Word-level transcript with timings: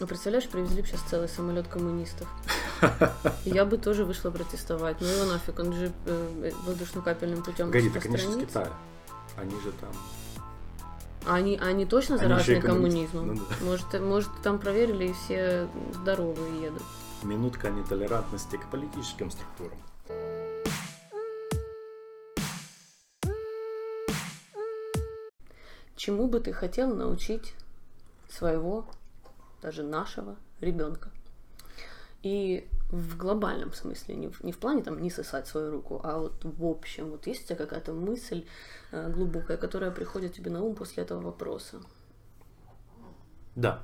А 0.00 0.06
представляешь, 0.06 0.48
привезли 0.48 0.82
бы 0.82 0.86
сейчас 0.86 1.00
целый 1.02 1.28
самолет 1.28 1.66
коммунистов. 1.66 2.28
Я 3.44 3.64
бы 3.64 3.78
тоже 3.78 4.04
вышла 4.04 4.30
протестовать. 4.30 5.00
Ну 5.00 5.08
его 5.08 5.24
нафиг, 5.24 5.58
он 5.58 5.72
же 5.72 5.90
э, 6.06 6.52
воздушно-капельным 6.66 7.42
путем 7.42 7.66
Погоди, 7.66 7.90
так 7.90 8.04
они 8.04 8.16
же 8.16 8.40
Китая. 8.40 8.72
Они 9.36 9.60
же 9.60 9.72
там... 9.72 9.90
Они, 11.26 11.58
они 11.60 11.84
точно 11.84 12.16
заражены 12.16 12.60
коммунизмом? 12.60 13.34
Ну 13.34 13.34
да. 13.34 13.64
может, 13.64 14.00
может, 14.00 14.30
там 14.44 14.60
проверили 14.60 15.08
и 15.08 15.12
все 15.12 15.68
здоровые 15.94 16.62
едут. 16.62 16.82
Минутка 17.24 17.68
нетолерантности 17.68 18.56
к 18.56 18.70
политическим 18.70 19.32
структурам. 19.32 19.78
Чему 25.96 26.28
бы 26.28 26.38
ты 26.38 26.52
хотел 26.52 26.94
научить 26.94 27.52
своего, 28.28 28.86
даже 29.62 29.82
нашего 29.82 30.36
ребенка? 30.60 31.10
И 32.22 32.68
в 32.90 33.16
глобальном 33.16 33.72
смысле, 33.72 34.16
не 34.16 34.28
в, 34.28 34.42
не 34.42 34.52
в 34.52 34.58
плане 34.58 34.82
там 34.82 35.00
не 35.00 35.10
сосать 35.10 35.46
свою 35.46 35.70
руку, 35.70 36.00
а 36.02 36.18
вот 36.18 36.42
в 36.42 36.64
общем, 36.64 37.10
вот 37.10 37.26
есть 37.26 37.44
у 37.44 37.46
тебя 37.46 37.56
какая-то 37.56 37.92
мысль 37.92 38.44
э, 38.90 39.10
глубокая, 39.10 39.56
которая 39.56 39.90
приходит 39.90 40.34
тебе 40.34 40.50
на 40.50 40.62
ум 40.62 40.74
после 40.74 41.04
этого 41.04 41.20
вопроса? 41.20 41.80
Да. 43.54 43.82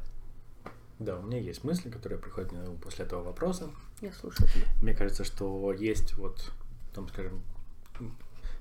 Да, 0.99 1.19
у 1.19 1.23
меня 1.23 1.39
есть 1.39 1.65
мысли, 1.65 1.91
которые 1.91 2.19
приходят 2.19 2.53
мне 2.53 2.63
на 2.63 2.71
ум 2.71 2.79
после 2.79 3.05
этого 3.05 3.23
вопроса. 3.23 3.71
Я 4.01 4.13
слушаю 4.13 4.49
тебя. 4.49 4.67
Мне 4.81 4.95
кажется, 4.95 5.23
что 5.25 5.73
есть 5.73 6.15
вот, 6.15 6.51
там, 6.95 7.09
скажем, 7.09 7.43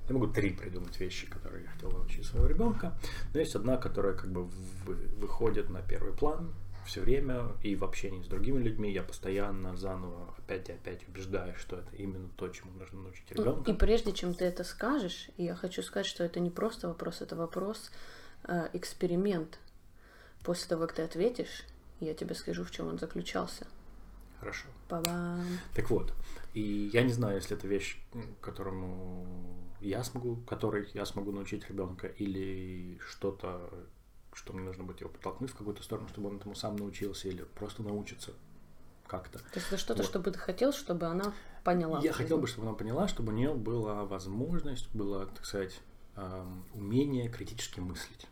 я 0.10 0.14
могу 0.14 0.28
три 0.28 0.52
придумать 0.52 1.00
вещи, 1.00 1.28
которые 1.28 1.64
я 1.64 1.70
хотел 1.70 1.92
научить 1.92 2.26
своего 2.26 2.48
ребенка, 2.48 2.98
но 3.34 3.40
есть 3.40 3.56
одна, 3.56 3.78
которая 3.78 4.14
как 4.14 4.32
бы 4.32 4.44
вы- 4.86 5.08
выходит 5.18 5.70
на 5.70 5.82
первый 5.82 6.14
план 6.14 6.54
все 6.86 7.02
время, 7.02 7.52
и 7.62 7.76
в 7.76 7.84
общении 7.84 8.22
с 8.22 8.28
другими 8.28 8.60
людьми 8.62 8.92
я 8.92 9.04
постоянно 9.04 9.76
заново 9.76 10.34
опять 10.38 10.70
и 10.70 10.74
опять 10.74 11.08
убеждаюсь, 11.08 11.58
что 11.58 11.78
это 11.78 11.96
именно 11.96 12.30
то, 12.36 12.48
чему 12.50 12.72
нужно 12.74 13.02
научить 13.02 13.26
Ну, 13.36 13.44
ребенка. 13.44 13.72
И 13.72 13.74
прежде 13.76 14.12
чем 14.14 14.34
ты 14.34 14.46
это 14.46 14.64
скажешь, 14.64 15.30
я 15.38 15.56
хочу 15.56 15.82
сказать, 15.82 16.06
что 16.06 16.24
это 16.24 16.40
не 16.40 16.50
просто 16.50 16.88
вопрос, 16.88 17.22
это 17.22 17.36
вопрос, 17.36 17.92
э, 18.44 18.70
эксперимент. 18.74 19.60
После 20.44 20.68
того, 20.68 20.82
как 20.84 20.94
ты 20.94 21.02
ответишь, 21.04 21.66
я 22.00 22.14
тебе 22.14 22.36
скажу, 22.36 22.64
в 22.64 22.72
чем 22.72 22.88
он 22.88 23.00
заключался. 23.00 23.66
Хорошо. 24.40 24.68
Па-бам. 24.90 25.46
Так 25.74 25.90
вот, 25.90 26.14
и 26.54 26.90
я 26.94 27.04
не 27.04 27.14
знаю, 27.14 27.36
если 27.36 27.56
это 27.56 27.68
вещь, 27.68 27.98
которому 28.42 29.26
я 29.80 30.04
смогу, 30.04 30.38
которой 30.48 30.90
я 30.94 31.06
смогу 31.06 31.32
научить 31.32 31.68
ребенка, 31.70 32.08
или 32.08 33.00
что-то, 33.08 33.70
что 34.36 34.54
мне 34.54 34.64
нужно 34.64 34.84
будет 34.84 35.02
его 35.02 35.10
подтолкнуть 35.10 35.52
в 35.52 35.56
какую-то 35.56 35.84
сторону, 35.84 36.08
чтобы 36.10 36.30
он 36.30 36.38
этому 36.38 36.56
сам 36.56 36.76
научился, 36.76 37.28
или 37.28 37.44
просто 37.56 37.84
научится 37.84 38.32
как-то. 39.08 39.40
То 39.40 39.46
есть 39.56 39.68
это 39.68 39.78
что-то, 39.78 40.02
Вот. 40.02 40.10
чтобы 40.10 40.32
ты 40.32 40.40
хотел, 40.40 40.74
чтобы 40.74 41.06
она 41.06 41.34
поняла. 41.64 42.00
Я 42.02 42.14
хотел 42.14 42.38
бы, 42.38 42.48
чтобы 42.48 42.68
она 42.68 42.76
поняла, 42.76 43.08
чтобы 43.08 43.32
у 43.32 43.36
нее 43.36 43.54
была 43.54 44.06
возможность, 44.06 44.90
было, 44.94 45.26
так 45.28 45.46
сказать, 45.46 45.80
эм, 46.16 46.64
умение 46.74 47.30
критически 47.30 47.80
мыслить. 47.80 48.28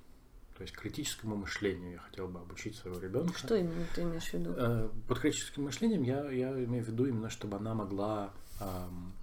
То 0.58 0.64
есть 0.64 0.76
критическому 0.76 1.36
мышлению 1.36 1.94
я 1.94 2.00
хотел 2.00 2.28
бы 2.28 2.40
обучить 2.40 2.76
своего 2.76 3.00
ребенка. 3.00 3.38
Что 3.38 3.56
именно 3.56 3.86
ты 3.96 4.04
имеешь 4.04 4.30
в 4.30 4.34
виду? 4.34 4.54
Э, 4.56 4.90
Под 5.08 5.20
критическим 5.20 5.64
мышлением 5.64 6.04
я, 6.04 6.30
я 6.30 6.52
имею 6.66 6.84
в 6.84 6.88
виду 6.88 7.06
именно, 7.06 7.30
чтобы 7.32 7.58
она 7.58 7.74
могла 7.74 8.32
эм, 8.60 9.14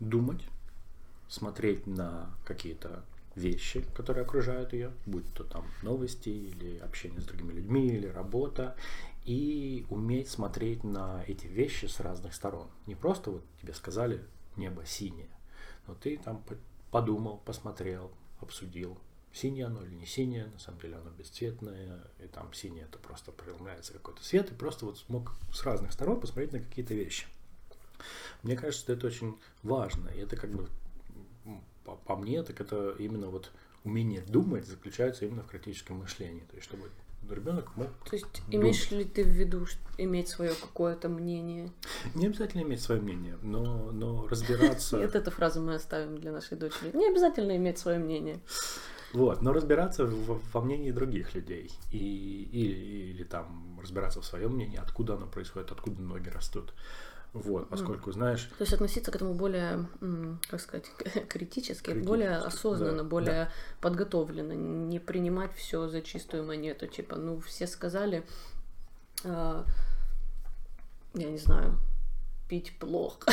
думать, 0.00 0.42
смотреть 1.28 1.86
на 1.86 2.30
какие-то 2.46 3.04
вещи, 3.34 3.84
которые 3.94 4.24
окружают 4.24 4.72
ее, 4.72 4.92
будь 5.06 5.32
то 5.34 5.44
там 5.44 5.66
новости 5.82 6.28
или 6.28 6.78
общение 6.78 7.20
с 7.20 7.24
другими 7.24 7.52
людьми 7.52 7.86
или 7.86 8.06
работа, 8.06 8.76
и 9.24 9.86
уметь 9.88 10.28
смотреть 10.28 10.84
на 10.84 11.24
эти 11.26 11.46
вещи 11.46 11.86
с 11.86 12.00
разных 12.00 12.34
сторон. 12.34 12.68
Не 12.86 12.94
просто 12.94 13.30
вот 13.30 13.44
тебе 13.60 13.72
сказали 13.74 14.24
небо 14.56 14.84
синее, 14.84 15.30
но 15.86 15.94
ты 15.94 16.16
там 16.18 16.42
по- 16.42 16.56
подумал, 16.90 17.38
посмотрел, 17.44 18.10
обсудил, 18.40 18.98
синее 19.32 19.66
оно 19.66 19.82
или 19.82 19.94
не 19.94 20.06
синее, 20.06 20.46
на 20.46 20.58
самом 20.58 20.80
деле 20.80 20.96
оно 20.96 21.10
бесцветное, 21.10 22.00
и 22.22 22.26
там 22.26 22.52
синее 22.52 22.84
это 22.84 22.98
просто 22.98 23.32
преломляется 23.32 23.92
какой-то 23.92 24.22
свет, 24.22 24.50
и 24.50 24.54
просто 24.54 24.84
вот 24.84 24.98
смог 24.98 25.32
с 25.52 25.62
разных 25.62 25.92
сторон 25.92 26.20
посмотреть 26.20 26.52
на 26.52 26.60
какие-то 26.60 26.94
вещи. 26.94 27.26
Мне 28.42 28.56
кажется, 28.56 28.82
что 28.82 28.92
это 28.92 29.06
очень 29.06 29.36
важно, 29.62 30.08
и 30.08 30.18
это 30.18 30.36
как 30.36 30.50
бы 30.50 30.68
по, 31.84 31.96
по 31.96 32.16
мне, 32.16 32.42
так 32.42 32.60
это 32.60 32.94
именно 32.98 33.28
вот 33.28 33.50
умение 33.84 34.20
думать 34.22 34.66
заключается 34.66 35.24
именно 35.26 35.42
в 35.42 35.46
критическом 35.48 35.98
мышлении, 35.98 36.44
то 36.50 36.56
есть 36.56 36.68
чтобы 36.68 36.88
ребенок 37.30 37.74
мог 37.76 37.88
То 38.08 38.16
есть 38.16 38.26
думать. 38.48 38.54
имеешь 38.54 38.90
ли 38.90 39.04
ты 39.04 39.24
в 39.24 39.28
виду 39.28 39.66
иметь 39.98 40.28
свое 40.28 40.52
какое-то 40.54 41.08
мнение? 41.08 41.70
не 42.14 42.26
обязательно 42.26 42.62
иметь 42.62 42.80
свое 42.82 43.00
мнение, 43.00 43.38
но, 43.42 43.90
но 43.92 44.26
разбираться, 44.28 44.96
Нет, 45.00 45.14
эту 45.14 45.30
фразу 45.30 45.60
мы 45.60 45.74
оставим 45.74 46.18
для 46.18 46.32
нашей 46.32 46.56
дочери. 46.58 46.96
Не 46.96 47.08
обязательно 47.08 47.56
иметь 47.56 47.78
свое 47.78 47.98
мнение. 47.98 48.40
вот, 49.12 49.42
но 49.42 49.52
разбираться 49.52 50.04
в- 50.06 50.40
во 50.52 50.60
мнении 50.60 50.90
других 50.90 51.34
людей 51.34 51.70
и 51.92 52.48
или, 52.52 53.12
или 53.12 53.24
там 53.24 53.78
разбираться 53.80 54.20
в 54.20 54.24
своем 54.26 54.54
мнении, 54.54 54.78
откуда 54.78 55.14
оно 55.14 55.26
происходит, 55.26 55.70
откуда 55.72 56.00
ноги 56.02 56.28
растут, 56.28 56.72
вот, 57.32 57.68
поскольку 57.70 58.12
знаешь, 58.12 58.44
То 58.58 58.62
есть 58.62 58.72
относиться 58.74 59.10
к 59.10 59.16
этому 59.16 59.34
более, 59.34 59.86
как 60.48 60.60
сказать, 60.60 60.84
критически, 61.28 61.84
Критически, 61.86 62.06
более 62.06 62.36
осознанно, 62.36 63.02
да, 63.02 63.08
более 63.08 63.50
подготовленно, 63.80 64.52
не 64.52 64.98
принимать 64.98 65.54
все 65.54 65.88
за 65.88 66.02
чистую 66.02 66.44
монету. 66.44 66.86
Типа, 66.86 67.16
ну, 67.16 67.40
все 67.40 67.66
сказали, 67.66 68.22
а, 69.24 69.64
я 71.14 71.30
не 71.30 71.38
знаю, 71.38 71.78
пить 72.48 72.78
плохо. 72.78 73.30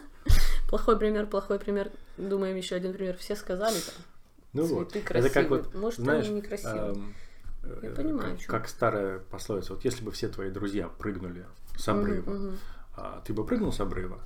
Плохой 0.68 0.98
пример, 0.98 1.26
плохой 1.26 1.58
пример. 1.58 1.90
Думаем 2.16 2.56
еще 2.56 2.74
один 2.74 2.92
пример. 2.92 3.16
Все 3.18 3.36
сказали 3.36 3.78
там. 3.78 3.94
ну 4.54 4.64
вот, 4.64 4.96
это 4.96 5.30
как 5.30 5.50
вот, 5.50 5.74
Может, 5.74 6.00
знаешь, 6.00 6.26
они 6.26 6.36
некрасивые. 6.36 6.92
эм, 6.92 7.14
Я 7.82 7.90
э, 7.90 7.94
понимаю, 7.94 8.30
как, 8.30 8.34
о 8.34 8.42
чём. 8.42 8.46
как 8.48 8.68
старая 8.68 9.18
пословица, 9.18 9.74
вот 9.74 9.84
если 9.84 10.02
бы 10.04 10.10
все 10.10 10.28
твои 10.28 10.50
друзья 10.50 10.88
прыгнули 10.88 11.46
с 11.76 11.86
обрыва, 11.88 12.30
Мгм, 12.30 12.46
мгм. 12.46 12.58
А 12.96 13.22
ты 13.24 13.32
бы 13.32 13.44
прыгнул 13.44 13.72
с 13.72 13.80
обрыва, 13.80 14.20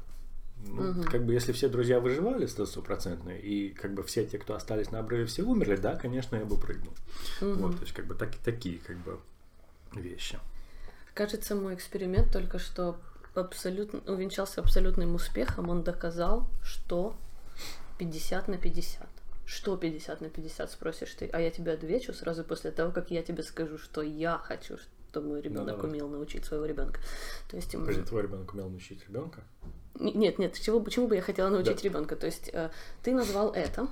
ну, 0.67 0.83
Мгм. 0.83 1.05
как 1.05 1.25
бы 1.25 1.33
если 1.33 1.53
все 1.53 1.69
друзья 1.69 2.01
выживали 2.01 2.47
стопроцентно, 2.47 3.31
и 3.31 3.71
как 3.71 3.95
бы 3.95 4.03
все 4.03 4.27
те, 4.27 4.39
кто 4.39 4.55
остались 4.55 4.91
на 4.91 4.99
обрыве, 4.99 5.25
все 5.25 5.43
умерли, 5.43 5.77
да, 5.77 5.97
конечно, 5.97 6.37
я 6.37 6.45
бы 6.45 6.59
прыгнул. 6.59 6.95
Мгм. 7.41 7.63
Вот, 7.63 7.77
то 7.77 7.83
есть 7.83 7.95
как 7.95 8.07
бы 8.07 8.15
так, 8.15 8.35
такие 8.37 8.79
как 8.79 8.97
бы 8.99 9.19
вещи. 9.95 10.39
Кажется, 11.15 11.55
мой 11.55 11.75
эксперимент 11.75 12.33
только 12.33 12.59
что 12.59 12.97
абсолютно 13.35 14.01
увенчался 14.13 14.61
абсолютным 14.61 15.15
успехом. 15.15 15.69
Он 15.69 15.83
доказал, 15.83 16.49
что 16.63 17.15
50 17.99 18.49
на 18.49 18.59
50. 18.59 19.09
Что 19.47 19.77
50 19.77 20.21
на 20.21 20.29
50, 20.29 20.71
спросишь 20.71 21.15
ты, 21.15 21.29
а 21.33 21.41
я 21.41 21.51
тебе 21.51 21.73
отвечу 21.73 22.13
сразу 22.13 22.45
после 22.45 22.71
того, 22.71 22.93
как 22.93 23.11
я 23.11 23.23
тебе 23.23 23.43
скажу, 23.43 23.79
что 23.79 24.03
я 24.03 24.39
хочу, 24.39 24.77
чтобы 25.11 25.29
мой 25.29 25.41
ребенок 25.41 25.77
давай. 25.77 25.91
умел 25.91 26.09
научить 26.09 26.45
своего 26.45 26.65
ребенка. 26.67 27.01
То 27.51 27.57
есть 27.57 27.73
Подожди, 27.73 28.03
твой 28.03 28.23
ребенок 28.23 28.53
умел 28.55 28.69
научить 28.69 29.05
ребенка? 29.09 29.43
нет, 29.99 30.39
нет, 30.39 30.55
чего, 30.59 30.81
бы- 30.81 30.91
чему 30.91 31.09
бы 31.09 31.17
я 31.17 31.23
хотела 31.23 31.49
научить 31.49 31.83
ребенка? 31.83 32.17
То 32.17 32.27
есть 32.27 32.49
э, 32.53 32.71
ты 33.03 33.13
назвал 33.13 33.53
это, 33.53 33.89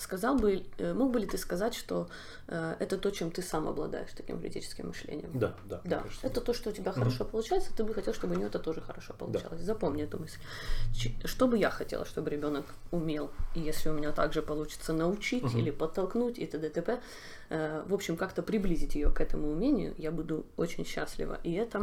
сказал 0.00 0.36
бы, 0.36 0.64
э, 0.78 0.94
мог 0.94 1.12
бы 1.12 1.20
ли 1.20 1.26
ты 1.26 1.36
сказать, 1.38 1.74
что 1.74 2.08
э, 2.48 2.76
это 2.80 2.96
то, 2.98 3.10
чем 3.10 3.30
ты 3.30 3.42
сам 3.42 3.68
обладаешь 3.68 4.10
таким 4.16 4.40
критическим 4.40 4.88
мышлением? 4.88 5.30
Да, 5.38 5.54
да. 5.68 5.80
Да, 5.84 5.98
кажется. 6.00 6.26
это 6.26 6.40
то, 6.40 6.52
что 6.54 6.70
у 6.70 6.72
тебя 6.72 6.92
хорошо 6.92 7.24
получается, 7.24 7.70
ты 7.76 7.84
бы 7.84 7.94
хотел, 7.94 8.14
чтобы 8.14 8.34
у 8.34 8.38
нее 8.38 8.46
это 8.48 8.58
тоже 8.58 8.80
хорошо 8.80 9.14
получалось. 9.14 9.60
Запомни 9.60 10.02
эту 10.04 10.18
мысль. 10.18 10.38
Ч- 10.94 11.14
Что 11.24 11.46
бы 11.46 11.58
я 11.58 11.70
хотела, 11.70 12.04
чтобы 12.04 12.30
ребенок 12.30 12.64
умел, 12.90 13.30
и 13.54 13.60
если 13.60 13.90
у 13.90 13.92
меня 13.92 14.12
также 14.12 14.42
получится 14.42 14.92
научить 14.92 15.42
Мгм. 15.44 15.58
или 15.58 15.70
подтолкнуть 15.70 16.38
и 16.38 16.46
т.д. 16.46 16.68
т.п. 16.70 17.00
э, 17.50 17.82
В 17.86 17.94
общем, 17.94 18.16
как-то 18.16 18.42
приблизить 18.42 18.94
ее 18.94 19.10
к 19.10 19.20
этому 19.20 19.50
умению, 19.52 19.94
я 19.98 20.10
буду 20.10 20.46
очень 20.56 20.84
счастлива. 20.86 21.38
И 21.44 21.52
это, 21.52 21.82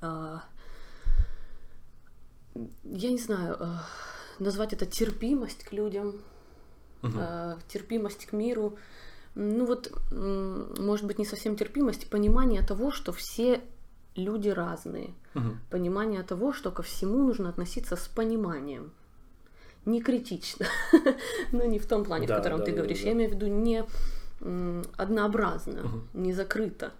а, 0.00 0.42
я 2.84 3.10
не 3.10 3.18
знаю, 3.18 3.56
а, 3.60 3.84
назвать 4.38 4.72
это 4.72 4.86
терпимость 4.86 5.64
к 5.64 5.72
людям, 5.72 6.20
Э, 7.02 7.56
терпимость 7.68 8.26
к 8.26 8.32
миру. 8.32 8.76
Ну 9.34 9.66
вот, 9.66 9.92
может 10.10 11.06
быть, 11.06 11.18
не 11.18 11.24
совсем 11.24 11.56
терпимость, 11.56 12.10
понимание 12.10 12.62
того, 12.62 12.90
что 12.90 13.12
все 13.12 13.60
люди 14.16 14.48
разные. 14.48 15.14
Мгм. 15.34 15.60
Понимание 15.70 16.22
того, 16.22 16.52
что 16.52 16.70
ко 16.72 16.82
всему 16.82 17.18
нужно 17.22 17.48
относиться 17.48 17.94
с 17.96 18.08
пониманием. 18.08 18.90
Не 19.84 20.02
критично, 20.02 20.66
но 21.52 21.64
не 21.64 21.78
в 21.78 21.86
том 21.86 22.04
плане, 22.04 22.26
Да, 22.26 22.34
в 22.34 22.36
котором 22.38 22.58
да, 22.58 22.64
ты 22.64 22.72
да, 22.72 22.76
говоришь. 22.78 23.00
да. 23.00 23.06
Я 23.06 23.12
имею 23.12 23.30
в 23.30 23.34
виду 23.34 23.46
не 23.46 23.84
однообразно, 24.96 25.82
Мгм. 25.82 26.08
не 26.14 26.32
закрыто, 26.32 26.92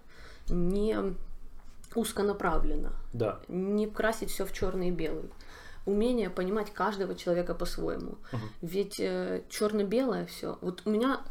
не 0.49 0.97
узконаправленно 1.95 2.91
Да. 3.13 3.39
не 3.47 3.87
красить 3.87 4.29
все 4.31 4.45
в 4.45 4.53
черный 4.53 4.89
и 4.89 4.91
белый. 4.91 5.29
Умение 5.89 6.29
понимать 6.29 6.71
каждого 6.73 7.15
человека 7.15 7.53
по-своему. 7.55 8.17
Мгм. 8.31 8.41
Ведь 8.61 8.95
черно-белое 9.49 10.25
все. 10.25 10.57
Вот 10.61 10.83
у 10.85 10.89
меня 10.89 11.21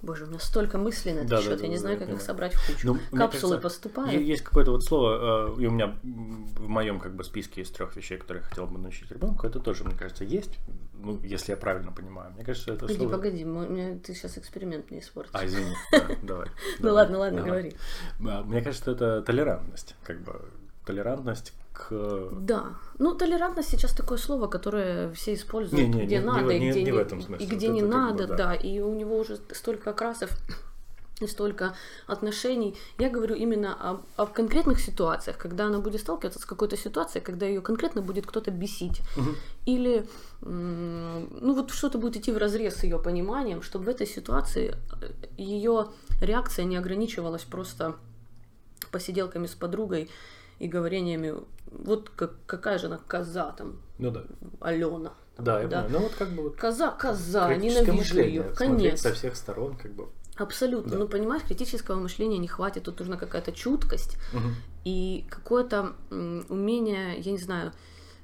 Боже, 0.00 0.24
у 0.24 0.28
меня 0.28 0.38
столько 0.38 0.78
мыслей 0.78 1.12
на 1.12 1.18
этот 1.18 1.30
Да, 1.30 1.36
да, 1.38 1.42
счет, 1.42 1.58
да, 1.58 1.62
я 1.64 1.68
не 1.70 1.74
да, 1.74 1.80
знаю, 1.80 1.94
я 1.94 1.98
как 1.98 2.08
их 2.08 2.14
понимаю. 2.20 2.26
собрать 2.26 2.54
в 2.54 2.66
кучу. 2.68 2.86
Ну, 2.86 2.94
Капсулы 3.18 3.56
кажется, 3.56 3.58
поступают. 3.58 4.12
Есть 4.12 4.42
какое-то 4.42 4.70
вот 4.70 4.84
слово, 4.84 5.56
э, 5.56 5.60
и 5.60 5.66
у 5.66 5.72
меня 5.72 5.96
в 6.04 6.68
моем 6.68 7.00
как 7.00 7.16
бы 7.16 7.24
списке 7.24 7.62
из 7.62 7.70
трех 7.70 7.96
вещей, 7.96 8.16
которые 8.16 8.42
я 8.44 8.48
хотел 8.48 8.66
бы 8.68 8.78
научить 8.78 9.10
ребенку, 9.10 9.44
это 9.44 9.58
тоже, 9.58 9.82
мне 9.82 9.96
кажется, 9.96 10.22
есть. 10.22 10.58
Ну, 10.94 11.18
если 11.24 11.50
я 11.50 11.56
правильно 11.56 11.90
понимаю. 11.90 12.32
Мне 12.32 12.44
кажется, 12.44 12.70
это 12.70 12.82
Погоди, 12.82 12.98
слово. 12.98 13.10
погоди, 13.10 13.44
мне- 13.44 13.96
ты 13.98 14.14
сейчас 14.14 14.38
эксперимент 14.38 14.88
мне 14.90 15.00
испортишь. 15.00 15.32
А, 15.34 15.44
извини. 15.44 15.74
Да, 15.90 16.06
давай. 16.22 16.48
Ну 16.78 16.92
ладно, 16.94 17.18
ладно, 17.18 17.42
говори. 17.42 17.74
А, 18.20 18.42
Мне 18.44 18.62
кажется, 18.62 18.92
это 18.92 19.20
толерантность, 19.22 19.96
как 20.04 20.20
бы 20.22 20.48
толерантность 20.86 21.54
к 21.78 22.28
Да. 22.40 22.64
Ну, 22.98 23.14
толерантность 23.14 23.70
сейчас 23.70 23.92
такое 23.92 24.18
слово, 24.18 24.46
которое 24.48 25.10
все 25.12 25.34
используют, 25.34 25.82
Не, 25.88 25.88
не, 26.00 26.06
где 26.06 26.16
не- 26.16 26.22
не 26.22 26.26
надо, 26.26 26.44
в- 26.46 26.50
и 26.50 26.58
не- 26.58 26.70
где 26.70 26.82
не 26.82 26.92
в 26.92 26.98
этом 26.98 27.22
смысле. 27.22 27.46
и 27.46 27.48
где 27.48 27.68
Вот 27.68 27.74
не 27.74 27.80
это 27.80 27.88
как 27.90 27.98
бы, 28.00 28.04
надо, 28.10 28.26
да. 28.26 28.36
да. 28.36 28.54
И 28.54 28.80
у 28.80 28.94
него 28.94 29.16
уже 29.18 29.38
столько 29.52 29.90
окрасов 29.90 30.30
и 31.20 31.26
столько 31.28 31.74
отношений. 32.06 32.76
Я 32.98 33.10
говорю 33.10 33.34
именно 33.36 33.74
о, 33.74 34.22
о 34.22 34.26
конкретных 34.26 34.80
ситуациях, 34.80 35.36
когда 35.38 35.66
она 35.66 35.78
будет 35.78 36.00
сталкиваться 36.00 36.40
с 36.40 36.44
какой-то 36.44 36.76
ситуацией, 36.76 37.22
когда 37.24 37.46
ее 37.46 37.60
конкретно 37.60 38.02
будет 38.02 38.26
кто-то 38.26 38.50
бесить. 38.50 39.00
Или 39.66 40.04
м, 40.42 41.28
ну 41.40 41.54
вот 41.54 41.70
что-то 41.70 41.98
будет 41.98 42.16
идти 42.16 42.32
в 42.32 42.38
разрез 42.38 42.74
с 42.76 42.82
ее 42.84 42.98
пониманием, 42.98 43.62
чтобы 43.62 43.84
в 43.84 43.88
этой 43.88 44.06
ситуации 44.06 44.74
ее 45.36 45.86
реакция 46.20 46.64
не 46.64 46.76
ограничивалась 46.76 47.42
просто 47.44 47.94
посиделками 48.90 49.46
с 49.46 49.54
подругой 49.54 50.08
и 50.60 50.66
говорениями, 50.68 51.34
вот 51.70 52.10
как, 52.10 52.32
какая 52.46 52.78
же 52.78 52.86
она 52.86 52.98
коза 53.06 53.52
там, 53.52 53.80
Ну 53.98 54.10
да. 54.10 54.24
Алена. 54.60 55.12
Да, 55.38 55.60
я 55.60 55.68
Да. 55.68 55.82
понимаю. 55.82 55.90
Ну 55.90 55.98
вот 56.08 56.14
как 56.18 56.28
бы 56.30 56.42
вот 56.44 56.56
Коза, 56.56 56.90
коза, 56.90 57.54
ненавижу 57.54 58.20
ее. 58.20 58.42
Конец. 58.56 59.00
со 59.02 59.12
всех 59.12 59.36
сторон, 59.36 59.76
как 59.76 59.92
бы. 59.94 60.08
Абсолютно. 60.36 60.92
Да. 60.92 60.98
Ну, 60.98 61.08
понимаешь, 61.08 61.42
критического 61.42 61.96
мышления 61.98 62.38
не 62.38 62.46
хватит. 62.48 62.84
Тут 62.84 63.00
нужна 63.00 63.16
какая-то 63.16 63.50
чуткость 63.52 64.16
Мгм. 64.32 64.54
и 64.84 65.26
какое-то 65.28 65.94
умение, 66.48 67.18
я 67.18 67.32
не 67.32 67.38
знаю, 67.38 67.72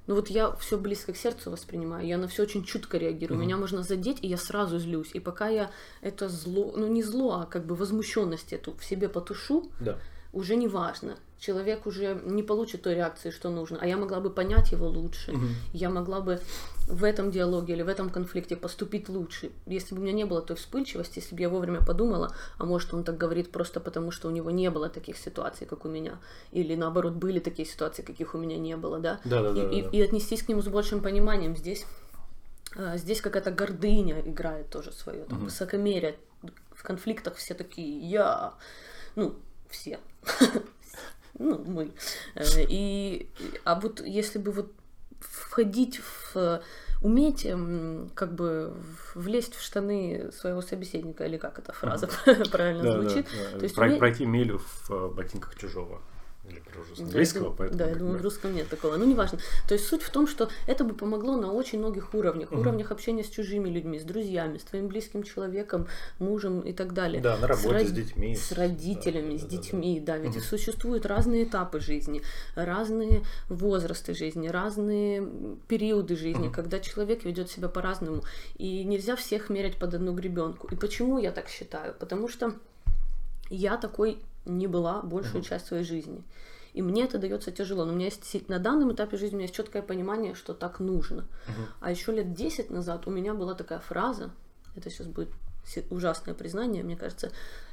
ну 0.07 0.15
вот 0.15 0.29
я 0.29 0.53
все 0.57 0.77
близко 0.79 1.13
к 1.13 1.17
сердцу 1.17 1.51
воспринимаю, 1.51 2.07
я 2.07 2.19
на 2.19 2.29
все 2.29 2.43
очень 2.43 2.63
чутко 2.65 2.99
реагирую. 2.99 3.41
Меня 3.41 3.57
можно 3.57 3.83
задеть, 3.83 4.19
и 4.23 4.29
я 4.29 4.37
сразу 4.37 4.79
злюсь. 4.79 5.11
И 5.15 5.21
пока 5.21 5.49
я 5.49 5.71
это 6.03 6.29
зло, 6.29 6.73
ну 6.77 6.87
не 6.87 7.03
зло, 7.03 7.41
а 7.43 7.47
как 7.47 7.65
бы 7.67 7.75
возмущенность 7.75 8.53
эту 8.53 8.75
в 8.77 8.85
себе 8.85 9.09
потушу, 9.09 9.71
Да. 9.81 9.99
Уже 10.35 10.57
не 10.57 10.69
важно. 10.69 11.17
Человек 11.39 11.87
уже 11.87 12.21
не 12.25 12.43
получит 12.43 12.83
той 12.83 12.95
реакции, 12.95 13.31
что 13.31 13.51
нужно. 13.51 13.79
А 13.81 13.87
я 13.87 13.97
могла 13.97 14.21
бы 14.21 14.31
понять 14.31 14.73
его 14.73 14.89
лучше. 14.89 15.33
Мгм. 15.33 15.49
Я 15.73 15.91
могла 15.91 16.21
бы 16.21 16.41
в 16.89 17.05
этом 17.05 17.31
диалоге 17.31 17.75
или 17.75 17.83
в 17.83 17.89
этом 17.89 18.11
конфликте 18.11 18.57
поступить 18.57 19.09
лучше. 19.09 19.51
Если 19.67 19.95
бы 19.95 20.01
у 20.01 20.05
меня 20.05 20.13
не 20.13 20.25
было 20.25 20.43
той 20.43 20.57
вспыльчивости, 20.57 21.19
если 21.21 21.35
бы 21.35 21.41
я 21.43 21.49
вовремя 21.49 21.85
подумала, 21.85 22.35
а 22.59 22.65
может 22.65 22.93
он 22.95 23.05
так 23.05 23.17
говорит 23.17 23.51
просто 23.53 23.81
потому, 23.81 24.11
что 24.11 24.29
у 24.29 24.31
него 24.31 24.51
не 24.51 24.71
было 24.71 24.89
таких 24.89 25.17
ситуаций, 25.17 25.67
как 25.67 25.85
у 25.85 25.89
меня. 25.89 26.19
Или 26.53 26.75
наоборот, 26.77 27.13
были 27.15 27.41
такие 27.41 27.67
ситуации, 27.69 28.03
каких 28.03 28.35
у 28.35 28.39
меня 28.39 28.57
не 28.59 28.77
было, 28.77 28.99
да? 28.99 29.21
Да, 29.25 29.43
да, 29.43 29.51
и, 29.51 29.55
да, 29.55 29.71
и- 29.71 29.83
да. 29.83 29.89
и 29.91 30.01
отнестись 30.03 30.43
к 30.43 30.49
нему 30.49 30.63
с 30.63 30.69
большим 30.69 31.01
пониманием. 31.03 31.57
Здесь, 31.57 31.85
э, 32.77 32.97
здесь 32.99 33.21
какая-то 33.21 33.51
гордыня 33.51 34.21
играет 34.21 34.71
тоже 34.71 34.93
свое, 34.93 35.25
там, 35.25 35.45
высокомерие. 35.45 36.17
В 36.75 36.83
конфликтах 36.83 37.37
все 37.37 37.55
такие, 37.55 37.99
я, 38.11 38.55
ну, 39.17 39.35
все, 39.75 39.99
ну, 41.39 41.59
мы. 41.67 41.93
Э, 42.35 42.45
И, 42.69 43.29
а 43.65 43.79
вот 43.79 44.01
если 44.01 44.39
бы 44.39 44.53
вот 44.53 44.73
входить 45.21 46.01
в 46.01 46.63
уметь 47.03 47.45
эм, 47.45 48.11
как 48.15 48.35
бы 48.35 48.73
влезть 49.15 49.55
в 49.55 49.63
штаны 49.63 50.31
своего 50.33 50.63
собеседника, 50.63 51.25
или 51.27 51.37
как 51.37 51.59
эта 51.59 51.73
фраза 51.73 52.09
правильно 52.51 52.93
звучит. 52.93 53.27
То 53.59 53.63
есть 53.63 53.75
Пройти 53.75 54.25
милю 54.25 54.59
в 54.59 54.91
э, 54.91 55.09
ботинках 55.09 55.55
чужого. 55.57 56.01
Или 56.49 56.61
перевожу 56.61 56.95
с 56.95 56.99
Да, 56.99 57.03
я 57.05 57.07
английского, 57.09 57.51
поэтому. 57.55 57.79
Да, 57.79 57.89
я 57.89 57.95
думаю, 57.95 58.13
бы- 58.15 58.19
в 58.19 58.23
русском 58.23 58.55
нет 58.55 58.69
такого. 58.69 58.97
Ну, 58.97 59.07
неважно. 59.07 59.39
То 59.67 59.75
есть 59.75 59.87
суть 59.87 60.03
в 60.03 60.11
том, 60.11 60.27
что 60.27 60.51
это 60.67 60.85
бы 60.85 60.95
помогло 60.95 61.37
на 61.37 61.51
очень 61.53 61.79
многих 61.79 62.13
уровнях. 62.13 62.53
Уровнях 62.53 62.91
общения 62.91 63.25
с 63.25 63.29
чужими 63.31 63.71
людьми, 63.71 63.99
с 63.99 64.03
друзьями, 64.03 64.59
с 64.59 64.63
твоим 64.65 64.89
близким 64.89 65.23
человеком, 65.23 65.87
мужем 66.19 66.61
и 66.61 66.73
так 66.75 66.93
далее. 66.93 67.23
Да, 67.23 67.39
на 67.39 67.47
работе, 67.47 67.69
род- 67.79 67.87
с 67.89 67.91
детьми, 67.93 68.37
С 68.37 68.49
с- 68.49 68.53
родителями, 68.53 69.33
да, 69.33 69.39
с 69.39 69.43
да, 69.43 69.47
да, 69.49 69.57
да. 69.57 69.63
детьми, 69.63 70.01
да. 70.01 70.17
Ведь 70.19 70.43
существуют 70.43 71.07
разные 71.07 71.45
этапы 71.45 71.81
жизни, 71.81 72.21
разные 72.57 73.23
возрасты 73.49 74.13
жизни, 74.15 74.49
разные 74.49 75.27
периоды 75.67 76.15
жизни, 76.17 76.51
когда 76.51 76.79
человек 76.79 77.25
ведет 77.25 77.51
себя 77.51 77.69
по-разному. 77.69 78.23
И 78.59 78.85
нельзя 78.85 79.17
всех 79.17 79.49
мерять 79.49 79.77
под 79.79 79.95
одну 79.95 80.13
гребенку. 80.13 80.69
И 80.71 80.77
почему 80.77 81.19
я 81.19 81.33
так 81.33 81.49
считаю? 81.49 81.95
Потому 81.99 82.29
что 82.29 82.53
я 83.49 83.77
такой 83.79 84.19
не 84.45 84.67
была 84.67 85.03
большую 85.03 85.43
часть 85.43 85.67
своей 85.67 85.85
жизни. 85.85 86.23
И 86.73 86.83
мне 86.83 87.05
это 87.05 87.19
дается 87.19 87.53
тяжело. 87.53 87.85
Но 87.85 87.93
у 87.93 87.97
меня 87.97 88.07
есть 88.07 88.49
на 88.49 88.59
данном 88.59 88.93
этапе 88.93 89.17
жизни 89.17 89.37
у 89.37 89.39
меня 89.39 89.45
есть 89.45 89.55
четкое 89.55 89.83
понимание, 89.83 90.35
что 90.35 90.55
так 90.55 90.81
нужно. 90.81 91.27
А 91.81 91.91
еще 91.91 92.13
лет 92.13 92.35
10 92.35 92.71
назад 92.71 93.07
у 93.07 93.11
меня 93.11 93.35
была 93.35 93.55
такая 93.55 93.79
фраза, 93.79 94.31
это 94.77 94.91
сейчас 94.91 95.07
будет 95.07 95.31
ужасное 95.91 96.35
признание, 96.35 96.83
мне 96.83 96.97
кажется. 96.97 97.31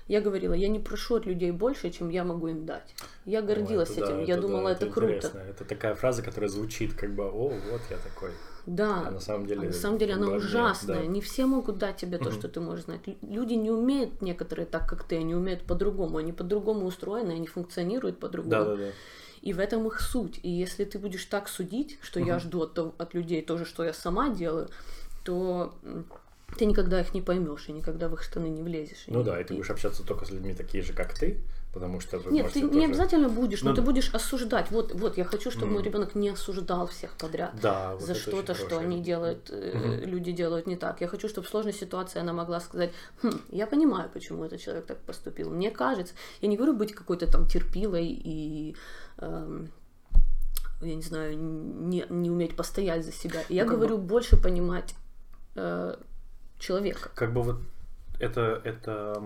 Я 0.08 0.22
говорила, 0.22 0.54
я 0.54 0.68
не 0.68 0.80
прошу 0.80 1.16
от 1.16 1.26
людей 1.26 1.52
больше, 1.52 1.90
чем 1.90 2.10
я 2.10 2.24
могу 2.24 2.48
им 2.48 2.66
дать. 2.66 2.94
Я 3.26 3.42
гордилась 3.42 3.90
О, 3.92 3.94
это 3.94 4.06
этим, 4.06 4.18
да, 4.18 4.22
я 4.24 4.34
это 4.34 4.42
думала, 4.42 4.70
да, 4.70 4.72
это, 4.72 4.90
круто. 4.90 5.14
интересно. 5.14 5.40
Это 5.40 5.66
такая 5.66 5.96
фраза, 5.96 6.22
которая 6.22 6.50
звучит 6.50 6.94
как 6.94 7.14
бы, 7.16 7.24
о, 7.24 7.50
вот 7.50 7.82
я 7.90 7.98
такой. 7.98 8.32
Да. 8.66 9.08
А 9.08 9.12
на 9.12 9.20
самом 9.20 9.46
деле 9.48 9.62
А 9.62 9.66
на 9.66 9.74
самом 9.74 9.98
деле 9.98 10.14
она 10.14 10.28
нет, 10.28 10.38
ужасная. 10.38 11.02
да. 11.02 11.06
Не 11.06 11.22
все 11.22 11.46
могут 11.46 11.78
дать 11.78 11.98
тебе 11.98 12.18
то, 12.18 12.32
что 12.32 12.48
ты 12.48 12.60
можешь 12.60 12.86
знать. 12.86 13.02
Лю- 13.08 13.18
Люди 13.22 13.54
не 13.54 13.72
умеют 13.72 14.22
некоторые 14.22 14.66
так, 14.66 14.88
как 14.88 15.04
ты, 15.04 15.18
они 15.18 15.34
умеют 15.36 15.64
по-другому. 15.64 16.18
Они 16.18 16.32
по-другому 16.32 16.86
устроены, 16.86 17.32
они 17.32 17.48
функционируют 17.48 18.20
по-другому. 18.20 18.52
Да, 18.52 18.66
да, 18.66 18.76
да. 18.76 18.90
И 19.42 19.54
в 19.54 19.60
этом 19.60 19.88
их 19.88 20.00
суть. 20.00 20.40
И 20.44 20.50
если 20.50 20.86
ты 20.86 21.00
будешь 21.00 21.26
так 21.26 21.48
судить, 21.50 21.98
что 22.04 22.20
я 22.20 22.38
жду 22.40 22.62
от, 22.62 22.78
от 22.78 23.14
людей 23.16 23.42
то 23.42 23.58
же, 23.58 23.66
что 23.66 23.84
я 23.84 23.94
сама 23.94 24.30
делаю, 24.30 24.70
то 25.24 25.74
ты 26.58 26.66
никогда 26.66 27.02
их 27.02 27.14
не 27.14 27.22
поймешь 27.22 27.68
и 27.70 27.72
никогда 27.72 28.08
в 28.10 28.14
их 28.14 28.22
штаны 28.24 28.48
не 28.48 28.62
влезешь. 28.62 29.06
Ну 29.08 29.24
да, 29.24 29.40
и 29.40 29.44
ты 29.44 29.54
будешь 29.56 29.70
общаться 29.72 30.04
только 30.06 30.26
с 30.26 30.30
людьми 30.32 30.54
такие 30.54 30.84
же, 30.84 30.94
как 30.94 31.14
ты, 31.18 31.40
потому 31.74 32.00
что 32.02 32.20
вы 32.20 32.32
Нет, 32.32 32.52
ты 32.52 32.62
не 32.62 32.68
тоже- 32.70 32.86
обязательно 32.86 33.30
будешь, 33.30 33.62
но 33.64 33.70
Ну 33.70 33.76
ты 33.76 33.82
будешь 33.82 34.14
осуждать. 34.14 34.72
Вот, 34.72 34.94
вот, 34.94 35.18
я 35.18 35.24
хочу, 35.24 35.52
чтобы 35.52 35.72
мой 35.74 35.84
ребенок 35.84 36.16
не 36.16 36.30
осуждал 36.30 36.88
всех 36.88 37.12
подряд 37.18 37.54
Да, 37.62 37.94
вот 37.96 38.02
за 38.02 38.16
что-то, 38.16 38.54
что 38.56 38.78
они 38.78 39.02
делают, 39.02 39.50
э, 39.50 40.02
люди 40.06 40.32
делают 40.32 40.68
не 40.68 40.76
так. 40.76 41.02
Я 41.02 41.08
хочу, 41.08 41.30
чтобы 41.30 41.48
в 41.48 41.50
сложной 41.50 41.74
ситуации 41.74 42.20
она 42.20 42.34
могла 42.34 42.60
сказать, 42.60 42.92
«Хм, 43.22 43.40
я 43.50 43.68
понимаю, 43.68 44.10
почему 44.14 44.44
этот 44.44 44.60
человек 44.60 44.86
так 44.86 44.98
поступил. 45.00 45.50
Мне 45.50 45.72
кажется, 45.72 46.14
я 46.42 46.50
не 46.50 46.58
говорю 46.58 46.74
быть 46.74 46.94
какой-то 46.94 47.32
там 47.32 47.48
терпилой 47.48 48.08
и 48.08 48.76
эм, 49.18 49.70
я 50.82 50.96
не 50.96 51.04
знаю, 51.04 51.38
не, 51.38 52.06
не 52.10 52.30
уметь 52.32 52.56
постоять 52.56 53.06
за 53.06 53.12
себя. 53.12 53.42
Я 53.50 53.66
Ну, 53.66 53.72
говорю 53.72 53.98
больше 53.98 54.36
понимать 54.36 54.96
э, 55.56 55.96
человека. 56.60 57.10
Как 57.16 57.32
бы 57.34 57.44
вот 57.44 57.58
это, 58.20 58.60
это, 58.64 59.22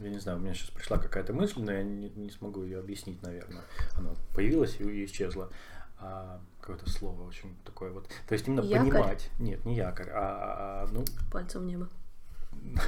я 0.00 0.08
не 0.10 0.18
знаю, 0.18 0.38
у 0.38 0.40
меня 0.40 0.54
сейчас 0.54 0.70
пришла 0.70 0.98
какая-то 0.98 1.32
мысль, 1.32 1.60
но 1.60 1.72
я 1.72 1.82
не, 1.82 2.10
не 2.10 2.30
смогу 2.30 2.62
ее 2.62 2.78
объяснить, 2.78 3.22
наверное. 3.22 3.62
Она 3.96 4.10
появилась 4.34 4.76
и, 4.80 5.04
исчезла. 5.04 5.50
А, 5.98 6.40
какое-то 6.60 6.90
слово 6.90 7.28
очень 7.28 7.56
такое 7.64 7.92
вот. 7.92 8.08
То 8.28 8.32
есть 8.32 8.48
именно 8.48 8.60
Якорь? 8.62 8.90
понимать. 8.90 9.30
Нет, 9.38 9.64
не 9.64 9.76
якорь, 9.76 10.10
а, 10.10 10.84
а, 10.84 10.88
ну, 10.92 11.04
Пальцем 11.30 11.62
в 11.62 11.66
небо. 11.66 11.88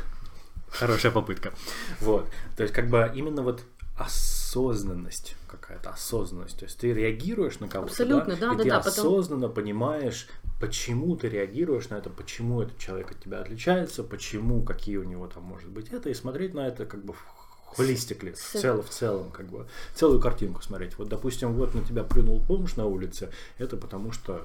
Хорошая 0.69 1.13
попытка. 1.13 1.53
Вот. 2.01 2.29
То 2.57 2.65
есть, 2.65 2.75
как 2.75 2.89
бы 2.89 3.11
именно 3.15 3.43
вот 3.43 3.65
осознанность 3.97 5.37
какая-то, 5.47 5.91
осознанность. 5.91 6.59
То 6.59 6.65
есть 6.65 6.79
ты 6.79 6.93
реагируешь 6.93 7.61
на 7.61 7.69
кого-то, 7.69 7.93
Абсолютно, 7.93 8.37
да, 8.37 8.55
и 8.55 8.57
да, 8.57 8.63
ты 8.63 8.69
да, 8.69 8.81
потом- 8.81 8.91
осознанно 8.91 9.49
понимаешь, 9.49 10.29
почему 10.65 11.15
ты 11.15 11.29
реагируешь 11.29 11.91
на 11.91 11.97
это, 11.97 12.09
почему 12.09 12.63
этот 12.63 12.79
человек 12.79 13.11
от 13.11 13.21
тебя 13.21 13.41
отличается, 13.41 14.03
почему, 14.03 14.63
какие 14.63 14.97
у 14.97 15.05
него 15.05 15.27
там 15.27 15.43
может 15.43 15.69
быть 15.69 15.89
это, 15.93 16.09
и 16.09 16.15
смотреть 16.15 16.55
на 16.55 16.67
это 16.67 16.87
как 16.87 17.05
бы 17.05 17.13
в 17.13 17.23
холистикли, 17.67 18.33
в, 18.33 18.39
цел, 18.39 18.81
в 18.83 18.89
целом, 18.89 19.31
как 19.31 19.47
бы, 19.47 19.67
целую 19.95 20.21
картинку 20.21 20.63
смотреть. 20.63 20.97
Вот, 20.97 21.09
допустим, 21.09 21.53
вот 21.53 21.75
на 21.75 21.83
тебя 21.83 22.03
плюнул 22.03 22.39
бомж 22.39 22.77
на 22.77 22.87
улице, 22.87 23.31
это 23.59 23.77
потому 23.77 24.13
что, 24.13 24.43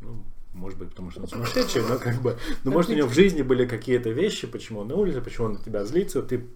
ну, 0.00 0.24
может 0.54 0.78
быть, 0.78 0.88
потому 0.88 1.10
что 1.10 1.20
он 1.20 1.28
сумасшедший, 1.28 1.82
но 1.82 1.98
как 1.98 2.22
бы, 2.22 2.38
ну, 2.64 2.70
может, 2.70 2.90
у 2.90 2.94
него 2.94 3.08
в 3.08 3.12
жизни 3.12 3.42
были 3.42 3.66
какие-то 3.66 4.08
вещи, 4.08 4.46
почему 4.46 4.80
он 4.80 4.88
на 4.88 4.94
улице, 4.94 5.20
почему 5.20 5.48
он 5.48 5.52
на 5.54 5.62
тебя 5.62 5.84
злится, 5.84 6.22
ты 6.22 6.46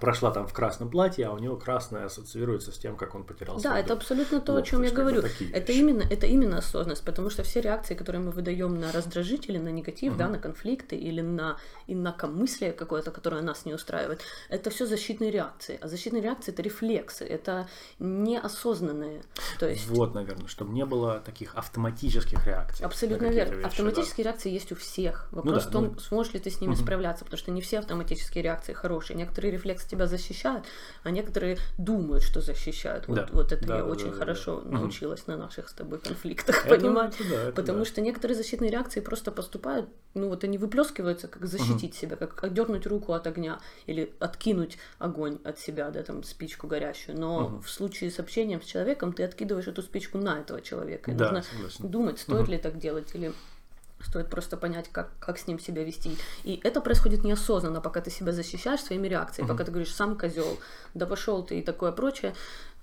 прошла 0.00 0.30
там 0.30 0.46
в 0.46 0.52
красном 0.52 0.90
платье, 0.90 1.26
а 1.26 1.32
у 1.32 1.38
него 1.38 1.56
красное 1.56 2.06
ассоциируется 2.06 2.72
с 2.72 2.78
тем, 2.78 2.96
как 2.96 3.14
он 3.14 3.24
потерял 3.24 3.60
Да, 3.60 3.78
это 3.78 3.92
абсолютно 3.94 4.40
то, 4.40 4.52
Вот, 4.52 4.62
о 4.62 4.62
чем 4.62 4.82
я 4.82 4.90
говорю. 4.90 5.20
Это 5.20 5.28
вещи. 5.72 5.78
именно, 5.78 6.02
это 6.02 6.26
именно 6.26 6.58
осознанность, 6.58 7.04
потому 7.04 7.30
что 7.30 7.42
все 7.42 7.60
реакции, 7.60 7.94
которые 7.94 8.22
мы 8.22 8.30
выдаем 8.30 8.78
на 8.80 8.92
раздражители, 8.92 9.58
на 9.58 9.68
негатив, 9.68 10.16
да, 10.16 10.28
на 10.28 10.38
конфликты 10.38 10.96
или 10.96 11.20
на 11.20 11.56
инакомыслие 11.86 12.72
какое-то, 12.72 13.10
которое 13.10 13.42
нас 13.42 13.64
не 13.66 13.74
устраивает, 13.74 14.20
это 14.48 14.70
все 14.70 14.86
защитные 14.86 15.30
реакции. 15.30 15.78
А 15.80 15.88
защитные 15.88 16.22
реакции 16.22 16.52
это 16.52 16.62
рефлексы, 16.62 17.24
это 17.24 17.68
неосознанные. 17.98 19.22
То 19.58 19.68
есть 19.68 19.86
Вот, 19.88 20.14
наверное, 20.14 20.48
чтобы 20.48 20.72
не 20.72 20.84
было 20.84 21.20
таких 21.20 21.54
автоматических 21.54 22.46
реакций. 22.46 22.84
Абсолютно 22.84 23.26
верно. 23.26 23.54
вещи, 23.54 23.66
Автоматические 23.66 24.24
реакции 24.24 24.50
есть 24.50 24.72
у 24.72 24.74
всех. 24.76 25.28
Вопрос 25.30 25.64
да, 25.64 25.68
в 25.70 25.72
том, 25.72 25.84
ну- 25.84 25.98
сможешь 25.98 26.32
ли 26.34 26.40
ты 26.40 26.50
с 26.50 26.60
ними 26.60 26.74
справляться, 26.74 27.24
потому 27.24 27.38
что 27.38 27.50
не 27.50 27.60
все 27.60 27.78
автоматические 27.78 28.42
реакции 28.42 28.72
хорошие. 28.72 29.16
Некоторые 29.16 29.52
рефлексы 29.52 29.83
тебя 29.84 30.06
защищают, 30.06 30.64
а 31.02 31.10
некоторые 31.10 31.58
думают, 31.78 32.22
что 32.22 32.40
защищают. 32.40 33.08
Вот, 33.08 33.16
Да. 33.16 33.28
вот 33.32 33.52
это 33.52 33.66
Да, 33.66 33.76
я 33.76 33.82
да, 33.82 33.88
очень 33.88 34.10
да, 34.10 34.16
хорошо 34.16 34.60
да. 34.60 34.70
научилась 34.70 35.26
на 35.26 35.36
наших 35.36 35.68
с 35.68 35.72
тобой 35.72 35.98
конфликтах 36.00 36.66
Это- 36.66 36.76
понимать. 36.76 37.14
это 37.20 37.28
да, 37.28 37.42
это 37.44 37.52
Потому 37.52 37.78
да. 37.80 37.84
что 37.84 38.00
некоторые 38.00 38.36
защитные 38.36 38.70
реакции 38.70 39.00
просто 39.00 39.30
поступают, 39.32 39.88
ну 40.14 40.28
вот 40.28 40.44
они 40.44 40.58
выплескиваются, 40.58 41.28
как 41.28 41.46
защитить 41.46 41.94
себя, 41.94 42.16
как 42.16 42.42
отдернуть 42.44 42.86
руку 42.86 43.12
от 43.12 43.26
огня 43.26 43.60
или 43.86 44.12
откинуть 44.20 44.78
огонь 44.98 45.38
от 45.44 45.58
себя, 45.58 45.90
да, 45.90 46.02
там 46.02 46.22
спичку 46.24 46.66
горящую. 46.66 47.18
Но 47.18 47.60
в 47.60 47.68
случае 47.70 48.10
с 48.10 48.18
общением 48.18 48.62
с 48.62 48.64
человеком 48.64 49.12
ты 49.12 49.22
откидываешь 49.24 49.66
эту 49.68 49.82
спичку 49.82 50.18
на 50.18 50.40
этого 50.40 50.60
человека. 50.60 51.10
И 51.10 51.14
Да, 51.14 51.26
нужно 51.32 51.42
согласен. 51.42 51.88
думать, 51.90 52.18
стоит 52.18 52.48
ли 52.48 52.58
так 52.58 52.78
делать 52.78 53.14
или 53.14 53.32
стоит 54.04 54.30
просто 54.30 54.56
понять, 54.56 54.88
как, 54.92 55.10
как 55.18 55.38
с 55.38 55.46
ним 55.46 55.58
себя 55.58 55.84
вести. 55.84 56.16
И 56.44 56.60
это 56.62 56.80
происходит 56.80 57.24
неосознанно, 57.24 57.80
пока 57.80 58.00
ты 58.00 58.10
себя 58.10 58.32
защищаешь 58.32 58.82
своими 58.82 59.08
реакциями, 59.08 59.48
пока 59.48 59.64
ты 59.64 59.70
говоришь 59.70 59.94
сам 59.94 60.16
козел, 60.16 60.58
да 60.94 61.06
пошел 61.06 61.42
ты 61.42 61.58
и 61.58 61.62
такое 61.62 61.92
прочее, 61.92 62.34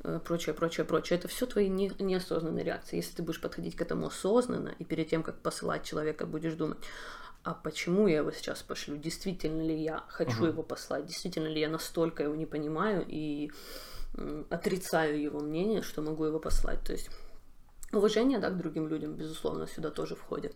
э, 0.04 0.20
прочее, 0.24 0.54
прочее, 0.54 0.86
прочее. 0.86 1.20
Это 1.20 1.28
все 1.28 1.46
твои 1.46 1.70
не- 1.70 1.92
неосознанные 2.00 2.66
реакции. 2.66 2.98
Если 2.98 3.16
ты 3.16 3.24
будешь 3.24 3.42
подходить 3.42 3.76
к 3.76 3.82
этому 3.82 4.08
осознанно 4.08 4.74
и 4.80 4.84
перед 4.84 5.10
тем, 5.10 5.24
как 5.24 5.38
посылать 5.38 5.84
человека, 5.84 6.26
будешь 6.26 6.54
думать, 6.54 6.80
а 7.44 7.54
почему 7.54 8.08
я 8.08 8.18
его 8.18 8.32
сейчас 8.32 8.62
пошлю? 8.62 8.98
Действительно 8.98 9.62
ли 9.62 9.76
я 9.76 10.04
хочу 10.10 10.46
его 10.46 10.62
послать? 10.62 11.08
Действительно 11.08 11.48
ли 11.48 11.60
я 11.60 11.70
настолько 11.70 12.24
его 12.24 12.36
не 12.36 12.46
понимаю 12.46 13.04
и 13.08 13.52
отрицаю 14.50 15.20
его 15.20 15.40
мнение, 15.40 15.82
что 15.82 16.02
могу 16.02 16.26
его 16.26 16.40
послать? 16.40 16.84
То 16.84 16.94
есть 16.94 17.10
уважение, 17.92 18.40
да, 18.40 18.50
к 18.50 18.58
другим 18.58 18.88
людям, 18.88 19.14
безусловно, 19.14 19.68
сюда 19.68 19.90
тоже 19.90 20.16
входит. 20.16 20.56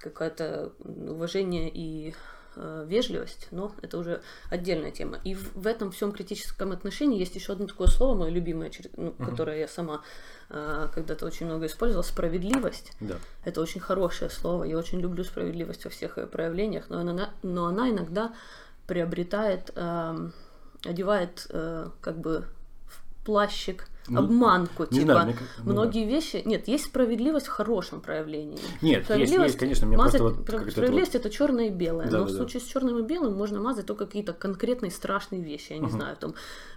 Какое-то 0.00 0.72
уважение 0.78 1.70
и 1.72 2.14
э, 2.56 2.84
вежливость, 2.88 3.48
но 3.50 3.72
это 3.82 3.98
уже 3.98 4.22
отдельная 4.50 4.90
тема. 4.90 5.18
И 5.24 5.34
в, 5.34 5.54
в 5.54 5.66
этом 5.66 5.90
всем 5.90 6.12
критическом 6.12 6.72
отношении 6.72 7.18
есть 7.18 7.34
еще 7.34 7.52
одно 7.52 7.66
такое 7.66 7.88
слово, 7.88 8.16
мое 8.16 8.30
любимое, 8.30 8.70
ну, 8.96 9.12
которое 9.12 9.58
я 9.58 9.68
сама 9.68 10.02
э, 10.50 10.88
когда-то 10.94 11.26
очень 11.26 11.46
много 11.46 11.66
использовала, 11.66 12.02
справедливость. 12.02 12.92
Да. 13.00 13.16
Это 13.44 13.60
очень 13.60 13.80
хорошее 13.80 14.30
слово. 14.30 14.64
Я 14.64 14.78
очень 14.78 15.00
люблю 15.00 15.24
справедливость 15.24 15.84
во 15.84 15.90
всех 15.90 16.18
ее 16.18 16.26
проявлениях, 16.26 16.86
но 16.88 17.00
она, 17.00 17.30
но 17.42 17.66
она 17.66 17.90
иногда 17.90 18.34
приобретает, 18.86 19.70
эм, 19.76 20.32
одевает 20.84 21.46
э, 21.50 21.90
как 22.00 22.18
бы 22.18 22.46
плащик 23.28 23.86
Ну, 24.08 24.20
обманку. 24.20 24.84
не 24.90 25.00
типа 25.00 25.12
знаю, 25.12 25.26
мне 25.26 25.36
ну 25.58 25.64
да. 25.66 25.72
многие 25.72 26.06
вещи. 26.06 26.42
Нет, 26.46 26.66
есть 26.66 26.84
справедливость 26.86 27.46
в 27.46 27.50
хорошем 27.50 28.00
проявлении. 28.00 28.58
Нет, 28.80 28.96
есть, 28.96 29.04
Справедливость 29.04 29.46
есть, 29.48 29.58
конечно, 29.58 29.86
мне 29.86 29.98
мазать- 29.98 30.18
просто 30.20 30.38
вот 30.38 30.46
пр- 30.46 30.56
как-то 30.56 30.70
справедливость 30.72 31.14
это 31.14 31.28
черное 31.28 31.66
и 31.66 31.70
белое. 31.70 32.06
Да, 32.10 32.18
но 32.20 32.24
да, 32.24 32.28
в 32.28 32.32
да. 32.32 32.36
случае 32.38 32.62
с 32.62 32.64
черным 32.64 32.98
и 32.98 33.02
белым 33.02 33.34
можно 33.36 33.60
мазать 33.60 33.84
только 33.84 34.06
какие-то 34.06 34.32
конкретные 34.32 34.90
страшные 34.90 35.42
вещи. 35.42 35.72
Я 35.74 35.78
не 35.78 35.90
знаю, 35.90 36.16
там 36.16 36.34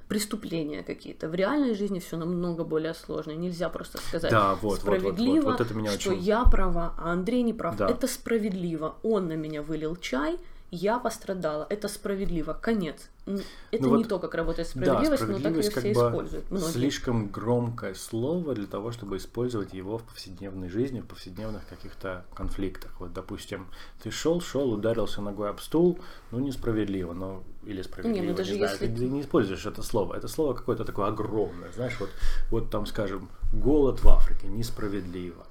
преступления 0.10 0.84
какие-то. 0.84 1.30
В 1.30 1.36
реальной 1.36 1.74
жизни 1.74 2.00
все 2.00 2.18
намного 2.18 2.66
более 2.66 2.94
сложно. 2.94 3.32
Нельзя 3.32 3.70
просто 3.70 3.98
сказать 4.00 4.30
Да, 4.30 4.56
вот, 4.56 4.62
вот, 4.62 4.62
вот, 4.62 4.72
вот. 4.72 4.80
справедливо, 5.00 5.52
Вот 5.52 5.62
это 5.62 5.74
меня 5.74 5.92
что 5.92 6.10
очень- 6.12 6.22
я 6.22 6.44
права, 6.44 6.94
а 6.98 7.14
Андрей 7.14 7.44
не 7.44 7.54
прав. 7.54 7.78
Да. 7.78 7.88
Это 7.90 8.08
справедливо. 8.08 8.96
Он 9.04 9.30
на 9.30 9.38
меня 9.38 9.62
вылил 9.62 9.96
чай, 9.96 10.38
я 10.72 11.00
пострадала. 11.00 11.68
Это 11.70 11.88
справедливо. 11.90 12.54
Конец. 12.54 13.10
Это 13.26 13.84
Ну 13.84 13.90
не 13.98 14.04
вот, 14.04 14.08
то, 14.08 14.20
как 14.20 14.34
работает 14.36 14.68
Да, 14.68 14.72
справедливость, 14.72 15.24
но 15.28 15.40
так 15.40 15.54
ее 15.56 15.64
справедливость 15.64 15.78
все 15.78 15.92
используют. 15.92 16.50
Многие. 16.50 16.72
слишком 16.72 17.28
громкое 17.30 17.94
слово 17.94 18.56
для 18.56 18.68
того, 18.68 18.92
чтобы 18.92 19.18
использовать 19.18 19.74
его 19.74 19.98
в 19.98 20.04
повседневной 20.04 20.70
жизни, 20.70 21.02
в 21.02 21.06
повседневных 21.06 21.68
каких-то 21.68 22.26
конфликтах. 22.34 23.00
Вот, 23.00 23.14
допустим, 23.14 23.68
ты 24.02 24.12
шел, 24.12 24.42
шел, 24.42 24.72
ударился 24.74 25.22
ногой 25.22 25.50
об 25.50 25.60
стул, 25.60 26.00
ну 26.32 26.40
несправедливо, 26.40 27.14
но 27.14 27.44
или 27.64 27.82
справедливо, 27.82 28.24
Не, 28.24 28.30
ну 28.32 28.36
даже 28.36 28.56
знаю, 28.56 28.72
если- 28.72 28.88
ты, 28.88 28.96
ты 28.96 29.08
не 29.10 29.22
используешь 29.22 29.66
это 29.66 29.84
слово. 29.84 30.16
Это 30.16 30.28
слово 30.28 30.54
какое-то 30.54 30.86
такое 30.86 31.08
огромное, 31.08 31.72
знаешь, 31.74 32.00
вот, 32.00 32.10
вот 32.50 32.70
там, 32.72 32.86
скажем, 32.86 33.30
голод 33.54 34.02
в 34.04 34.08
Африке 34.10 34.48
несправедливо, 34.48 35.46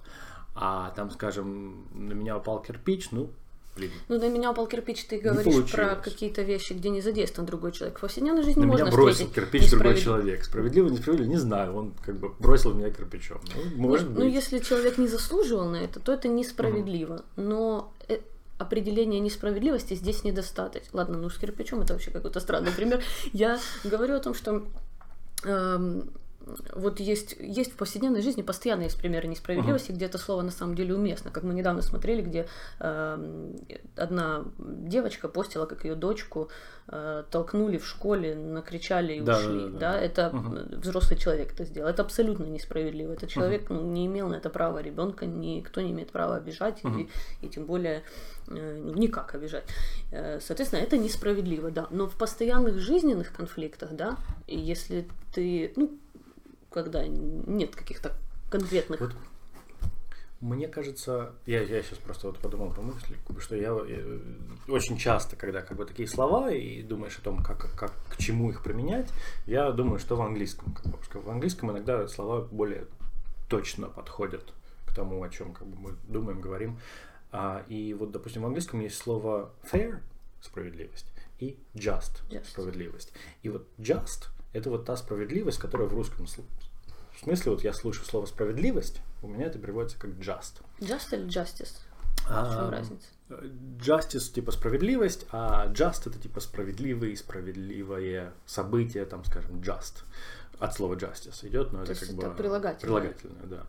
а 0.54 0.90
там, 0.96 1.10
скажем, 1.10 1.86
на 1.94 2.14
меня 2.14 2.36
упал 2.38 2.60
кирпич, 2.62 3.10
ну, 3.12 3.30
Ну, 4.08 4.18
на 4.18 4.28
меня 4.28 4.50
упал 4.50 4.66
кирпич, 4.66 5.04
ты 5.04 5.18
говоришь 5.18 5.70
про 5.70 5.96
какие-то 5.96 6.42
вещи, 6.42 6.72
где 6.72 6.90
не 6.90 7.00
задействован 7.00 7.46
другой 7.46 7.72
человек. 7.72 7.98
В 7.98 8.00
повседневной 8.00 8.42
жизни 8.42 8.60
на 8.60 8.66
можно 8.66 8.84
меня 8.84 8.92
бросил 8.92 9.28
кирпич 9.30 9.70
другой 9.70 9.96
человек. 9.96 10.44
Справедливо, 10.44 10.88
несправедливо, 10.88 11.28
не 11.28 11.36
знаю. 11.36 11.74
Он 11.74 11.94
как 12.04 12.18
бы 12.18 12.32
бросил 12.38 12.74
меня 12.74 12.90
кирпичом. 12.90 13.40
Ну, 13.54 13.88
может 13.88 14.08
ну, 14.08 14.14
быть. 14.14 14.24
ну, 14.24 14.30
если 14.30 14.58
человек 14.58 14.98
не 14.98 15.08
заслуживал 15.08 15.68
на 15.68 15.76
это, 15.76 16.00
то 16.00 16.12
это 16.12 16.28
несправедливо. 16.28 17.24
Но 17.36 17.92
э, 18.08 18.18
определение 18.58 19.20
несправедливости 19.20 19.94
здесь 19.94 20.24
недостаточно. 20.24 20.90
Ладно, 20.92 21.16
ну 21.18 21.30
с 21.30 21.38
кирпичом 21.38 21.80
это 21.80 21.94
вообще 21.94 22.10
какой-то 22.10 22.40
странный 22.40 22.72
пример. 22.72 23.02
Я 23.32 23.58
говорю 23.84 24.16
о 24.16 24.20
том, 24.20 24.34
что 24.34 24.66
эм, 25.44 26.10
вот 26.74 27.00
есть, 27.00 27.36
есть 27.40 27.72
в 27.72 27.76
повседневной 27.76 28.22
жизни 28.22 28.42
постоянно 28.42 28.82
есть 28.82 28.98
примеры 28.98 29.28
несправедливости, 29.28 29.92
где 29.92 30.06
это 30.06 30.18
слово 30.18 30.42
на 30.42 30.50
самом 30.50 30.74
деле 30.74 30.94
уместно. 30.94 31.30
Как 31.30 31.42
мы 31.44 31.54
недавно 31.54 31.82
смотрели, 31.82 32.22
где 32.22 32.46
эм, 32.78 33.56
одна 33.96 34.44
девочка 34.58 35.28
постила, 35.28 35.66
как 35.66 35.84
ее 35.84 35.94
дочку 35.94 36.48
э, 36.88 37.24
толкнули 37.30 37.78
в 37.78 37.86
школе, 37.86 38.34
накричали 38.34 39.14
и 39.14 39.20
Да, 39.20 39.38
ушли. 39.38 39.64
да, 39.64 39.68
да, 39.68 39.78
Да, 39.78 39.92
да. 39.92 40.00
это 40.00 40.32
э, 40.32 40.76
взрослый 40.76 41.18
человек 41.18 41.52
это 41.52 41.64
сделал. 41.64 41.88
Это 41.88 42.02
абсолютно 42.02 42.44
несправедливо. 42.44 43.12
Этот 43.12 43.30
человек 43.30 43.70
ну, 43.70 43.82
не 43.82 44.06
имел 44.06 44.28
на 44.28 44.34
это 44.34 44.50
права. 44.50 44.82
Ребенка 44.82 45.26
никто 45.26 45.80
не 45.80 45.92
имеет 45.92 46.10
права 46.10 46.36
обижать 46.36 46.80
и, 46.84 47.08
и 47.42 47.48
тем 47.48 47.66
более 47.66 48.02
э, 48.48 48.82
ну, 48.84 48.94
никак 48.94 49.34
обижать. 49.34 49.64
Э, 50.12 50.38
Соответственно, 50.40 50.80
это 50.80 50.98
несправедливо, 50.98 51.70
да. 51.70 51.86
Но 51.90 52.06
в 52.08 52.16
постоянных 52.16 52.78
жизненных 52.78 53.32
конфликтах, 53.32 53.92
да, 53.92 54.16
если 54.46 55.06
ты, 55.34 55.72
ну, 55.76 55.90
когда 56.70 57.06
нет 57.06 57.74
каких-то 57.74 58.16
конкретных 58.50 59.00
Вот 59.00 59.12
мне 60.40 60.68
кажется, 60.68 61.34
я, 61.44 61.60
я 61.60 61.82
сейчас 61.82 61.98
просто 61.98 62.28
вот 62.28 62.38
подумал 62.38 62.70
про 62.70 62.80
мысли, 62.80 63.18
что 63.40 63.56
я, 63.56 63.76
э, 63.78 64.20
очень 64.68 64.96
часто, 64.96 65.36
когда 65.36 65.60
как 65.60 65.76
бы 65.76 65.84
такие 65.84 66.08
слова 66.08 66.50
и 66.50 66.82
думаешь 66.82 67.18
о 67.18 67.22
том, 67.22 67.42
как, 67.42 67.70
как 67.74 67.92
к 68.08 68.16
чему 68.16 68.48
их 68.48 68.62
применять, 68.62 69.10
я 69.44 69.70
думаю, 69.70 69.98
что 69.98 70.16
в 70.16 70.22
английском, 70.22 70.72
как 70.72 70.86
бы, 70.86 70.98
что 71.04 71.20
в 71.20 71.28
английском 71.28 71.70
иногда 71.70 72.08
слова 72.08 72.40
более 72.50 72.86
точно 73.50 73.88
подходят 73.88 74.54
к 74.86 74.94
тому, 74.94 75.22
о 75.22 75.28
чем 75.28 75.52
как 75.52 75.66
бы, 75.66 75.76
мы 75.76 75.96
думаем, 76.08 76.40
говорим. 76.40 76.78
А, 77.32 77.62
и 77.68 77.92
вот, 77.92 78.10
допустим, 78.10 78.42
в 78.42 78.46
английском 78.46 78.80
есть 78.80 78.96
слово 78.96 79.50
fair 79.70 80.00
справедливость 80.40 81.06
и 81.38 81.58
just, 81.74 82.22
Just. 82.30 82.46
справедливость. 82.46 83.12
И 83.42 83.50
вот 83.50 83.66
just 83.78 84.28
это 84.52 84.70
вот 84.70 84.84
та 84.84 84.96
справедливость, 84.96 85.58
которая 85.58 85.88
в 85.88 85.94
русском 85.94 86.26
в 86.26 87.18
смысле, 87.22 87.52
вот 87.52 87.62
я 87.64 87.72
слышу 87.72 88.04
слово 88.04 88.26
справедливость, 88.26 89.00
у 89.22 89.28
меня 89.28 89.46
это 89.46 89.58
переводится 89.58 89.98
как 89.98 90.10
just. 90.12 90.62
just 90.78 91.12
или 91.14 91.26
justice? 91.26 91.76
В 92.16 92.30
А, 92.30 92.46
чем 92.56 92.70
разница? 92.70 93.06
Justice 93.78 94.32
типа 94.32 94.52
справедливость, 94.52 95.26
а 95.30 95.68
just 95.68 96.08
это 96.08 96.18
типа 96.18 96.40
справедливый, 96.40 97.16
справедливое 97.16 98.32
событие, 98.46 99.04
там, 99.04 99.24
скажем, 99.24 99.56
just. 99.60 100.02
От 100.58 100.74
слова 100.74 100.94
justice 100.94 101.46
идет, 101.46 101.72
но 101.72 101.84
То 101.84 101.92
это 101.92 102.00
как 102.00 102.10
это 102.10 102.28
бы 102.30 102.34
прилагательное. 102.36 103.00
прилагательное, 103.00 103.46
да. 103.46 103.66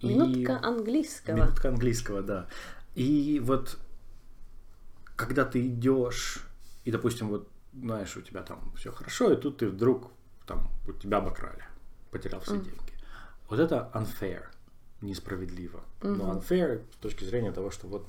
И- 0.00 0.08
Минутка 0.08 0.60
английского. 0.62 1.34
Минутка 1.36 1.68
английского, 1.68 2.22
да. 2.22 2.46
И 2.94 3.40
вот 3.44 3.76
когда 5.16 5.44
ты 5.44 5.66
идешь, 5.66 6.40
и, 6.84 6.90
допустим, 6.90 7.28
вот, 7.28 7.48
знаешь, 7.74 8.16
у 8.16 8.22
тебя 8.22 8.42
там 8.42 8.72
все 8.76 8.92
хорошо, 8.92 9.32
и 9.32 9.36
тут 9.36 9.58
ты 9.58 9.68
вдруг, 9.68 10.10
там, 10.48 10.68
вот 10.86 10.98
тебя 11.00 11.18
обокрали, 11.18 11.62
потерял 12.10 12.40
все 12.40 12.54
деньги. 12.54 12.92
Вот 13.48 13.60
это 13.60 13.90
unfair, 13.94 14.44
несправедливо. 15.00 15.80
Но 16.02 16.34
unfair 16.34 16.82
с 16.94 16.96
точки 16.96 17.24
зрения 17.24 17.52
того, 17.52 17.70
что 17.70 17.86
вот 17.86 18.08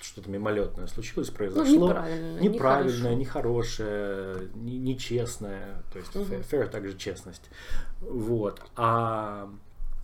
что-то 0.00 0.30
мимолетное 0.30 0.86
случилось, 0.86 1.30
произошло. 1.30 1.88
неправильное, 1.88 2.40
неправильное, 2.40 3.14
нехорошее, 3.14 4.50
не- 4.54 4.78
нечестное. 4.78 5.82
То 5.92 5.98
есть 5.98 6.14
fair, 6.14 6.44
fair 6.48 6.68
также 6.68 6.96
честность. 6.96 7.48
Вот. 8.00 8.60
А 8.76 9.50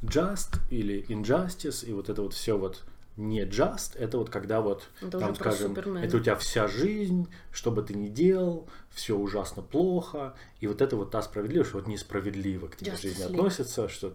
just 0.02 0.58
или 0.70 1.04
injustice 1.08 1.84
и 1.84 1.92
вот 1.92 2.08
это 2.08 2.22
вот 2.22 2.32
все 2.32 2.56
вот 2.56 2.82
не 3.20 3.42
just, 3.44 3.96
это 3.98 4.18
вот 4.18 4.30
когда 4.30 4.60
вот, 4.60 4.84
Это 5.00 5.18
там, 5.18 5.30
уже 5.32 5.40
скажем, 5.40 5.68
Супермена. 5.74 6.04
это 6.04 6.16
у 6.16 6.20
тебя 6.20 6.34
вся 6.36 6.66
жизнь, 6.68 7.28
что 7.52 7.70
бы 7.70 7.82
ты 7.82 7.94
ни 7.94 8.08
делал, 8.08 8.68
все 8.90 9.16
ужасно 9.16 9.62
плохо, 9.62 10.34
и 10.60 10.66
вот 10.66 10.80
это 10.80 10.96
вот 10.96 11.10
та 11.10 11.22
справедливость, 11.22 11.70
что 11.70 11.78
вот 11.78 11.86
несправедливо 11.86 12.66
к 12.68 12.76
тебе 12.76 12.92
Justice 12.92 13.02
жизнь 13.02 13.22
League. 13.22 13.30
относится, 13.30 13.88
что 13.88 14.12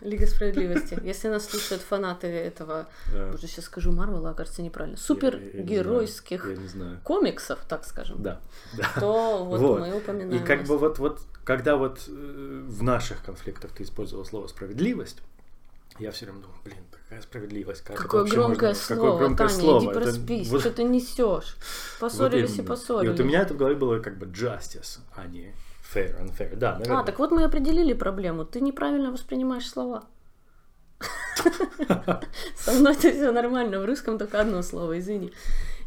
Лига 0.00 0.26
справедливости. 0.26 0.96
Если 1.02 1.26
нас 1.26 1.48
слушают 1.48 1.82
фанаты 1.82 2.28
этого, 2.28 2.86
Да. 3.12 3.32
боже, 3.32 3.48
сейчас 3.48 3.64
скажу 3.64 3.90
Марвела, 3.90 4.32
кажется, 4.32 4.62
неправильно, 4.62 4.94
Я- 4.96 5.00
я 5.00 5.04
супергеройских 5.04 6.46
Я 6.48 6.56
не 6.56 6.68
знаю. 6.68 7.00
комиксов, 7.02 7.58
так 7.68 7.84
скажем, 7.84 8.22
Да, 8.22 8.40
да. 8.76 8.88
то 9.00 9.44
вот, 9.44 9.58
Вот. 9.60 9.80
мы 9.80 9.96
упоминаем. 9.96 10.40
И 10.40 10.46
как 10.46 10.64
бы 10.64 10.78
вот, 10.78 11.00
вот 11.00 11.20
когда 11.44 11.76
вот 11.76 12.04
э, 12.06 12.64
в 12.68 12.82
наших 12.84 13.24
конфликтах 13.24 13.72
ты 13.72 13.82
использовал 13.82 14.24
слово 14.24 14.46
справедливость, 14.46 15.18
я 15.98 16.10
все 16.12 16.26
время 16.26 16.40
думал, 16.42 16.56
блин, 16.64 16.78
какая 16.90 17.22
справедливость, 17.22 17.82
как 17.82 17.94
это 17.96 18.02
Какое 18.02 18.20
вообще 18.22 18.36
громкое 18.36 18.68
можно- 18.68 18.82
слово, 18.82 19.00
какое 19.00 19.18
громкое 19.18 19.48
Таня, 19.48 19.60
слово. 19.60 19.78
иди 19.78 19.86
Это 19.88 20.00
проспись, 20.00 20.48
вот- 20.50 20.60
что 20.60 20.70
ты 20.70 20.84
несешь? 20.84 21.16
вот 21.20 22.00
Поссорились 22.00 22.50
и 22.50 22.54
именно. 22.58 22.68
поссорились. 22.68 23.06
И 23.06 23.10
вот 23.10 23.20
у 23.20 23.24
меня 23.24 23.42
это 23.42 23.54
в 23.54 23.56
голове 23.56 23.76
было 23.76 23.98
как 24.00 24.18
бы 24.18 24.26
justice, 24.26 24.98
а 25.16 25.26
не 25.26 25.54
fair, 25.94 26.20
unfair. 26.20 26.56
Да, 26.56 26.72
наверное. 26.78 27.00
А, 27.00 27.04
так 27.04 27.18
вот 27.18 27.30
мы 27.30 27.42
и 27.42 27.44
определили 27.44 27.92
проблему. 27.94 28.44
Ты 28.44 28.60
неправильно 28.60 29.10
воспринимаешь 29.10 29.68
слова. 29.68 30.04
Со 32.56 32.72
мной 32.72 32.92
это 32.92 33.10
все 33.12 33.30
нормально, 33.32 33.80
в 33.80 33.84
русском 33.84 34.18
только 34.18 34.40
одно 34.40 34.62
слово, 34.62 34.98
извини. 34.98 35.32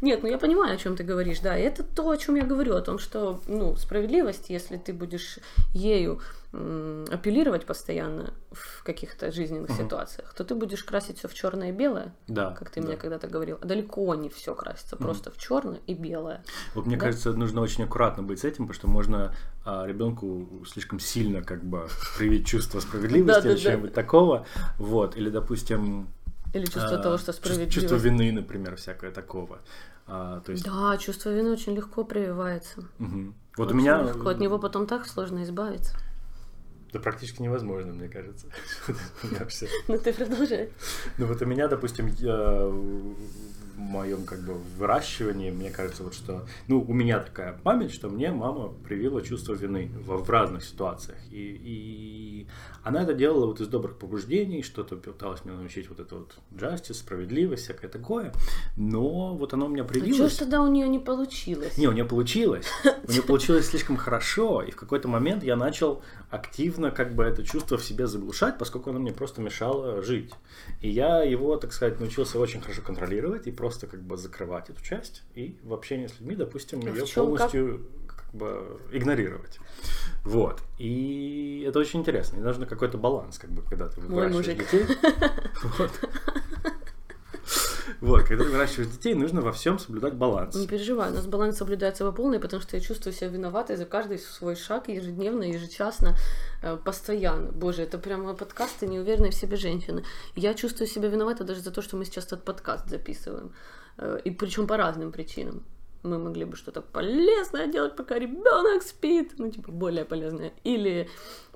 Нет, 0.02 0.22
ну 0.22 0.28
я 0.28 0.36
понимаю, 0.36 0.74
о 0.74 0.76
чем 0.76 0.96
ты 0.96 1.04
говоришь, 1.04 1.38
да. 1.38 1.56
Это 1.56 1.84
то, 1.84 2.10
о 2.10 2.16
чем 2.16 2.34
я 2.34 2.44
говорю, 2.44 2.74
о 2.74 2.80
том, 2.82 2.98
что, 2.98 3.40
ну, 3.46 3.76
справедливость, 3.76 4.50
если 4.50 4.76
ты 4.76 4.92
будешь 4.92 5.38
ею 5.72 6.20
апеллировать 6.52 7.64
постоянно 7.64 8.34
в 8.50 8.82
каких-то 8.82 9.32
жизненных 9.32 9.70
Мгм. 9.70 9.84
ситуациях, 9.84 10.34
то 10.34 10.44
ты 10.44 10.54
будешь 10.54 10.84
красить 10.84 11.18
все 11.18 11.28
в 11.28 11.34
черное 11.34 11.70
и 11.70 11.72
белое, 11.72 12.12
да, 12.26 12.50
как 12.50 12.68
ты 12.68 12.80
да. 12.82 12.88
мне 12.88 12.96
когда-то 12.96 13.26
говорил. 13.28 13.58
А 13.62 13.64
далеко 13.64 14.14
не 14.16 14.28
все 14.28 14.54
красится, 14.54 14.96
просто 14.96 15.30
в 15.30 15.38
черное 15.38 15.80
и 15.86 15.94
белое. 15.94 16.42
Вот 16.74 16.84
мне 16.84 16.96
Да. 16.96 17.06
кажется, 17.06 17.32
нужно 17.32 17.62
очень 17.62 17.84
аккуратно 17.84 18.22
быть 18.22 18.40
с 18.40 18.44
этим, 18.44 18.66
потому 18.66 18.74
что 18.74 18.88
можно 18.88 19.34
а, 19.64 19.86
ребенку 19.86 20.48
слишком 20.66 20.98
сильно 21.00 21.42
как 21.42 21.62
бы 21.64 21.88
привить 22.18 22.46
чувство 22.46 22.80
справедливости 22.80 23.46
или 23.46 23.56
чего-нибудь 23.56 23.94
такого. 23.94 24.46
Вот. 24.78 25.16
Или, 25.16 25.30
допустим, 25.30 26.08
Или 26.52 26.66
чувство 26.66 26.96
а, 26.96 26.98
того, 26.98 27.16
что 27.16 27.32
справедливость. 27.32 27.74
Чувство 27.74 27.94
вины, 27.96 28.30
например, 28.30 28.76
всякое 28.76 29.10
такого. 29.10 29.60
А, 30.06 30.40
то 30.40 30.52
есть, 30.52 30.64
Да, 30.64 30.96
чувство 30.98 31.30
вины 31.30 31.50
очень 31.50 31.74
легко 31.74 32.04
прививается. 32.04 32.84
мгм. 32.98 33.34
вот 33.56 33.66
у 33.66 33.68
Очень 33.68 33.76
меня 33.78 34.02
легко. 34.02 34.28
От 34.30 34.40
него 34.40 34.58
потом 34.58 34.86
так 34.86 35.06
сложно 35.06 35.42
избавиться. 35.44 35.96
Да 36.92 36.98
практически 37.00 37.40
невозможно, 37.40 37.92
мне 37.94 38.08
кажется. 38.08 38.48
У. 39.40 39.70
Ну 39.88 39.98
ты 39.98 40.12
продолжай. 40.12 40.70
Ну 41.18 41.26
вот 41.26 41.40
у 41.40 41.46
меня, 41.46 41.68
допустим, 41.68 42.08
в 42.08 43.16
моем 43.82 44.24
как 44.24 44.40
бы 44.40 44.54
выращивании, 44.78 45.50
мне 45.50 45.70
кажется, 45.70 46.02
вот 46.02 46.14
что, 46.14 46.46
ну, 46.68 46.80
у 46.80 46.92
меня 46.92 47.20
такая 47.20 47.52
память, 47.62 47.92
что 47.92 48.08
мне 48.08 48.30
мама 48.30 48.72
привила 48.84 49.22
чувство 49.22 49.54
вины 49.54 49.90
в, 50.06 50.22
в 50.22 50.30
разных 50.30 50.64
ситуациях. 50.64 51.18
И, 51.30 51.60
и 51.64 52.46
она 52.82 53.02
это 53.02 53.14
делала 53.14 53.46
вот 53.46 53.60
из 53.60 53.68
добрых 53.68 53.96
побуждений, 53.96 54.62
что-то 54.62 54.96
пыталась 54.96 55.44
меня 55.44 55.56
научить 55.56 55.88
вот 55.88 56.00
это 56.00 56.16
вот 56.16 56.34
justice, 56.52 56.94
справедливость, 56.94 57.64
всякое 57.64 57.88
такое. 57.88 58.32
Но 58.76 59.34
вот 59.34 59.52
оно 59.54 59.66
у 59.66 59.68
меня 59.68 59.82
А 59.82 59.86
что 59.86 59.98
ж 59.98 60.02
привилось. 60.02 60.36
тогда 60.36 60.62
у 60.62 60.68
нее 60.68 60.88
не 60.88 60.98
получилось? 60.98 61.78
Не, 61.78 61.86
у 61.86 61.92
нее 61.92 62.04
получилось. 62.04 62.66
У 63.08 63.10
нее 63.10 63.22
получилось 63.22 63.66
слишком 63.66 63.96
хорошо, 63.96 64.62
и 64.62 64.70
в 64.70 64.76
какой-то 64.76 65.08
момент 65.08 65.42
я 65.42 65.56
начал 65.56 66.02
активно 66.30 66.90
как 66.90 67.14
бы 67.14 67.24
это 67.24 67.44
чувство 67.44 67.76
в 67.76 67.84
себе 67.84 68.06
заглушать, 68.06 68.58
поскольку 68.58 68.90
оно 68.90 69.00
мне 69.00 69.12
просто 69.12 69.40
мешало 69.40 70.02
жить. 70.02 70.30
И 70.80 70.88
я 70.88 71.22
его, 71.22 71.56
так 71.56 71.72
сказать, 71.72 72.00
научился 72.00 72.38
очень 72.38 72.60
хорошо 72.60 72.82
контролировать 72.82 73.46
и 73.46 73.50
просто 73.52 73.71
как 73.86 74.02
бы 74.02 74.16
закрывать 74.16 74.70
эту 74.70 74.82
часть 74.82 75.22
и 75.34 75.58
в 75.62 75.72
общении 75.72 76.06
с 76.06 76.18
людьми, 76.20 76.36
допустим, 76.36 76.80
А 76.84 76.88
ее 76.90 77.04
как? 77.06 77.14
полностью 77.14 77.86
как 78.06 78.32
бы 78.34 78.80
игнорировать. 78.92 79.58
Вот. 80.24 80.62
И 80.78 81.64
это 81.68 81.78
очень 81.78 82.00
интересно. 82.00 82.36
И 82.38 82.40
нужно 82.40 82.66
какой-то 82.66 82.96
баланс, 82.98 83.38
как 83.38 83.50
бы, 83.50 83.62
когда 83.62 83.88
ты 83.88 84.00
Мой 84.00 84.30
выращиваешь 84.30 84.46
мужик. 84.46 84.70
детей. 84.70 84.96
Вот. 85.78 85.90
Вот, 88.02 88.24
когда 88.24 88.42
выращиваешь 88.42 88.90
детей, 88.90 89.14
нужно 89.14 89.42
во 89.42 89.52
всем 89.52 89.78
соблюдать 89.78 90.14
баланс. 90.14 90.56
Не 90.56 90.66
переживай, 90.66 91.12
у 91.12 91.14
нас 91.14 91.24
баланс 91.28 91.56
соблюдается 91.56 92.04
по 92.04 92.10
полной, 92.10 92.40
потому 92.40 92.60
что 92.60 92.76
я 92.76 92.82
чувствую 92.82 93.12
себя 93.12 93.28
виноватой 93.28 93.76
за 93.76 93.84
каждый 93.84 94.18
свой 94.18 94.56
шаг 94.56 94.88
ежедневно, 94.88 95.44
ежечасно, 95.44 96.16
э, 96.62 96.76
постоянно. 96.84 97.52
Боже, 97.52 97.82
это 97.82 97.98
прямо 97.98 98.34
подкасты 98.34 98.88
неуверенной 98.88 99.30
в 99.30 99.34
себе 99.34 99.56
женщины. 99.56 100.02
Я 100.34 100.54
чувствую 100.54 100.88
себя 100.88 101.08
виноватой 101.08 101.46
даже 101.46 101.60
за 101.60 101.70
то, 101.70 101.80
что 101.80 101.96
мы 101.96 102.04
сейчас 102.04 102.26
этот 102.26 102.44
подкаст 102.44 102.88
записываем. 102.88 103.52
Э, 103.98 104.18
И 104.24 104.32
причем 104.32 104.66
по 104.66 104.76
разным 104.76 105.12
причинам. 105.12 105.62
Мы 106.02 106.18
могли 106.18 106.44
бы 106.44 106.56
что-то 106.56 106.80
полезное 106.82 107.68
делать, 107.68 107.94
пока 107.94 108.18
ребенок 108.18 108.82
спит, 108.82 109.34
ну, 109.38 109.48
типа, 109.48 109.70
более 109.70 110.04
полезное. 110.04 110.52
Или 110.64 111.08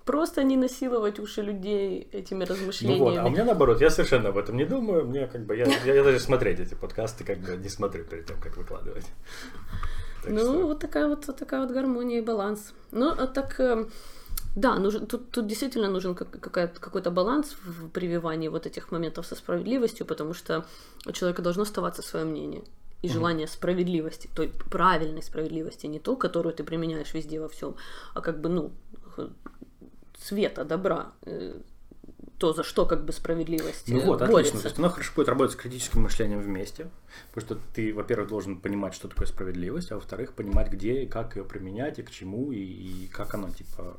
просто 0.07 0.45
не 0.45 0.57
насиловать 0.57 1.19
уши 1.19 1.43
людей 1.43 2.09
этими 2.13 2.45
Ну 2.45 2.51
размышлениями. 2.55 3.01
вот, 3.01 3.17
а 3.19 3.27
у 3.27 3.31
меня 3.31 3.45
наоборот, 3.45 3.81
я 3.81 3.91
совершенно 3.91 4.29
об 4.29 4.39
этом 4.39 4.57
не 4.57 4.65
думаю, 4.65 5.05
мне 5.05 5.27
как 5.27 5.45
бы, 5.45 5.57
я, 5.57 5.67
я, 5.85 5.95
я 5.95 6.05
даже 6.05 6.21
смотреть 6.21 6.61
эти 6.61 6.75
подкасты 6.75 7.25
как 7.25 7.39
бы 7.39 7.57
не 7.57 7.69
смотрю 7.69 8.05
перед 8.05 8.27
тем, 8.27 8.41
как 8.41 8.57
выкладывать. 8.57 9.07
Так 10.23 10.33
ну, 10.33 10.41
что- 10.41 10.67
вот 10.67 10.79
такая 10.79 11.09
вот, 11.09 11.27
вот 11.27 11.37
такая 11.37 11.61
вот 11.61 11.71
гармония 11.71 12.19
и 12.19 12.23
баланс. 12.23 12.73
Ну, 12.93 13.11
а 13.11 13.27
так, 13.27 13.61
э, 13.61 13.87
да, 14.55 14.79
нужен, 14.79 15.07
тут, 15.07 15.31
тут 15.31 15.47
действительно 15.47 15.91
нужен 15.91 16.15
какой-то 16.15 17.11
баланс 17.11 17.57
в 17.65 17.89
прививании 17.89 18.49
вот 18.49 18.67
этих 18.67 18.93
моментов 18.93 19.27
со 19.27 19.35
справедливостью, 19.35 20.07
потому 20.07 20.35
что 20.35 20.65
у 21.07 21.13
человека 21.13 21.43
должно 21.43 21.63
оставаться 21.65 22.03
свое 22.03 22.25
мнение 22.25 22.63
и 23.03 23.09
желание 23.09 23.47
справедливости, 23.47 24.29
той 24.35 24.53
правильной 24.71 25.23
справедливости, 25.23 25.87
не 25.87 25.99
ту, 26.01 26.17
которую 26.17 26.55
ты 26.55 26.65
применяешь 26.65 27.15
везде 27.15 27.41
во 27.41 27.49
всем, 27.49 27.75
а 28.15 28.21
как 28.21 28.41
бы, 28.41 28.49
ну, 28.49 28.73
света, 30.27 30.65
добра, 30.65 31.13
э, 31.23 31.61
то, 32.39 32.53
за 32.53 32.65
что 32.65 32.85
как 32.87 33.05
бы 33.05 33.13
справедливость 33.13 33.89
Ну 33.89 34.01
э, 34.01 34.05
вот, 34.05 34.23
отлично. 34.23 34.33
борется. 34.33 34.59
То 34.59 34.69
есть 34.69 34.79
оно 34.79 34.91
хорошо 34.91 35.13
будет 35.15 35.29
работать 35.29 35.53
с 35.53 35.57
критическим 35.57 36.03
мышлением 36.03 36.41
вместе, 36.41 36.91
потому 37.33 37.47
что 37.47 37.75
ты, 37.75 37.95
во-первых, 37.95 38.29
должен 38.29 38.61
понимать, 38.61 38.95
что 38.95 39.09
такое 39.09 39.27
справедливость, 39.27 39.93
а 39.93 39.95
во-вторых, 39.97 40.35
понимать, 40.35 40.71
где 40.71 41.03
и 41.03 41.07
как 41.07 41.37
ее 41.37 41.45
применять, 41.45 41.99
и 41.99 42.03
к 42.03 42.11
чему, 42.11 42.53
и, 42.53 42.59
и 42.59 43.09
как 43.09 43.35
она, 43.35 43.51
типа, 43.51 43.97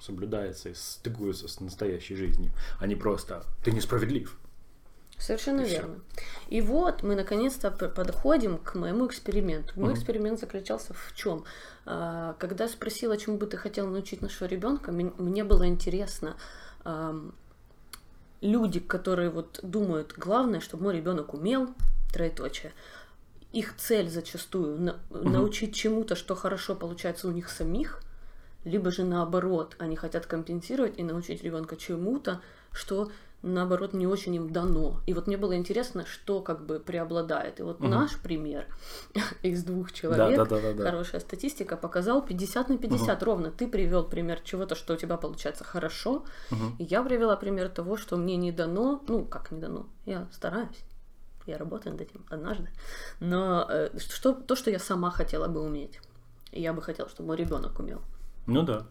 соблюдается 0.00 0.70
и 0.70 0.74
стыкуется 0.74 1.48
с 1.48 1.60
настоящей 1.60 2.16
жизнью, 2.16 2.52
а 2.78 2.86
не 2.86 2.94
просто 2.94 3.44
«ты 3.64 3.72
несправедлив». 3.72 4.38
Совершенно 5.18 5.62
И 5.62 5.68
верно. 5.70 6.00
И 6.48 6.60
вот 6.60 7.02
мы 7.02 7.14
наконец-то 7.16 7.70
подходим 7.70 8.58
к 8.58 8.74
моему 8.74 9.06
эксперименту. 9.06 9.72
Мой 9.76 9.90
Мгм. 9.90 9.94
эксперимент 9.94 10.38
заключался 10.40 10.92
в 10.94 11.14
чем? 11.14 11.44
Когда 11.84 12.68
спросила, 12.68 13.16
чему 13.16 13.38
бы 13.38 13.46
ты 13.46 13.56
хотел 13.56 13.86
научить 13.88 14.20
нашего 14.20 14.46
ребенка, 14.46 14.92
мне 14.92 15.42
было 15.44 15.66
интересно. 15.66 16.36
Люди, 18.42 18.80
которые 18.80 19.30
вот 19.30 19.60
думают, 19.62 20.14
главное, 20.16 20.60
чтобы 20.60 20.84
мой 20.84 20.96
ребенок 20.96 21.32
умел, 21.32 21.70
троеточие, 22.12 22.72
их 23.52 23.74
цель 23.76 24.10
зачастую 24.10 24.78
на- 24.78 25.00
научить 25.10 25.74
чему-то, 25.74 26.14
что 26.14 26.34
хорошо 26.34 26.74
получается 26.74 27.28
у 27.28 27.30
них 27.30 27.48
самих, 27.48 28.02
либо 28.64 28.90
же 28.90 29.04
наоборот, 29.04 29.76
они 29.78 29.96
хотят 29.96 30.26
компенсировать 30.26 30.98
и 30.98 31.02
научить 31.02 31.42
ребенка 31.42 31.76
чему-то, 31.76 32.42
что 32.72 33.10
наоборот 33.42 33.92
не 33.92 34.06
очень 34.06 34.34
им 34.34 34.50
дано. 34.50 35.00
И 35.06 35.14
вот 35.14 35.26
мне 35.26 35.36
было 35.36 35.56
интересно, 35.56 36.04
что 36.06 36.40
как 36.40 36.66
бы 36.66 36.80
преобладает. 36.80 37.60
И 37.60 37.62
вот 37.62 37.80
Мгм. 37.80 37.90
наш 37.90 38.16
пример 38.18 38.66
из 39.42 39.62
двух 39.62 39.88
Да, 39.88 39.94
человек, 39.94 40.36
да, 40.36 40.44
да, 40.44 40.60
да, 40.60 40.72
да. 40.72 40.90
хорошая 40.90 41.20
статистика, 41.20 41.76
показал 41.76 42.22
50 42.24 42.68
на 42.68 42.78
50 42.78 43.22
ровно. 43.22 43.50
Ты 43.50 43.68
привел 43.68 44.04
пример 44.04 44.40
чего-то, 44.40 44.74
что 44.74 44.94
у 44.94 44.96
тебя 44.96 45.16
получается 45.16 45.64
хорошо, 45.64 46.24
Мгм. 46.50 46.76
и 46.78 46.84
я 46.84 47.02
привела 47.02 47.36
пример 47.36 47.68
того, 47.68 47.96
что 47.96 48.16
мне 48.16 48.36
не 48.36 48.52
дано, 48.52 49.02
ну 49.08 49.24
как 49.24 49.50
не 49.52 49.60
дано, 49.60 49.86
я 50.06 50.26
стараюсь. 50.32 50.84
Я 51.46 51.58
работаю 51.58 51.92
над 51.92 52.00
этим 52.02 52.24
однажды. 52.28 52.68
Но 53.20 53.66
э, 53.68 53.90
что, 53.98 54.32
то, 54.32 54.56
что 54.56 54.70
я 54.70 54.80
сама 54.80 55.10
хотела 55.12 55.46
бы 55.46 55.60
уметь. 55.60 56.00
И 56.50 56.60
я 56.60 56.72
бы 56.72 56.82
хотела, 56.82 57.08
чтобы 57.08 57.28
мой 57.28 57.36
ребенок 57.36 57.78
умел. 57.78 58.00
Ну 58.46 58.62
да. 58.62 58.86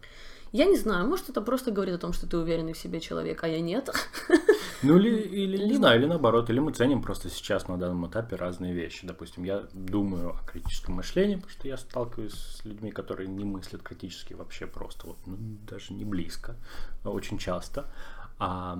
Я 0.56 0.64
не 0.64 0.78
знаю, 0.78 1.06
может, 1.06 1.28
это 1.28 1.42
просто 1.42 1.70
говорит 1.70 1.96
о 1.96 1.98
том, 1.98 2.14
что 2.14 2.26
ты 2.26 2.38
уверенный 2.38 2.72
в 2.72 2.78
себе 2.78 2.98
человек, 2.98 3.44
а 3.44 3.48
я 3.48 3.60
нет. 3.60 3.90
Ну 4.82 4.98
или, 4.98 5.20
или 5.20 5.56
не 5.64 5.74
знаю, 5.74 5.98
или 5.98 6.06
наоборот, 6.06 6.50
или 6.50 6.60
мы 6.60 6.70
ценим 6.70 7.02
просто 7.02 7.30
сейчас 7.30 7.66
на 7.66 7.78
данном 7.78 8.06
этапе 8.06 8.36
разные 8.36 8.74
вещи. 8.74 9.06
Допустим, 9.06 9.44
я 9.44 9.66
думаю 9.72 10.34
о 10.36 10.46
критическом 10.46 10.96
мышлении, 10.96 11.36
потому 11.36 11.50
что 11.50 11.66
я 11.66 11.76
сталкиваюсь 11.78 12.34
с 12.34 12.64
людьми, 12.64 12.90
которые 12.90 13.26
не 13.26 13.44
мыслят 13.44 13.82
критически 13.82 14.34
вообще 14.34 14.66
просто, 14.66 15.06
вот, 15.06 15.16
ну, 15.26 15.36
даже 15.66 15.94
не 15.94 16.04
близко, 16.04 16.56
а 17.04 17.10
очень 17.10 17.38
часто. 17.38 17.86
А, 18.38 18.78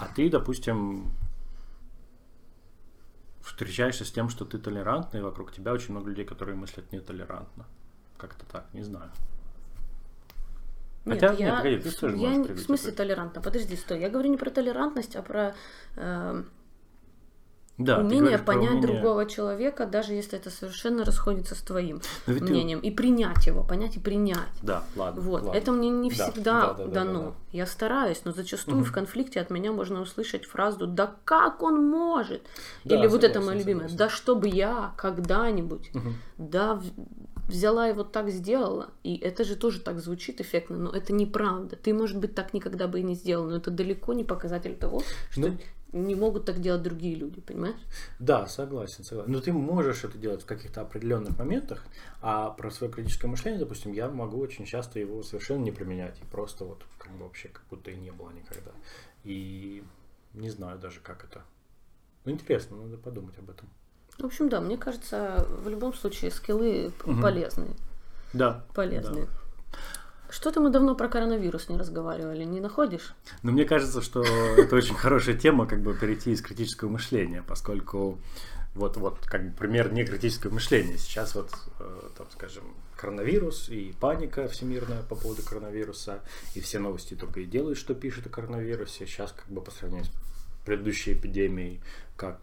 а 0.00 0.08
ты, 0.16 0.30
допустим, 0.30 1.12
встречаешься 3.42 4.04
с 4.04 4.10
тем, 4.10 4.30
что 4.30 4.46
ты 4.46 4.58
толерантный, 4.58 5.20
и 5.20 5.22
вокруг 5.22 5.52
тебя 5.52 5.72
очень 5.72 5.92
много 5.92 6.08
людей, 6.08 6.24
которые 6.24 6.56
мыслят 6.56 6.92
нетолерантно. 6.92 7.66
Как-то 8.16 8.46
так, 8.46 8.66
не 8.72 8.82
знаю. 8.82 9.10
Нет, 11.06 11.20
Хотя, 11.20 11.32
я, 11.34 11.46
нет, 11.46 11.56
погоди, 11.56 11.78
ты 11.78 11.90
тоже 11.92 12.16
я 12.16 12.28
можешь 12.30 12.56
в 12.56 12.62
смысле 12.64 12.92
пример. 12.92 12.96
толерантно. 12.96 13.40
Подожди, 13.40 13.76
стой. 13.76 14.00
Я 14.00 14.08
говорю 14.10 14.28
не 14.28 14.36
про 14.36 14.50
толерантность, 14.50 15.14
а 15.16 15.22
про 15.22 15.54
э, 15.96 16.42
Да, 17.78 17.98
умение 17.98 18.38
понять 18.38 18.70
умение- 18.70 18.82
другого 18.82 19.26
человека, 19.26 19.86
даже 19.86 20.14
если 20.14 20.38
это 20.38 20.48
совершенно 20.50 21.04
расходится 21.04 21.54
с 21.54 21.60
твоим 21.60 22.00
ведь 22.26 22.38
ты- 22.38 22.44
мнением, 22.50 22.80
и 22.80 22.90
принять 22.90 23.46
его, 23.46 23.62
понять 23.62 23.96
и 23.96 24.00
принять. 24.00 24.38
Да, 24.62 24.82
ладно. 24.96 25.20
Вот, 25.20 25.42
ладно. 25.44 25.56
это 25.58 25.72
мне 25.72 25.90
не 25.90 26.10
Да, 26.10 26.30
всегда 26.30 26.60
да, 26.60 26.72
да, 26.74 26.84
да, 26.86 26.90
дано. 26.90 27.20
да, 27.20 27.26
да. 27.26 27.34
Я 27.52 27.66
стараюсь, 27.66 28.22
но 28.24 28.32
зачастую 28.32 28.82
в 28.82 28.90
конфликте 28.92 29.40
от 29.40 29.50
меня 29.50 29.72
можно 29.72 30.00
услышать 30.00 30.44
фразу 30.46 30.86
«Да 30.86 31.14
как 31.24 31.62
он 31.62 31.86
может?» 31.86 32.42
Да, 32.84 32.96
Или 32.98 33.06
вот 33.08 33.24
это 33.24 33.34
согласен, 33.34 33.46
мое 33.46 33.58
любимое 33.58 33.88
согласен. 33.88 33.96
«Да 33.98 34.08
чтобы 34.08 34.48
я 34.48 34.92
когда-нибудь, 34.96 35.90
да 36.38 36.74
в- 36.76 36.84
взяла 37.48 37.88
и 37.88 37.92
вот 37.92 38.12
так 38.12 38.30
сделала». 38.30 38.90
И 39.02 39.16
это 39.16 39.44
же 39.44 39.56
тоже 39.56 39.80
так 39.80 40.00
звучит 40.00 40.40
эффектно, 40.40 40.76
но 40.76 40.90
это 40.90 41.12
неправда. 41.12 41.76
Ты, 41.76 41.94
может 41.94 42.18
быть, 42.18 42.34
так 42.34 42.54
никогда 42.54 42.88
бы 42.88 43.00
и 43.00 43.02
не 43.02 43.14
сделал, 43.14 43.46
но 43.46 43.56
это 43.56 43.70
далеко 43.70 44.12
не 44.12 44.24
показатель 44.24 44.76
того, 44.76 45.02
что 45.30 45.40
Ну, 45.40 45.58
не 45.92 46.14
могут 46.14 46.44
так 46.44 46.60
делать 46.60 46.82
другие 46.82 47.14
люди, 47.14 47.40
понимаешь? 47.40 47.80
Да, 48.18 48.46
согласен, 48.46 49.04
согласен. 49.04 49.32
Но 49.32 49.40
ты 49.40 49.52
можешь 49.52 50.04
это 50.04 50.18
делать 50.18 50.42
в 50.42 50.46
каких-то 50.46 50.82
определенных 50.82 51.38
моментах, 51.38 51.84
а 52.20 52.50
про 52.50 52.70
свое 52.70 52.92
критическое 52.92 53.28
мышление, 53.28 53.60
допустим, 53.60 53.92
я 53.92 54.08
могу 54.08 54.38
очень 54.38 54.64
часто 54.64 54.98
его 54.98 55.22
совершенно 55.22 55.62
не 55.62 55.72
применять, 55.72 56.18
и 56.20 56.24
просто 56.24 56.64
вот 56.64 56.84
как 56.98 57.12
бы 57.12 57.24
вообще 57.24 57.48
как 57.48 57.64
будто 57.70 57.90
и 57.90 57.96
не 57.96 58.10
было 58.10 58.30
никогда. 58.30 58.72
И 59.24 59.82
не 60.34 60.50
знаю 60.50 60.78
даже, 60.78 61.00
как 61.00 61.24
это. 61.24 61.42
Ну, 62.24 62.32
интересно, 62.32 62.76
надо 62.76 62.98
подумать 62.98 63.38
об 63.38 63.50
этом. 63.50 63.68
В 64.18 64.24
общем, 64.24 64.48
да, 64.48 64.60
мне 64.60 64.76
кажется, 64.76 65.46
в 65.62 65.68
любом 65.68 65.94
случае 65.94 66.30
скиллы 66.30 66.92
Мгм. 67.04 67.20
полезные. 67.20 67.70
Да. 68.32 68.64
Полезные. 68.74 69.28
Что-то 70.28 70.60
мы 70.60 70.70
давно 70.70 70.94
про 70.94 71.08
коронавирус 71.08 71.68
не 71.68 71.76
разговаривали, 71.76 72.44
не 72.44 72.60
находишь? 72.60 73.14
Но 73.42 73.52
мне 73.52 73.64
кажется, 73.64 74.02
что 74.02 74.22
это 74.56 74.74
очень 74.74 74.94
хорошая 74.94 75.36
тема, 75.36 75.66
как 75.66 75.80
бы 75.80 75.94
перейти 75.94 76.32
из 76.32 76.42
критического 76.42 76.88
мышления, 76.88 77.42
поскольку 77.46 78.18
вот, 78.74 78.96
вот 78.96 79.18
как 79.20 79.44
бы 79.44 79.56
пример 79.56 79.92
не 79.92 80.04
критического 80.04 80.52
мышления. 80.52 80.98
Сейчас 80.98 81.34
вот, 81.34 81.50
э, 81.80 82.00
там, 82.16 82.26
скажем, 82.32 82.64
коронавирус 82.96 83.68
и 83.68 83.94
паника 84.00 84.48
всемирная 84.48 85.02
по 85.02 85.14
поводу 85.14 85.42
коронавируса, 85.42 86.20
и 86.54 86.60
все 86.60 86.78
новости 86.78 87.14
только 87.14 87.40
и 87.40 87.44
делают, 87.44 87.78
что 87.78 87.94
пишут 87.94 88.26
о 88.26 88.30
коронавирусе. 88.30 89.06
Сейчас 89.06 89.32
как 89.32 89.46
бы 89.48 89.60
по 89.60 89.70
сравнению 89.70 90.06
с 90.06 90.10
предыдущей 90.66 91.12
эпидемией, 91.14 91.80
как, 92.16 92.40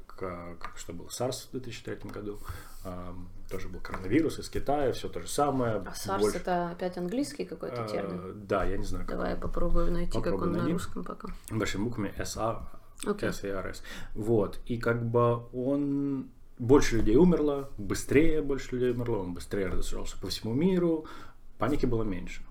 как 0.60 0.78
что 0.78 0.94
был 0.94 1.06
SARS 1.08 1.48
в 1.48 1.52
2003 1.52 2.10
году, 2.12 2.40
э, 2.86 3.14
тоже 3.50 3.70
был 3.70 3.80
коронавирус 3.80 4.40
из 4.40 4.50
Китая, 4.50 4.92
все 4.94 5.10
то 5.10 5.22
же 5.22 5.28
самое. 5.28 5.76
А 5.78 5.94
SARS 5.94 6.20
больше- 6.20 6.38
это 6.38 6.70
опять 6.72 6.98
английский 6.98 7.46
какой-то 7.46 7.84
Э, 7.84 7.88
термин? 7.90 8.46
Да, 8.48 8.64
я 8.66 8.78
не 8.78 8.86
знаю, 8.86 9.06
как 9.06 9.16
Давай 9.18 9.32
я 9.32 9.38
попробую 9.38 9.92
найти, 9.92 10.12
как 10.14 10.24
Попробуй 10.24 10.48
он 10.48 10.52
на 10.54 10.58
найди. 10.60 10.74
русском 10.74 11.04
пока. 11.04 11.28
большими 11.52 11.84
буквами 11.84 12.14
SA, 12.18 12.64
Окей. 13.06 13.30
SARS. 13.30 13.82
Вот. 14.16 14.60
И 14.66 14.78
как 14.78 15.04
бы 15.06 15.44
он... 15.54 16.30
Больше 16.60 16.98
людей 16.98 17.16
умерло, 17.18 17.70
быстрее 17.80 18.42
больше 18.44 18.76
людей 18.76 18.92
умерло, 18.92 19.18
он 19.18 19.34
быстрее 19.34 19.68
разошелся 19.68 20.16
по 20.22 20.28
всему 20.28 20.54
миру, 20.54 21.06
паники 21.58 21.88
было 21.88 22.04
меньше. 22.04 22.44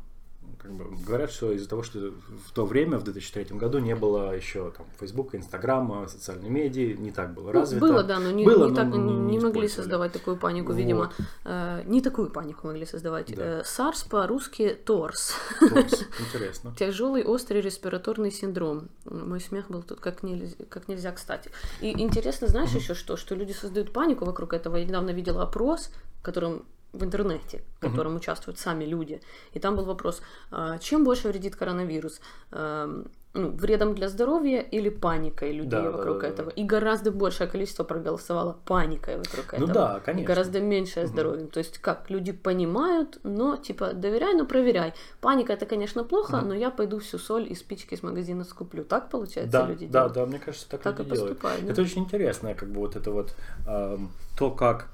Как 0.62 0.72
бы 0.72 0.85
говорят, 1.05 1.31
что 1.33 1.51
из-за 1.53 1.68
того, 1.68 1.83
что 1.83 1.98
в 2.46 2.53
то 2.53 2.64
время, 2.64 2.98
в 2.98 3.03
2003 3.05 3.57
году, 3.59 3.79
не 3.79 3.96
было 3.96 4.35
еще 4.35 4.70
там 4.77 4.87
Фейсбука, 5.01 5.37
Инстаграма, 5.37 6.07
социальной 6.09 6.48
медиа, 6.48 6.96
не 6.96 7.11
так 7.11 7.35
было 7.35 7.46
Ну, 7.46 7.53
развито. 7.53 7.81
было, 7.81 8.03
да, 8.05 8.20
но 8.20 8.31
не, 8.31 8.44
Было, 8.44 8.64
не 8.66 8.70
но 8.70 8.77
так, 8.77 8.87
не- 8.87 8.98
не, 8.98 9.38
могли 9.40 9.66
создавать 9.68 10.12
такую 10.12 10.37
панику, 10.37 10.68
Вот. 10.72 10.79
видимо. 10.79 11.12
Э, 11.44 11.83
не 11.85 12.01
такую 12.01 12.31
панику 12.31 12.68
могли 12.68 12.87
создавать. 12.87 13.35
Да. 13.35 13.61
Э, 13.61 13.62
SARS 13.62 14.09
по-русски 14.09 14.79
ТОРС. 14.85 15.35
Интересно. 15.61 16.75
Тяжелый 16.79 17.25
острый 17.25 17.61
респираторный 17.61 18.31
синдром. 18.31 18.88
Мой 19.05 19.40
смех 19.40 19.68
был 19.68 19.83
тут 19.83 20.01
как 20.01 20.22
нельзя, 20.22 20.55
как 20.68 20.88
нельзя 20.88 21.12
кстати. 21.12 21.51
И 21.81 21.90
интересно, 22.01 22.46
знаешь 22.46 22.70
еще 22.70 22.94
что? 22.94 23.16
Что 23.16 23.35
люди 23.35 23.53
создают 23.53 23.92
панику 23.92 24.25
вокруг 24.25 24.53
этого. 24.53 24.77
Я 24.77 24.85
недавно 24.85 25.11
видела 25.11 25.42
опрос, 25.42 25.90
которым 26.22 26.64
в 26.92 27.02
интернете, 27.05 27.62
в 27.76 27.81
котором 27.81 28.16
участвуют 28.16 28.59
сами 28.59 28.85
люди. 28.85 29.20
И 29.52 29.59
там 29.59 29.76
был 29.76 29.85
вопрос, 29.85 30.22
а, 30.50 30.78
чем 30.78 31.05
больше 31.05 31.28
вредит 31.28 31.57
коронавирус? 31.57 32.20
Эм, 32.50 33.07
ну, 33.35 33.48
вредом 33.50 33.94
для 33.94 34.09
здоровья 34.11 34.61
или 34.61 34.90
паникой 34.90 35.52
людей 35.52 35.70
Да, 35.70 35.83
да, 35.85 35.90
вокруг 35.90 36.16
да, 36.16 36.20
да. 36.20 36.28
этого? 36.28 36.50
И 36.50 36.64
гораздо 36.64 37.11
большее 37.11 37.48
количество 37.48 37.83
проголосовало 37.83 38.59
паникой 38.66 39.16
вокруг 39.16 39.52
Ну 39.52 39.59
этого. 39.64 39.72
да, 39.72 39.96
И 39.96 40.00
конечно. 40.05 40.26
гораздо 40.26 40.61
меньшее 40.61 41.07
здоровьем. 41.07 41.48
То 41.48 41.59
есть 41.61 41.78
как 41.78 42.11
люди 42.11 42.33
понимают, 42.33 43.18
но 43.22 43.57
типа 43.57 43.94
доверяй, 43.94 44.35
но 44.35 44.44
проверяй. 44.44 44.92
Паника 45.22 45.55
это, 45.55 45.64
конечно, 45.64 46.05
плохо, 46.05 46.42
но 46.42 46.52
я 46.55 46.70
пойду 46.70 46.98
всю 46.98 47.16
соль 47.18 47.50
и 47.50 47.55
спички 47.55 47.94
из 47.94 48.02
магазина 48.02 48.44
скуплю. 48.44 48.85
Так 48.85 49.09
получается 49.09 49.61
Да, 49.61 49.66
люди 49.66 49.87
да, 49.87 49.92
делают? 49.92 50.12
да, 50.12 50.26
мне 50.26 50.38
кажется, 50.38 50.68
так, 50.68 50.83
Так 50.83 50.98
люди 50.98 51.09
и 51.09 51.12
делают. 51.12 51.38
поступают, 51.38 51.64
да. 51.66 51.72
Это 51.72 51.81
очень 51.83 52.02
интересно, 52.02 52.55
как 52.55 52.68
бы 52.68 52.81
вот 52.81 52.96
это 52.96 53.11
вот 53.11 53.35
эм, 53.66 54.11
то, 54.37 54.50
как 54.50 54.88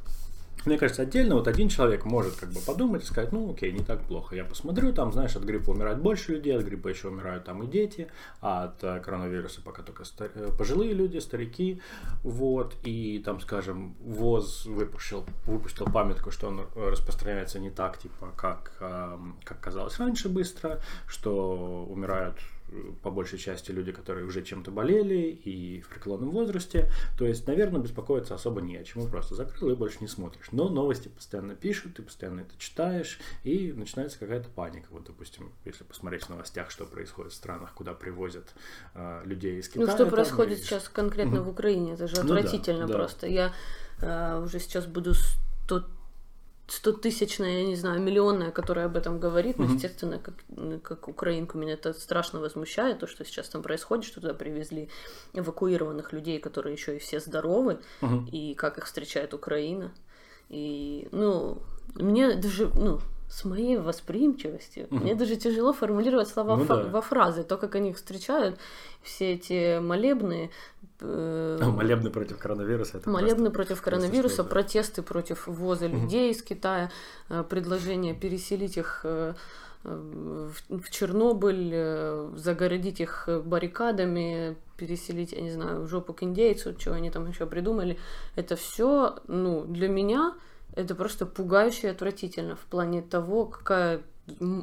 мне 0.65 0.79
кажется, 0.79 1.03
отдельно 1.03 1.37
вот 1.37 1.49
один 1.49 1.69
человек 1.69 2.05
может 2.05 2.37
как 2.37 2.51
бы 2.51 2.61
подумать 2.61 3.03
и 3.03 3.07
сказать, 3.07 3.33
ну 3.33 3.53
окей, 3.53 3.73
не 3.73 3.85
так 3.85 4.01
плохо. 4.03 4.37
Я 4.37 4.45
посмотрю, 4.45 4.93
там, 4.93 5.13
знаешь, 5.13 5.37
от 5.37 5.45
гриппа 5.45 5.71
умирает 5.71 5.99
больше 6.01 6.33
людей, 6.33 6.57
от 6.57 6.65
гриппа 6.65 6.89
еще 6.89 7.09
умирают 7.09 7.45
там 7.45 7.63
и 7.63 7.67
дети, 7.67 8.09
а 8.41 8.65
от 8.65 8.83
э, 8.85 9.01
коронавируса 9.01 9.63
пока 9.63 9.83
только 9.83 10.05
ста- 10.05 10.31
э, 10.35 10.51
пожилые 10.57 10.93
люди, 10.93 11.19
старики, 11.19 11.81
вот, 12.23 12.77
и 12.85 13.23
там, 13.25 13.41
скажем, 13.41 13.95
ВОЗ 14.01 14.67
выпустил, 14.67 15.25
выпустил 15.47 15.87
памятку, 15.87 16.31
что 16.31 16.49
он 16.49 16.67
распространяется 16.75 17.59
не 17.59 17.71
так, 17.71 17.99
типа, 17.99 18.33
как, 18.37 18.73
эм, 18.81 19.37
как 19.45 19.61
казалось 19.61 19.99
раньше 19.99 20.29
быстро, 20.29 20.81
что 21.07 21.87
умирают 21.89 22.37
по 23.03 23.11
большей 23.11 23.39
части 23.39 23.71
люди, 23.71 23.93
которые 23.93 24.27
уже 24.27 24.43
чем-то 24.43 24.71
болели 24.71 25.17
и 25.45 25.81
в 25.81 25.89
преклонном 25.89 26.31
возрасте. 26.31 26.91
То 27.19 27.25
есть, 27.27 27.47
наверное, 27.47 27.81
беспокоиться 27.81 28.35
особо 28.35 28.61
не 28.61 28.77
о 28.77 28.85
чем. 28.85 29.09
Просто 29.11 29.35
закрыл 29.35 29.71
и 29.71 29.75
больше 29.75 29.99
не 30.01 30.09
смотришь. 30.09 30.49
Но 30.53 30.69
новости 30.69 31.09
постоянно 31.09 31.55
пишут, 31.55 31.95
ты 31.95 32.03
постоянно 32.03 32.41
это 32.41 32.51
читаешь, 32.59 33.19
и 33.45 33.73
начинается 33.73 34.19
какая-то 34.19 34.49
паника. 34.51 34.87
Вот, 34.91 35.05
допустим, 35.05 35.53
если 35.65 35.85
посмотреть 35.85 36.25
в 36.25 36.29
новостях, 36.31 36.71
что 36.71 36.85
происходит 36.85 37.33
в 37.33 37.37
странах, 37.37 37.73
куда 37.75 37.95
привозят 37.95 38.55
э, 38.95 39.23
людей 39.25 39.59
из 39.61 39.69
Китая. 39.69 39.87
Ну, 39.87 39.93
что 39.93 40.05
там, 40.05 40.11
происходит 40.11 40.59
и- 40.59 40.63
сейчас 40.63 40.89
конкретно 40.89 41.43
в 41.43 41.49
Украине, 41.49 41.95
это 41.95 42.07
же 42.07 42.17
Ну 42.23 42.29
да, 42.29 42.35
отвратительно 42.37 42.87
да. 42.87 42.95
просто. 42.95 43.27
Я 43.27 43.53
э, 44.01 44.41
уже 44.43 44.59
сейчас 44.61 44.87
буду 44.87 45.15
100 45.15 45.85
стотысячная, 46.69 47.61
я 47.63 47.67
не 47.67 47.77
знаю, 47.77 48.01
миллионная, 48.01 48.51
которая 48.51 48.87
об 48.87 48.97
этом 48.97 49.19
говорит, 49.19 49.59
но, 49.59 49.65
естественно, 49.65 50.19
как, 50.19 50.35
ну, 50.49 50.79
как 50.79 51.09
украинку, 51.09 51.59
меня 51.59 51.73
это 51.73 51.93
страшно 51.95 52.41
возмущает, 52.41 52.99
то, 52.99 53.07
что 53.07 53.25
сейчас 53.25 53.49
там 53.49 53.63
происходит, 53.63 54.05
что 54.05 54.21
туда 54.21 54.35
привезли 54.35 54.89
эвакуированных 55.33 56.13
людей, 56.13 56.39
которые 56.39 56.75
еще 56.75 56.97
и 56.97 56.99
все 56.99 57.21
здоровы, 57.21 57.79
и 58.31 58.55
как 58.55 58.79
их 58.79 58.85
встречает 58.85 59.35
Украина. 59.35 59.93
И, 60.51 61.09
ну, 61.11 61.59
мне 61.95 62.35
даже, 62.35 62.71
ну, 62.75 63.01
с 63.31 63.45
моей 63.45 63.77
восприимчивостью, 63.77 64.87
мне 64.91 65.15
даже 65.15 65.37
тяжело 65.37 65.73
формулировать 65.73 66.29
слова 66.29 66.57
Ну 66.57 66.65
фа- 66.65 66.77
да. 66.77 66.89
во 66.91 67.01
фразы, 67.03 67.45
то, 67.45 67.57
как 67.59 67.75
они 67.75 67.91
их 67.91 67.97
встречают, 67.97 68.59
все 69.03 69.33
эти 69.35 69.79
молебны, 69.81 70.51
А, 70.78 70.78
молебны 71.01 72.11
против 72.11 72.39
коронавируса. 72.39 72.99
Это 72.99 73.11
Молебны 73.11 73.35
просто- 73.37 73.51
против 73.51 73.69
просто 73.69 73.85
коронавируса, 73.85 74.35
что-то. 74.35 74.51
протесты 74.51 75.03
против 75.03 75.47
ввоза 75.47 75.87
людей 75.87 76.31
из 76.33 76.43
Китая, 76.43 76.91
э, 77.29 77.45
предложение 77.49 78.15
переселить 78.15 78.77
их 78.77 79.01
э, 79.05 79.35
э, 79.85 80.51
в 80.69 80.91
Чернобыль, 80.91 81.71
э, 81.73 82.31
загородить 82.37 83.01
их 83.01 83.25
э, 83.29 83.41
баррикадами, 83.41 84.57
переселить, 84.77 85.33
я 85.33 85.41
не 85.41 85.51
знаю, 85.51 85.83
в 85.83 85.89
жопу 85.89 86.13
к 86.13 86.23
индейцу, 86.23 86.75
что 86.79 86.93
они 86.95 87.11
там 87.11 87.29
еще 87.29 87.47
придумали. 87.47 87.99
Это 88.37 88.57
все, 88.57 89.17
ну, 89.29 89.65
для 89.65 89.89
меня 89.89 90.35
это 90.75 90.95
просто 90.95 91.27
пугающе 91.27 91.89
и 91.89 91.91
отвратительно 91.91 92.55
в 92.57 92.65
плане 92.71 93.03
того, 93.03 93.47
какая 93.47 94.03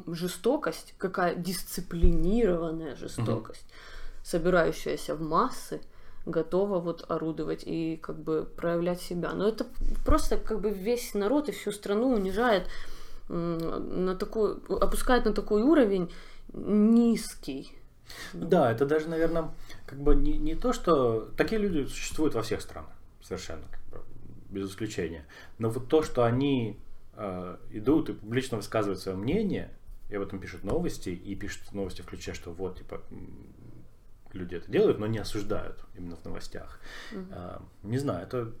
жестокость, 0.06 0.94
какая 0.98 1.34
дисциплинированная 1.34 2.94
жестокость, 2.96 3.66
собирающаяся 4.22 5.14
в 5.14 5.22
массы, 5.22 5.80
готова 6.26 6.80
вот 6.80 7.04
орудовать 7.08 7.62
и 7.64 7.96
как 7.96 8.18
бы 8.18 8.46
проявлять 8.56 9.00
себя. 9.00 9.32
Но 9.32 9.48
это 9.48 9.66
просто 10.04 10.36
как 10.36 10.60
бы 10.60 10.70
весь 10.70 11.14
народ 11.14 11.48
и 11.48 11.52
всю 11.52 11.72
страну 11.72 12.12
унижает 12.12 12.68
на 13.28 14.14
такой, 14.16 14.56
опускает 14.68 15.24
на 15.24 15.32
такой 15.32 15.62
уровень 15.62 16.12
низкий. 16.52 17.72
Да, 18.32 18.70
это 18.70 18.86
даже, 18.86 19.08
наверное, 19.08 19.50
как 19.86 19.98
бы 19.98 20.14
не, 20.14 20.38
не 20.38 20.54
то, 20.54 20.72
что 20.72 21.28
такие 21.36 21.60
люди 21.60 21.88
существуют 21.88 22.34
во 22.34 22.42
всех 22.42 22.60
странах, 22.60 22.90
совершенно, 23.20 23.64
без 24.50 24.70
исключения. 24.70 25.24
Но 25.58 25.70
вот 25.70 25.88
то, 25.88 26.02
что 26.02 26.24
они 26.24 26.78
э, 27.14 27.56
идут 27.70 28.10
и 28.10 28.12
публично 28.12 28.58
высказывают 28.58 29.00
свое 29.00 29.18
мнение, 29.18 29.70
и 30.08 30.14
об 30.14 30.22
этом 30.22 30.38
пишут 30.38 30.62
новости, 30.62 31.08
и 31.08 31.34
пишут 31.34 31.72
новости 31.72 32.02
в 32.02 32.06
ключе, 32.06 32.32
что 32.32 32.52
вот, 32.52 32.78
типа, 32.78 33.00
люди 34.36 34.54
это 34.54 34.70
делают, 34.70 34.98
но 34.98 35.06
не 35.06 35.18
осуждают 35.18 35.84
именно 35.96 36.16
в 36.16 36.24
новостях. 36.24 36.80
Э, 37.12 37.58
не 37.82 37.98
знаю, 37.98 38.24
это 38.24 38.52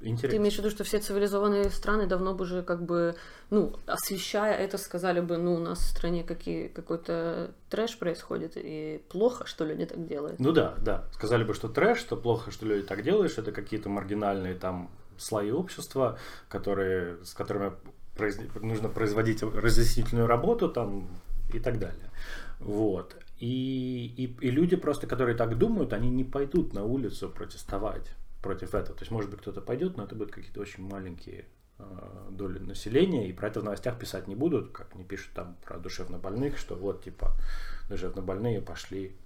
интересно. 0.00 0.30
Ты 0.30 0.36
имеешь 0.36 0.54
в 0.54 0.58
виду, 0.58 0.70
что 0.70 0.84
все 0.84 0.98
цивилизованные 0.98 1.70
страны 1.70 2.06
давно 2.06 2.34
бы 2.34 2.44
уже 2.44 2.62
как 2.62 2.82
бы, 2.82 3.14
ну, 3.50 3.76
освещая 3.86 4.54
это, 4.56 4.78
сказали 4.78 5.20
бы, 5.20 5.38
ну, 5.38 5.54
у 5.54 5.58
нас 5.58 5.78
в 5.78 5.88
стране 5.88 6.24
какие, 6.24 6.68
какой-то 6.68 7.52
трэш 7.70 7.98
происходит, 7.98 8.52
и 8.56 9.02
плохо, 9.08 9.46
что 9.46 9.64
люди 9.64 9.86
так 9.86 10.06
делают. 10.06 10.38
Ну 10.40 10.52
да, 10.52 10.74
да. 10.78 11.04
Сказали 11.12 11.44
бы, 11.44 11.54
что 11.54 11.68
трэш, 11.68 11.98
что 11.98 12.16
плохо, 12.16 12.50
что 12.50 12.66
люди 12.66 12.82
так 12.82 13.02
делают, 13.02 13.32
что 13.32 13.42
это 13.42 13.52
какие-то 13.52 13.88
маргинальные 13.88 14.54
там 14.54 14.90
слои 15.18 15.50
общества, 15.50 16.18
которые, 16.48 17.24
с 17.24 17.34
которыми 17.34 17.72
произ... 18.16 18.38
нужно 18.60 18.88
производить 18.88 19.42
разъяснительную 19.42 20.26
работу 20.26 20.68
там 20.68 21.08
и 21.52 21.58
так 21.58 21.78
далее. 21.78 22.10
Вот. 22.60 23.16
И, 23.42 24.14
и, 24.16 24.46
и 24.46 24.50
люди 24.52 24.76
просто, 24.76 25.08
которые 25.08 25.36
так 25.36 25.58
думают, 25.58 25.92
они 25.92 26.10
не 26.10 26.22
пойдут 26.22 26.74
на 26.74 26.84
улицу 26.84 27.28
протестовать 27.28 28.14
против 28.40 28.72
этого. 28.72 28.94
То 28.94 29.02
есть, 29.02 29.10
может 29.10 29.32
быть, 29.32 29.40
кто-то 29.40 29.60
пойдет, 29.60 29.96
но 29.96 30.04
это 30.04 30.14
будут 30.14 30.32
какие-то 30.32 30.60
очень 30.60 30.84
маленькие 30.84 31.46
э, 31.80 32.28
доли 32.30 32.60
населения, 32.60 33.28
и 33.28 33.32
про 33.32 33.48
это 33.48 33.60
в 33.60 33.64
новостях 33.64 33.98
писать 33.98 34.28
не 34.28 34.36
будут, 34.36 34.70
как 34.70 34.94
не 34.94 35.02
пишут 35.02 35.32
там 35.34 35.56
про 35.64 35.78
душевнобольных, 35.78 36.56
что 36.56 36.76
вот, 36.76 37.02
типа, 37.02 37.34
душевнобольные 37.88 38.60
пошли, 38.60 39.16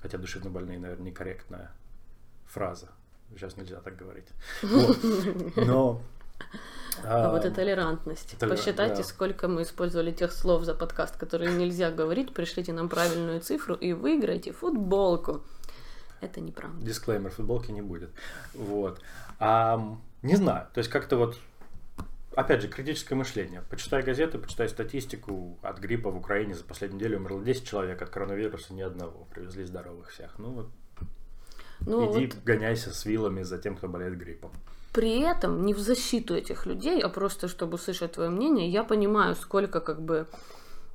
хотя 0.00 0.18
душевнобольные, 0.18 0.78
наверное, 0.78 1.06
некорректная 1.06 1.72
фраза. 2.46 2.90
Сейчас 3.30 3.56
нельзя 3.56 3.80
так 3.80 3.96
говорить. 3.96 4.28
Вот. 4.62 5.00
Но 5.56 6.00
а, 7.02 7.30
вот 7.30 7.44
и 7.44 7.50
толерантность. 7.50 8.36
Толерант, 8.38 8.60
Посчитайте, 8.60 8.96
да. 8.96 9.04
сколько 9.04 9.48
мы 9.48 9.62
использовали 9.62 10.10
тех 10.10 10.32
слов 10.32 10.64
за 10.64 10.74
подкаст, 10.74 11.16
которые 11.16 11.52
нельзя 11.52 11.90
говорить. 11.90 12.32
Пришлите 12.32 12.72
нам 12.72 12.88
правильную 12.88 13.40
цифру 13.40 13.74
и 13.74 13.92
выиграйте 13.92 14.52
футболку. 14.52 15.42
Это 16.20 16.40
неправда. 16.40 16.80
Дисклеймер, 16.84 17.30
футболки 17.30 17.70
не 17.70 17.82
будет. 17.82 18.10
Вот. 18.54 19.00
А, 19.38 19.96
не 20.22 20.36
знаю, 20.36 20.68
то 20.72 20.78
есть 20.78 20.90
как-то 20.90 21.16
вот 21.16 21.36
опять 22.34 22.62
же, 22.62 22.68
критическое 22.68 23.14
мышление. 23.14 23.62
Почитай 23.70 24.02
газеты, 24.02 24.38
почитай 24.38 24.68
статистику. 24.68 25.58
От 25.62 25.78
гриппа 25.78 26.10
в 26.10 26.16
Украине 26.16 26.54
за 26.54 26.64
последнюю 26.64 27.00
неделю 27.00 27.18
умерло 27.18 27.42
10 27.42 27.66
человек, 27.66 28.00
от 28.02 28.10
коронавируса 28.10 28.74
ни 28.74 28.82
одного. 28.82 29.26
Привезли 29.30 29.64
здоровых 29.64 30.10
всех. 30.10 30.38
Ну 30.38 30.50
вот, 30.50 30.70
ну, 31.80 32.12
иди 32.12 32.26
вот... 32.26 32.44
гоняйся 32.44 32.92
с 32.92 33.04
вилами 33.04 33.42
за 33.42 33.58
тем, 33.58 33.76
кто 33.76 33.88
болеет 33.88 34.16
гриппом. 34.16 34.52
При 34.94 35.18
этом 35.18 35.66
не 35.66 35.74
в 35.74 35.78
защиту 35.78 36.36
этих 36.36 36.66
людей, 36.66 37.02
а 37.02 37.08
просто 37.08 37.48
чтобы 37.48 37.74
услышать 37.74 38.12
твое 38.12 38.30
мнение, 38.30 38.68
я 38.68 38.84
понимаю, 38.84 39.34
сколько 39.34 39.80
как 39.80 40.00
бы 40.00 40.28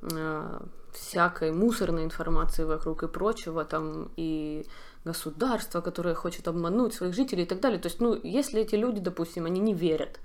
э, 0.00 0.60
всякой 0.92 1.52
мусорной 1.52 2.04
информации 2.04 2.64
вокруг 2.64 3.02
и 3.02 3.08
прочего, 3.08 3.62
там 3.64 4.10
и 4.16 4.64
государство, 5.04 5.82
которое 5.82 6.14
хочет 6.14 6.48
обмануть 6.48 6.94
своих 6.94 7.14
жителей 7.14 7.42
и 7.42 7.46
так 7.46 7.60
далее. 7.60 7.78
То 7.78 7.88
есть, 7.88 8.00
ну, 8.00 8.18
если 8.22 8.62
эти 8.62 8.74
люди, 8.74 9.00
допустим, 9.00 9.44
они 9.44 9.60
не 9.60 9.74
верят 9.74 10.18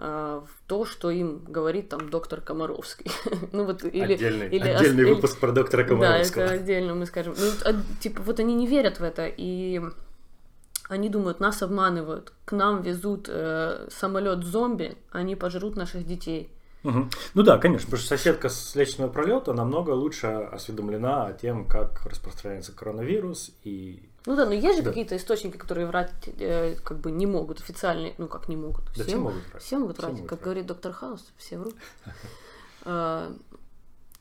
э, 0.00 0.40
в 0.44 0.68
то, 0.68 0.84
что 0.84 1.10
им 1.10 1.44
говорит 1.46 1.90
там 1.90 2.10
доктор 2.10 2.40
Комаровский. 2.40 3.12
ну 3.52 3.64
вот 3.64 3.84
или 3.84 4.14
отдельный, 4.14 4.48
или, 4.48 4.68
отдельный 4.68 5.04
ос, 5.04 5.10
выпуск 5.10 5.38
про 5.38 5.52
доктора 5.52 5.84
Комаровского. 5.84 6.46
Да, 6.46 6.54
это 6.54 6.62
отдельно 6.62 6.94
мы 6.96 7.06
скажем. 7.06 7.36
Ну, 7.38 7.46
а, 7.64 7.74
типа 8.00 8.22
вот 8.22 8.40
они 8.40 8.54
не 8.56 8.66
верят 8.66 8.98
в 8.98 9.04
это 9.04 9.26
и 9.26 9.80
они 10.88 11.08
думают, 11.08 11.40
нас 11.40 11.62
обманывают, 11.62 12.32
к 12.44 12.52
нам 12.52 12.82
везут 12.82 13.28
э, 13.28 13.88
самолет 13.90 14.44
зомби, 14.44 14.96
они 15.10 15.34
пожрут 15.36 15.76
наших 15.76 16.06
детей. 16.06 16.50
Угу. 16.84 17.08
Ну 17.34 17.42
да, 17.42 17.56
конечно, 17.56 17.86
потому 17.86 18.00
что 18.00 18.08
соседка 18.08 18.50
с 18.50 18.74
лестничного 18.74 19.10
пролета 19.10 19.54
намного 19.54 19.90
лучше 19.90 20.26
осведомлена 20.26 21.26
о 21.26 21.32
том, 21.32 21.66
как 21.66 22.04
распространяется 22.04 22.72
коронавирус 22.72 23.52
и. 23.64 24.08
Ну 24.26 24.36
да, 24.36 24.44
но 24.46 24.52
есть 24.52 24.76
же 24.78 24.82
да. 24.82 24.90
какие-то 24.90 25.16
источники, 25.16 25.56
которые 25.56 25.86
врать 25.86 26.12
э, 26.38 26.76
как 26.84 26.98
бы 26.98 27.10
не 27.10 27.26
могут 27.26 27.60
официальные, 27.60 28.14
ну 28.18 28.28
как 28.28 28.48
не 28.48 28.56
могут. 28.56 28.84
Да 28.96 29.04
все, 29.04 29.16
могут 29.16 29.42
врать. 29.50 29.62
Все 29.62 29.78
могут 29.78 29.98
врать, 29.98 30.12
все 30.12 30.16
могут 30.16 30.28
как 30.28 30.38
врать. 30.38 30.44
говорит 30.44 30.66
доктор 30.66 30.92
Хаус, 30.92 31.32
все 31.38 31.58
врут. 31.58 31.74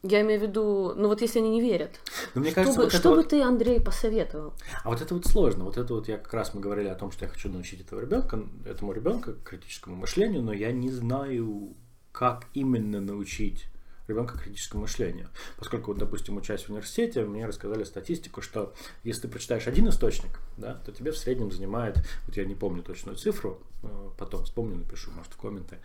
А, 0.04 0.08
я 0.08 0.22
имею 0.22 0.40
в 0.40 0.44
виду, 0.44 0.94
ну 0.96 1.08
вот 1.08 1.22
если 1.22 1.40
они 1.40 1.50
не 1.50 1.62
верят. 1.62 2.00
Но 2.36 2.42
мне 2.42 2.52
кажется, 2.52 2.74
что, 2.74 2.82
вот 2.84 2.92
бы, 2.92 2.98
что 2.98 3.10
вот... 3.10 3.18
бы 3.18 3.24
ты, 3.24 3.42
Андрей, 3.42 3.80
посоветовал? 3.80 4.54
А 4.84 4.90
вот 4.90 5.02
это 5.02 5.14
вот 5.14 5.26
сложно. 5.26 5.64
Вот 5.64 5.78
это 5.78 5.94
вот 5.94 6.08
я 6.08 6.18
как 6.18 6.34
раз 6.34 6.54
мы 6.54 6.62
говорили 6.62 6.88
о 6.88 6.96
том, 6.96 7.12
что 7.12 7.26
я 7.26 7.32
хочу 7.32 7.50
научить 7.50 7.82
этого 7.82 8.00
ребенка, 8.00 8.44
этому 8.66 8.94
ребенка 8.94 9.34
критическому 9.44 9.96
мышлению, 9.96 10.42
но 10.42 10.54
я 10.54 10.72
не 10.72 10.92
знаю, 10.92 11.74
как 12.12 12.46
именно 12.54 13.02
научить 13.02 13.66
ребенка 14.08 14.38
критическому 14.38 14.82
мышлению. 14.82 15.30
Поскольку, 15.58 15.92
вот, 15.92 16.00
допустим, 16.00 16.36
учась 16.36 16.64
в 16.64 16.70
университете, 16.70 17.24
мне 17.24 17.46
рассказали 17.46 17.86
статистику, 17.86 18.42
что 18.42 18.74
если 19.04 19.24
ты 19.24 19.28
прочитаешь 19.30 19.68
один 19.68 19.88
источник, 19.88 20.40
да, 20.58 20.76
то 20.86 20.92
тебе 20.92 21.12
в 21.12 21.18
среднем 21.18 21.52
занимает, 21.52 21.98
вот 22.28 22.36
я 22.36 22.44
не 22.44 22.56
помню 22.56 22.84
точную 22.84 23.18
цифру, 23.18 23.62
э, 23.84 24.10
потом 24.18 24.44
вспомню, 24.44 24.76
напишу, 24.76 25.12
может, 25.12 25.32
в 25.32 25.38
комменты, 25.38 25.80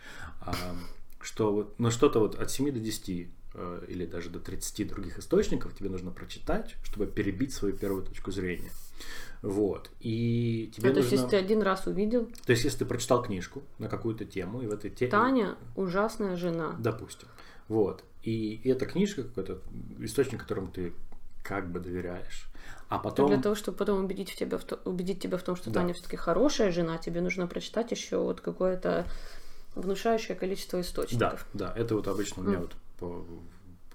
что 1.21 1.53
вот, 1.53 1.79
ну, 1.79 1.91
что-то 1.91 2.19
вот 2.19 2.37
от 2.37 2.51
7 2.51 2.71
до 2.71 2.79
10 2.79 3.09
Э, 3.09 3.38
или 3.87 4.05
даже 4.05 4.29
до 4.29 4.39
30 4.39 4.87
других 4.87 5.17
источников 5.17 5.75
тебе 5.75 5.89
нужно 5.89 6.11
прочитать, 6.11 6.75
чтобы 6.83 7.07
перебить 7.07 7.53
свою 7.53 7.75
первую 7.75 8.03
точку 8.03 8.31
зрения. 8.31 8.71
Вот. 9.41 9.89
И 10.01 10.71
тебе 10.75 10.89
а, 10.89 10.93
нужно... 10.93 10.93
То 10.93 10.99
есть, 10.99 11.11
если 11.11 11.27
ты 11.27 11.35
один 11.37 11.61
раз 11.61 11.87
увидел... 11.87 12.29
То 12.45 12.51
есть, 12.51 12.63
если 12.63 12.79
ты 12.79 12.85
прочитал 12.85 13.23
книжку 13.23 13.63
на 13.77 13.87
какую-то 13.87 14.25
тему, 14.25 14.61
и 14.61 14.67
в 14.67 14.71
этой 14.71 14.91
теме... 14.91 15.11
Таня– 15.11 15.57
ужасная 15.75 16.35
жена. 16.35 16.75
Допустим. 16.77 17.27
Вот. 17.67 18.03
И, 18.23 18.55
и 18.55 18.69
эта 18.69 18.85
книжка 18.85 19.23
какой-то 19.23 19.61
источник, 19.99 20.41
которому 20.41 20.67
ты 20.67 20.93
как 21.41 21.71
бы 21.71 21.79
доверяешь. 21.79 22.49
А 22.89 22.99
потом... 22.99 23.29
Для 23.29 23.41
того, 23.41 23.55
чтобы 23.55 23.77
потом 23.77 24.03
убедить, 24.03 24.31
в 24.31 24.35
тебя 24.35 24.57
в 24.57 24.63
то... 24.63 24.79
убедить 24.83 25.21
тебя 25.21 25.37
в 25.37 25.43
том, 25.43 25.55
что 25.55 25.69
да. 25.69 25.81
Таня 25.81 25.93
все-таки 25.93 26.17
хорошая 26.17 26.71
жена, 26.71 26.97
тебе 26.97 27.21
нужно 27.21 27.47
прочитать 27.47 27.91
еще 27.91 28.17
вот 28.17 28.41
какое-то 28.41 29.05
внушающее 29.75 30.35
количество 30.35 30.81
источников. 30.81 31.47
Да, 31.53 31.67
да, 31.67 31.73
это 31.79 31.95
вот 31.95 32.07
обычно 32.07 32.43
у 32.43 32.45
меня 32.45 32.57
mm. 32.57 32.61
вот 32.61 32.75
по, 32.99 33.25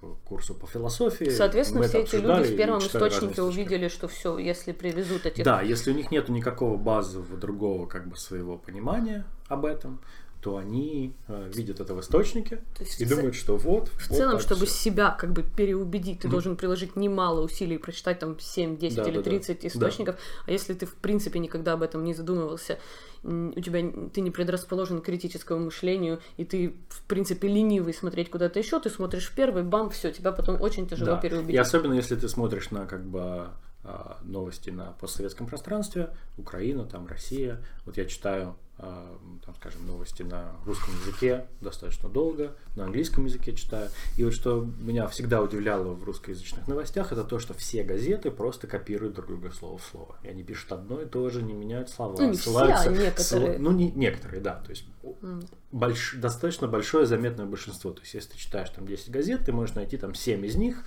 по 0.00 0.08
курсу 0.24 0.54
по 0.54 0.66
философии. 0.66 1.28
Соответственно, 1.28 1.86
все 1.86 2.00
эти 2.00 2.16
люди 2.16 2.52
в 2.52 2.56
первом 2.56 2.78
источнике 2.80 3.42
увидели, 3.42 3.88
что 3.88 4.08
все, 4.08 4.38
если 4.38 4.72
привезут 4.72 5.26
эти. 5.26 5.42
Да, 5.42 5.62
если 5.62 5.92
у 5.92 5.94
них 5.94 6.10
нет 6.10 6.28
никакого 6.28 6.76
базового 6.76 7.36
другого 7.36 7.86
как 7.86 8.08
бы 8.08 8.16
своего 8.16 8.56
понимания 8.56 9.24
об 9.48 9.64
этом, 9.64 10.00
то 10.44 10.58
они 10.58 11.16
э, 11.26 11.50
видят 11.54 11.80
это 11.80 11.94
в 11.94 12.00
источнике 12.00 12.62
и 12.98 13.06
думают, 13.06 13.34
что 13.34 13.56
вот. 13.56 13.88
В 13.88 14.10
вот 14.10 14.18
целом, 14.18 14.40
чтобы 14.40 14.66
все. 14.66 14.90
себя 14.90 15.10
как 15.10 15.32
бы 15.32 15.42
переубедить, 15.42 16.20
ты 16.20 16.28
mm. 16.28 16.30
должен 16.30 16.56
приложить 16.56 16.96
немало 16.96 17.40
усилий, 17.40 17.78
прочитать 17.78 18.18
там 18.18 18.38
7, 18.38 18.76
10 18.76 18.96
да, 18.96 19.08
или 19.08 19.22
30 19.22 19.62
да, 19.62 19.68
источников. 19.68 20.16
Да. 20.16 20.20
А 20.46 20.50
если 20.50 20.74
ты 20.74 20.84
в 20.84 20.96
принципе 20.96 21.38
никогда 21.38 21.72
об 21.72 21.82
этом 21.82 22.04
не 22.04 22.12
задумывался, 22.12 22.78
у 23.22 23.58
тебя 23.58 23.90
ты 24.12 24.20
не 24.20 24.30
предрасположен 24.30 25.00
к 25.00 25.06
критическому 25.06 25.64
мышлению, 25.64 26.20
и 26.36 26.44
ты 26.44 26.74
в 26.90 27.04
принципе 27.04 27.48
ленивый 27.48 27.94
смотреть 27.94 28.28
куда-то 28.28 28.58
еще, 28.58 28.78
ты 28.80 28.90
смотришь 28.90 29.32
первый, 29.34 29.62
бам, 29.62 29.88
все, 29.88 30.12
тебя 30.12 30.30
потом 30.30 30.60
очень 30.60 30.86
тяжело 30.86 31.12
да. 31.12 31.20
переубедить. 31.22 31.54
И 31.54 31.56
особенно 31.56 31.94
если 31.94 32.16
ты 32.16 32.28
смотришь 32.28 32.70
на 32.70 32.84
как 32.84 33.02
бы 33.06 33.48
а, 33.82 34.18
новости 34.24 34.70
на 34.70 34.92
постсоветском 34.92 35.46
пространстве, 35.46 36.10
Украина, 36.38 36.86
там 36.86 37.06
Россия. 37.06 37.62
Вот 37.84 37.98
я 37.98 38.06
читаю, 38.06 38.56
там, 38.76 39.54
скажем, 39.56 39.86
новости 39.86 40.22
на 40.22 40.52
русском 40.64 40.94
языке 41.00 41.46
достаточно 41.60 42.08
долго, 42.08 42.56
на 42.74 42.84
английском 42.84 43.24
языке 43.24 43.54
читаю. 43.54 43.88
И 44.16 44.24
вот 44.24 44.34
что 44.34 44.62
меня 44.78 45.06
всегда 45.06 45.42
удивляло 45.42 45.94
в 45.94 46.02
русскоязычных 46.02 46.66
новостях, 46.66 47.12
это 47.12 47.22
то, 47.22 47.38
что 47.38 47.54
все 47.54 47.84
газеты 47.84 48.32
просто 48.32 48.66
копируют 48.66 49.14
друг 49.14 49.28
друга 49.28 49.52
слово 49.52 49.78
в 49.78 49.84
слово. 49.84 50.16
И 50.24 50.28
они 50.28 50.42
пишут 50.42 50.72
одно 50.72 51.00
и 51.00 51.06
то 51.06 51.30
же, 51.30 51.42
не 51.42 51.52
меняют 51.52 51.88
слова. 51.88 52.16
Ну, 52.18 52.30
не 52.30 52.36
ссылаются, 52.36 52.92
все, 52.92 53.00
а 53.00 53.04
некоторые. 53.04 53.58
Ну, 53.58 53.70
не, 53.70 53.92
некоторые, 53.92 54.40
да. 54.40 54.54
То 54.56 54.70
есть 54.70 54.86
mm. 55.02 55.48
больш, 55.70 56.14
достаточно 56.16 56.66
большое 56.66 57.06
заметное 57.06 57.46
большинство. 57.46 57.92
То 57.92 58.00
есть 58.00 58.14
если 58.14 58.30
ты 58.30 58.38
читаешь 58.38 58.70
там 58.70 58.86
10 58.86 59.10
газет, 59.10 59.42
ты 59.46 59.52
можешь 59.52 59.76
найти 59.76 59.96
там 59.98 60.14
7 60.14 60.44
из 60.46 60.56
них, 60.56 60.84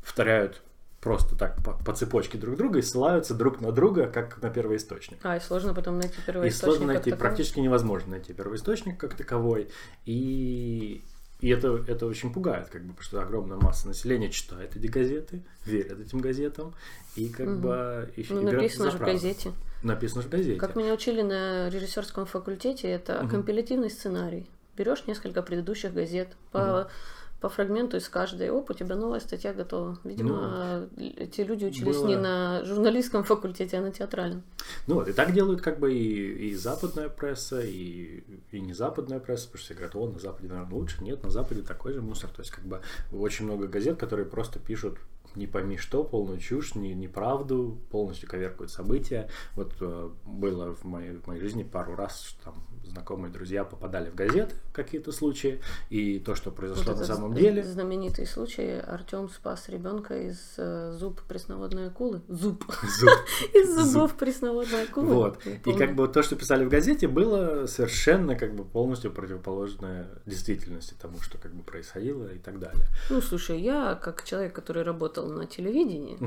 повторяют 0.00 0.62
просто 1.00 1.34
так 1.34 1.62
по, 1.62 1.72
по 1.72 1.94
цепочке 1.94 2.36
друг 2.38 2.56
друга 2.56 2.78
и 2.78 2.82
ссылаются 2.82 3.34
друг 3.34 3.60
на 3.60 3.72
друга, 3.72 4.06
как 4.06 4.40
на 4.42 4.50
первоисточник. 4.50 5.18
А, 5.22 5.36
и 5.36 5.40
сложно 5.40 5.74
потом 5.74 5.98
найти 5.98 6.16
первоисточник. 6.26 6.62
И 6.62 6.64
сложно 6.64 6.86
найти, 6.92 7.12
практически 7.12 7.60
невозможно 7.60 8.10
найти 8.10 8.34
первоисточник 8.34 8.98
как 8.98 9.14
таковой. 9.14 9.70
И, 10.04 11.02
и 11.40 11.48
это, 11.48 11.82
это 11.88 12.06
очень 12.06 12.32
пугает, 12.32 12.68
как 12.68 12.82
бы, 12.82 12.88
потому 12.92 13.02
что 13.02 13.22
огромная 13.22 13.56
масса 13.56 13.88
населения 13.88 14.30
читает 14.30 14.76
эти 14.76 14.86
газеты, 14.86 15.42
верят 15.64 16.00
этим 16.00 16.18
газетам, 16.18 16.74
и 17.16 17.28
как 17.28 17.48
угу. 17.48 17.56
бы 17.56 18.12
и, 18.16 18.26
ну, 18.28 18.42
и 18.42 18.44
написано 18.44 18.90
же 18.90 18.98
в 18.98 19.00
газете. 19.00 19.52
Написано 19.82 20.22
в 20.22 20.28
газете. 20.28 20.60
Как 20.60 20.76
меня 20.76 20.92
учили 20.92 21.22
на 21.22 21.70
режиссерском 21.70 22.26
факультете, 22.26 22.88
это 22.88 23.20
угу. 23.20 23.30
компилятивный 23.30 23.88
сценарий. 23.88 24.50
Берешь 24.76 25.06
несколько 25.06 25.42
предыдущих 25.42 25.94
газет 25.94 26.36
по 26.52 26.82
угу 26.82 26.90
по 27.40 27.48
фрагменту 27.48 27.96
из 27.96 28.08
каждой. 28.08 28.50
Оп, 28.50 28.70
у 28.70 28.74
тебя 28.74 28.96
новая 28.96 29.20
статья 29.20 29.52
готова. 29.52 29.98
Видимо, 30.04 30.88
ну, 30.96 31.06
эти 31.16 31.40
люди 31.40 31.64
учились 31.64 31.96
было... 31.96 32.08
не 32.08 32.16
на 32.16 32.64
журналистском 32.64 33.24
факультете, 33.24 33.78
а 33.78 33.80
на 33.80 33.90
театральном. 33.90 34.42
Ну 34.86 34.96
вот, 34.96 35.08
и 35.08 35.12
так 35.12 35.32
делают 35.32 35.62
как 35.62 35.78
бы 35.78 35.94
и, 35.94 36.50
и 36.50 36.54
западная 36.54 37.08
пресса, 37.08 37.60
и, 37.60 38.22
и 38.50 38.60
не 38.60 38.74
западная 38.74 39.20
пресса, 39.20 39.46
потому 39.46 39.58
что 39.58 39.66
все 39.66 39.74
говорят, 39.74 39.96
о, 39.96 40.06
на 40.08 40.18
Западе, 40.18 40.48
наверное, 40.48 40.74
лучше. 40.74 41.02
Нет, 41.02 41.22
на 41.22 41.30
Западе 41.30 41.62
такой 41.62 41.94
же 41.94 42.02
мусор. 42.02 42.30
То 42.30 42.42
есть, 42.42 42.50
как 42.52 42.64
бы 42.64 42.80
очень 43.12 43.46
много 43.46 43.66
газет, 43.66 43.98
которые 43.98 44.26
просто 44.26 44.58
пишут 44.58 44.98
не 45.36 45.46
пойми 45.46 45.76
что, 45.76 46.02
полную 46.04 46.38
чушь, 46.38 46.74
не, 46.74 46.94
неправду, 46.94 47.78
полностью 47.90 48.28
коверкуют 48.28 48.70
события. 48.70 49.28
Вот 49.54 49.74
э, 49.80 50.10
было 50.24 50.74
в 50.74 50.84
моей, 50.84 51.16
в 51.16 51.26
моей 51.26 51.40
жизни 51.40 51.62
пару 51.62 51.94
раз, 51.94 52.22
что 52.22 52.44
там 52.46 52.54
знакомые 52.90 53.32
друзья 53.32 53.64
попадали 53.64 54.10
в 54.10 54.14
газеты 54.14 54.54
какие-то 54.72 55.12
случаи, 55.12 55.60
и 55.88 56.18
то, 56.18 56.34
что 56.34 56.50
произошло 56.50 56.92
Вот 56.92 57.00
на 57.00 57.06
самом 57.06 57.34
деле. 57.34 57.62
Знаменитый 57.62 58.26
случай. 58.26 58.78
Артем 58.80 59.28
спас 59.28 59.68
ребенка 59.68 60.28
из 60.28 60.38
э, 60.58 60.96
зуб 60.98 61.20
пресноводной 61.22 61.88
акулы. 61.88 62.20
Зуб. 62.28 62.64
Зуб. 62.98 63.10
Из 63.54 63.74
зубов 63.74 64.14
пресноводной 64.16 64.84
акулы. 64.84 65.14
Вот. 65.14 65.46
И 65.46 65.72
как 65.72 65.94
бы 65.94 66.08
то, 66.08 66.22
что 66.22 66.36
писали 66.36 66.64
в 66.64 66.68
газете, 66.68 67.08
было 67.08 67.66
совершенно 67.66 68.36
как 68.36 68.54
бы 68.54 68.64
полностью 68.64 69.12
противоположное 69.12 70.08
действительности 70.26 70.94
тому, 71.00 71.20
что 71.20 71.38
как 71.38 71.52
бы 71.54 71.62
происходило 71.62 72.26
и 72.32 72.38
так 72.38 72.58
далее. 72.58 72.86
Ну, 73.08 73.20
слушай, 73.20 73.60
я, 73.60 73.94
как 73.94 74.24
человек, 74.24 74.54
который 74.54 74.82
работал 74.82 75.26
на 75.26 75.46
телевидении, 75.46 76.18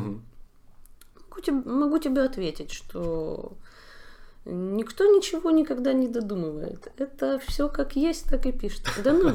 могу 1.52 2.00
тебе 2.00 2.22
ответить, 2.22 2.72
что 2.72 3.58
никто 4.46 5.06
ничего 5.06 5.52
никогда 5.52 5.94
не 5.94 6.08
додумывает. 6.08 6.92
Это 6.98 7.40
все 7.48 7.70
как 7.70 7.96
есть, 7.96 8.30
так 8.30 8.46
и 8.46 8.52
пишет. 8.52 8.84
Да 9.04 9.14
ну. 9.14 9.34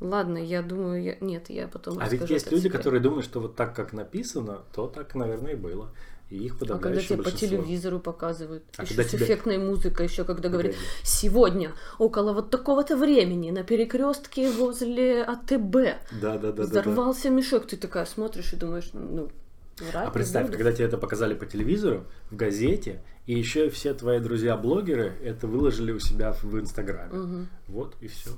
Ладно, 0.00 0.38
я 0.38 0.62
думаю, 0.62 1.02
я... 1.02 1.16
нет, 1.20 1.48
я 1.50 1.68
потом 1.68 1.98
А 2.00 2.08
ведь 2.08 2.28
есть 2.28 2.50
люди, 2.50 2.68
которые 2.68 3.00
думают, 3.00 3.24
что 3.24 3.40
вот 3.40 3.54
так, 3.56 3.74
как 3.74 3.92
написано, 3.92 4.62
то 4.74 4.86
так, 4.86 5.14
наверное, 5.14 5.52
и 5.52 5.56
было. 5.56 5.90
И 6.30 6.36
их 6.36 6.54
А 6.54 6.58
когда 6.58 6.74
подавляющее 6.74 7.08
тебе 7.18 7.22
по 7.22 7.30
телевизору 7.30 8.00
показывают, 8.00 8.64
А 8.76 8.82
еще 8.82 9.02
с 9.02 9.06
тебе- 9.06 9.24
эффектной 9.24 9.58
музыкой, 9.58 10.06
еще 10.06 10.24
когда 10.24 10.48
говорят, 10.48 10.72
Погоди. 10.72 10.88
сегодня 11.04 11.72
около 11.98 12.32
вот 12.32 12.50
такого-то 12.50 12.96
времени 12.96 13.50
на 13.50 13.62
перекрестке 13.62 14.50
возле 14.50 15.22
АТБ 15.22 15.50
Да, 15.52 15.96
да, 16.20 16.38
да, 16.38 16.38
да, 16.38 16.52
да. 16.52 16.62
взорвался 16.64 17.30
мешок, 17.30 17.66
ты 17.66 17.76
такая 17.76 18.04
смотришь 18.04 18.52
и 18.52 18.56
думаешь, 18.56 18.90
ну, 18.94 19.30
врать 19.78 20.08
А 20.08 20.10
представь, 20.10 20.50
когда 20.50 20.72
тебе 20.72 20.86
это 20.86 20.98
показали 20.98 21.34
по 21.34 21.46
телевизору, 21.46 22.04
в 22.30 22.36
газете, 22.36 23.02
и 23.26 23.34
еще 23.38 23.70
все 23.70 23.94
твои 23.94 24.18
друзья-блогеры 24.20 25.14
это 25.22 25.46
выложили 25.46 25.92
у 25.92 25.98
себя 25.98 26.32
в 26.32 26.58
Инстаграме. 26.58 27.12
Мгм. 27.12 27.48
Вот 27.68 27.94
и 28.00 28.08
все. 28.08 28.30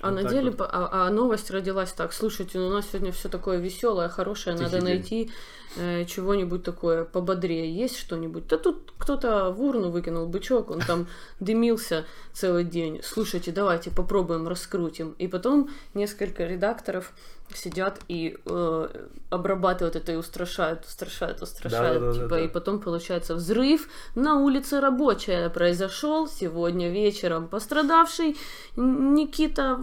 А 0.00 0.10
Вот 0.10 0.22
на 0.22 0.28
деле, 0.28 0.50
вот. 0.50 0.68
а, 0.70 1.06
а 1.06 1.10
новость 1.10 1.50
родилась 1.50 1.92
так, 1.92 2.12
слушайте, 2.12 2.58
ну 2.58 2.66
у 2.66 2.70
нас 2.70 2.86
сегодня 2.90 3.12
все 3.12 3.28
такое 3.28 3.58
веселое, 3.58 4.08
хорошее, 4.08 4.56
Тихий 4.56 4.64
надо 4.64 4.80
день. 4.80 4.96
найти 4.96 5.30
э, 5.76 6.04
чего-нибудь 6.06 6.62
такое 6.62 7.04
пободрее. 7.04 7.74
Есть 7.74 7.96
что-нибудь? 7.98 8.46
Да 8.48 8.58
тут 8.58 8.92
кто-то 8.98 9.50
в 9.50 9.62
урну 9.62 9.90
выкинул 9.90 10.26
бычок, 10.26 10.70
он 10.70 10.80
там 10.80 11.06
дымился 11.40 12.04
целый 12.32 12.64
день. 12.64 13.00
Слушайте, 13.02 13.52
давайте 13.52 13.90
попробуем, 13.90 14.48
раскрутим. 14.48 15.14
И 15.18 15.28
потом 15.28 15.70
несколько 15.94 16.44
редакторов 16.44 17.12
сидят 17.52 18.00
и 18.08 18.38
э, 18.46 18.88
обрабатывают 19.30 19.96
это 19.96 20.12
и 20.12 20.16
устрашают, 20.16 20.84
устрашают, 20.84 21.42
устрашают. 21.42 22.00
Да-да-да-да-да. 22.00 22.24
типа, 22.24 22.40
и 22.40 22.48
потом 22.48 22.80
получается 22.80 23.34
взрыв 23.34 23.88
на 24.14 24.38
улице 24.38 24.80
рабочая 24.80 25.50
произошел 25.50 26.26
сегодня 26.26 26.90
вечером. 26.90 27.48
Пострадавший 27.48 28.36
Никита 28.76 29.80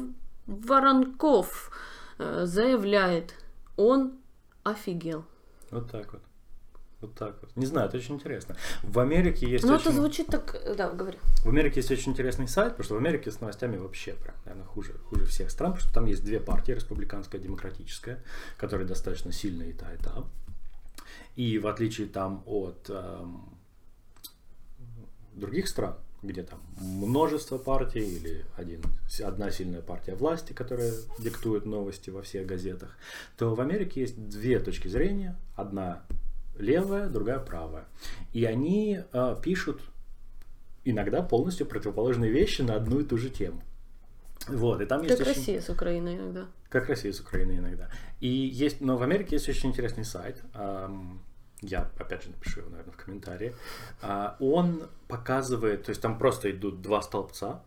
Воронков 0.48 1.72
э, 2.18 2.46
заявляет, 2.46 3.34
он 3.78 4.14
офигел. 4.64 5.26
Вот 5.72 5.90
так 5.92 6.14
вот. 6.14 6.22
Вот 7.02 7.16
так 7.16 7.36
вот. 7.42 7.56
Не 7.56 7.66
знаю, 7.66 7.88
это 7.88 7.98
очень 7.98 8.16
интересно. 8.16 8.56
В 8.84 9.00
Америке 9.00 9.50
есть 9.50 9.64
Ну, 9.64 9.74
очень... 9.74 9.82
это 9.86 9.92
звучит 9.92 10.28
так... 10.28 10.54
э, 10.54 10.76
Да, 10.76 10.92
говори. 10.92 11.18
В 11.44 11.50
Америке 11.50 11.78
есть 11.80 11.90
очень 11.90 12.12
интересный 12.12 12.48
сайт, 12.48 12.74
потому 12.74 12.84
что 12.84 12.94
в 12.94 12.98
Америке 12.98 13.32
с 13.32 13.42
новостями 13.42 13.78
вообще 13.78 14.14
прям, 14.14 14.36
наверное, 14.46 14.68
хуже, 14.68 14.94
хуже 15.10 15.26
всех 15.26 15.50
стран, 15.50 15.72
потому 15.72 15.84
что 15.84 15.94
там 15.94 16.06
есть 16.06 16.24
две 16.24 16.40
партии, 16.40 16.74
республиканская 16.74 17.42
и 17.42 17.44
демократическая, 17.44 18.24
которые 18.58 18.88
достаточно 18.88 19.32
сильные 19.32 19.72
и 19.72 19.74
та, 19.74 19.92
и 19.92 19.98
та. 19.98 20.24
И 21.36 21.58
в 21.58 21.66
отличие 21.66 22.06
там 22.08 22.44
от 22.46 22.88
эм, 22.90 23.50
других 25.34 25.68
стран, 25.70 25.96
где 26.24 26.44
там 26.44 26.60
множество 26.80 27.58
партий 27.58 28.02
или 28.18 28.46
один, 28.56 28.82
одна 29.24 29.50
сильная 29.52 29.82
партия 29.82 30.14
власти, 30.16 30.54
которая 30.54 30.92
диктует 31.20 31.66
новости 31.66 32.10
во 32.12 32.22
всех 32.22 32.46
газетах, 32.46 32.96
то 33.38 33.56
в 33.56 33.62
Америке 33.62 34.02
есть 34.02 34.30
две 34.30 34.60
точки 34.60 34.88
зрения. 34.88 35.36
Одна 35.56 36.04
левая, 36.60 37.10
другая 37.10 37.40
правая. 37.40 37.86
И 38.34 38.46
они 38.46 39.00
э, 39.12 39.36
пишут 39.42 39.82
иногда 40.84 41.22
полностью 41.24 41.66
противоположные 41.66 42.32
вещи 42.32 42.62
на 42.62 42.76
одну 42.76 43.00
и 43.00 43.04
ту 43.04 43.18
же 43.18 43.30
тему. 43.30 43.62
Вот, 44.48 44.82
и 44.82 44.86
там 44.86 45.02
есть 45.04 45.18
Как 45.18 45.28
очень- 45.28 45.38
Россия 45.40 45.62
с 45.62 45.70
Украиной 45.70 46.16
иногда. 46.18 46.48
как 46.70 46.88
Россия 46.88 47.12
с 47.14 47.20
Украиной 47.20 47.58
иногда. 47.58 47.90
И 48.20 48.28
есть, 48.28 48.82
но 48.82 48.98
в 48.98 49.04
Америке 49.04 49.36
есть 49.36 49.50
очень 49.50 49.70
интересный 49.70 50.06
сайт. 50.06 50.42
ам, 50.54 51.22
я, 51.62 51.90
опять 51.98 52.24
же, 52.24 52.30
напишу 52.30 52.62
его, 52.62 52.70
наверное, 52.70 52.94
в 52.94 52.98
комментарии. 52.98 53.56
А, 54.02 54.36
Он 54.40 54.90
показывает, 55.08 55.84
то 55.84 55.90
есть 55.92 56.02
там 56.02 56.18
просто 56.18 56.52
идут 56.52 56.82
два 56.82 57.02
столбца, 57.02 57.64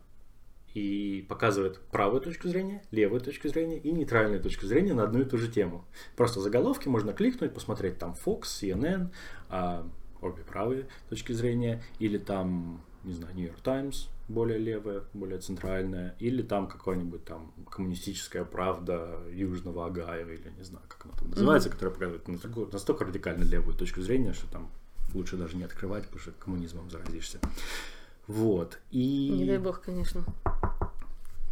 и 0.73 1.25
показывает 1.29 1.79
правую 1.89 2.19
точку 2.21 2.49
зрения, 2.49 2.83
левую 2.91 3.21
точку 3.21 3.47
зрения 3.47 3.77
и 3.79 3.91
нейтральную 3.91 4.41
точку 4.41 4.65
зрения 4.65 4.93
на 4.93 5.03
одну 5.03 5.21
и 5.21 5.23
ту 5.23 5.37
же 5.37 5.49
тему. 5.49 5.85
Просто 6.17 6.41
заголовки 6.41 6.89
можно 6.89 7.13
кликнуть, 7.13 7.53
посмотреть 7.53 7.97
там 7.97 8.13
Fox, 8.13 8.41
CNN, 8.43 9.09
а, 9.49 9.87
обе 10.21 10.43
правые 10.43 10.87
точки 11.09 11.31
зрения, 11.31 11.81
или 11.99 12.17
там, 12.17 12.81
не 13.05 13.13
знаю, 13.13 13.33
New 13.35 13.45
York 13.45 13.61
Times, 13.61 14.09
более 14.27 14.57
левая, 14.57 15.03
более 15.13 15.39
центральная, 15.39 16.15
или 16.19 16.41
там 16.41 16.67
какой-нибудь 16.67 17.25
там 17.25 17.53
коммунистическая 17.69 18.43
правда 18.43 19.19
Южного 19.31 19.85
Агая, 19.85 20.25
или 20.25 20.51
не 20.57 20.63
знаю, 20.63 20.85
как 20.87 21.05
она 21.05 21.13
там 21.17 21.29
называется, 21.29 21.69
которая 21.69 21.93
показывает 21.93 22.41
такую- 22.41 22.69
настолько 22.71 23.05
радикально 23.05 23.43
левую 23.43 23.75
точку 23.75 24.01
зрения, 24.01 24.33
что 24.33 24.47
там 24.51 24.71
лучше 25.13 25.37
даже 25.37 25.55
не 25.55 25.63
открывать, 25.63 26.03
потому 26.05 26.21
что 26.21 26.31
коммунизмом 26.31 26.89
заразишься. 26.89 27.39
Вот. 28.27 28.79
И... 28.89 29.29
Не 29.29 29.45
дай 29.45 29.59
бог, 29.59 29.81
конечно. 29.81 30.25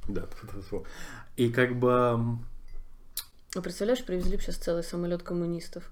Да. 0.07 0.25
И 1.37 1.49
как 1.49 1.75
бы... 1.75 1.89
А 3.55 3.61
представляешь, 3.61 4.03
привезли 4.03 4.35
бы 4.35 4.41
сейчас 4.41 4.55
целый 4.55 4.83
самолет 4.83 5.21
коммунистов. 5.21 5.83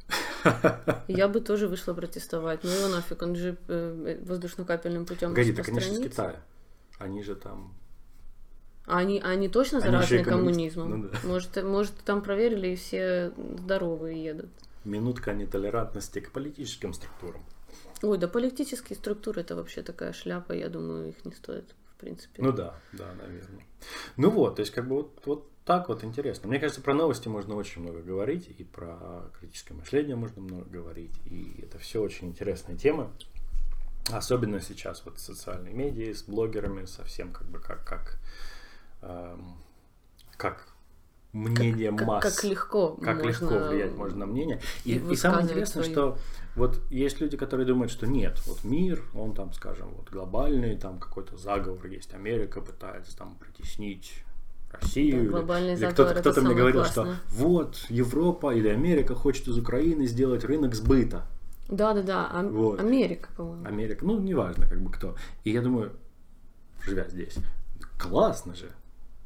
Я 1.07 1.27
бы 1.27 1.41
тоже 1.41 1.67
вышла 1.67 1.93
протестовать. 1.93 2.63
Ну 2.63 2.71
его 2.71 2.87
нафиг, 2.87 3.21
он 3.21 3.35
же 3.35 3.55
э, 3.67 4.19
воздушно-капельным 4.23 5.05
путем 5.05 5.29
Погоди, 5.29 5.53
так 5.53 5.67
они 5.67 5.79
же 5.79 5.91
из. 5.91 5.99
Китая. 5.99 6.41
Они 7.01 7.23
же 7.23 7.35
там... 7.35 7.73
Они, 8.85 9.19
они 9.19 9.47
точно 9.47 9.79
Они 9.79 9.87
заражены 9.87 10.23
коммунизмом? 10.23 10.89
Ну 10.89 11.09
да. 11.09 11.19
может, 11.23 11.63
может, 11.63 11.93
там 12.05 12.21
проверили 12.21 12.69
и 12.69 12.75
все 12.75 13.31
здоровые 13.59 14.23
едут. 14.23 14.49
Минутка 14.83 15.33
нетолерантности 15.33 16.19
к 16.19 16.31
политическим 16.31 16.93
структурам. 16.93 17.43
Ой, 18.01 18.17
да 18.17 18.27
политические 18.27 18.97
структуры 18.97 19.41
это 19.41 19.55
вообще 19.55 19.83
такая 19.83 20.13
шляпа, 20.13 20.53
я 20.53 20.69
думаю, 20.69 21.09
их 21.09 21.23
не 21.23 21.31
стоит, 21.31 21.75
в 21.95 21.99
принципе. 21.99 22.41
Ну 22.41 22.51
да, 22.51 22.75
да, 22.93 23.13
наверное. 23.13 23.65
Ну 24.17 24.31
вот, 24.31 24.55
то 24.55 24.61
есть 24.61 24.73
как 24.73 24.87
бы 24.87 24.95
вот, 24.95 25.21
вот 25.25 25.47
так 25.65 25.89
вот 25.89 26.03
интересно. 26.03 26.49
Мне 26.49 26.59
кажется, 26.59 26.81
про 26.81 26.95
новости 26.95 27.27
можно 27.27 27.55
очень 27.55 27.83
много 27.83 28.01
говорить, 28.01 28.49
и 28.57 28.63
про 28.63 29.31
критическое 29.39 29.75
мышление 29.75 30.15
можно 30.15 30.41
много 30.41 30.65
говорить, 30.65 31.13
и 31.25 31.61
это 31.61 31.77
все 31.77 32.01
очень 32.01 32.29
интересные 32.29 32.77
темы. 32.77 33.09
Особенно 34.09 34.59
сейчас 34.59 35.03
вот 35.05 35.19
социальные 35.19 35.73
медиа 35.73 36.13
с 36.13 36.23
блогерами, 36.23 36.85
совсем 36.85 37.31
как 37.31 37.47
бы 37.47 37.59
как, 37.59 37.85
как, 37.85 38.19
эм, 39.01 39.57
как 40.37 40.67
мнение 41.33 41.91
как, 41.95 42.07
масс. 42.07 42.23
как 42.23 42.43
легко 42.43 42.95
как 42.95 43.23
можно 43.23 43.27
легко 43.29 43.67
влиять 43.69 43.91
можно 43.95 44.19
на 44.19 44.25
мнение. 44.25 44.61
И, 44.83 44.95
и 44.95 45.11
и 45.13 45.15
самое 45.15 45.45
интересное, 45.45 45.83
свои. 45.83 45.93
что 45.93 46.17
вот 46.55 46.81
есть 46.89 47.21
люди, 47.21 47.37
которые 47.37 47.65
думают, 47.65 47.91
что 47.91 48.05
нет, 48.07 48.41
вот 48.47 48.63
мир, 48.63 49.03
он 49.13 49.33
там, 49.33 49.53
скажем, 49.53 49.93
вот 49.93 50.09
глобальный, 50.09 50.77
там 50.77 50.99
какой-то 50.99 51.37
заговор 51.37 51.85
есть, 51.87 52.13
Америка 52.13 52.61
пытается 52.61 53.15
там 53.15 53.35
притеснить 53.35 54.23
Россию. 54.71 55.11
Да, 55.11 55.21
или- 55.21 55.27
глобальный 55.29 55.73
или 55.73 55.79
заговор 55.79 55.93
кто-то, 56.13 56.19
кто-то 56.19 56.41
мне 56.41 56.55
говорил, 56.55 56.81
классное. 56.81 57.15
что 57.15 57.45
вот 57.45 57.85
Европа 57.89 58.53
или 58.53 58.67
Америка 58.67 59.15
хочет 59.15 59.47
из 59.47 59.57
Украины 59.57 60.05
сделать 60.07 60.43
рынок 60.43 60.75
сбыта. 60.75 61.25
Да, 61.71 61.93
да, 61.93 62.01
да. 62.03 62.29
Ам- 62.31 62.49
Вот. 62.51 62.79
Америка, 62.79 63.29
по-моему. 63.35 63.65
Америка, 63.65 64.05
ну, 64.05 64.19
неважно, 64.19 64.67
как 64.67 64.79
бы 64.81 64.91
кто. 64.91 65.15
И 65.43 65.51
я 65.51 65.61
думаю, 65.61 65.93
живя 66.83 67.07
здесь, 67.09 67.37
классно 67.97 68.53
же. 68.55 68.69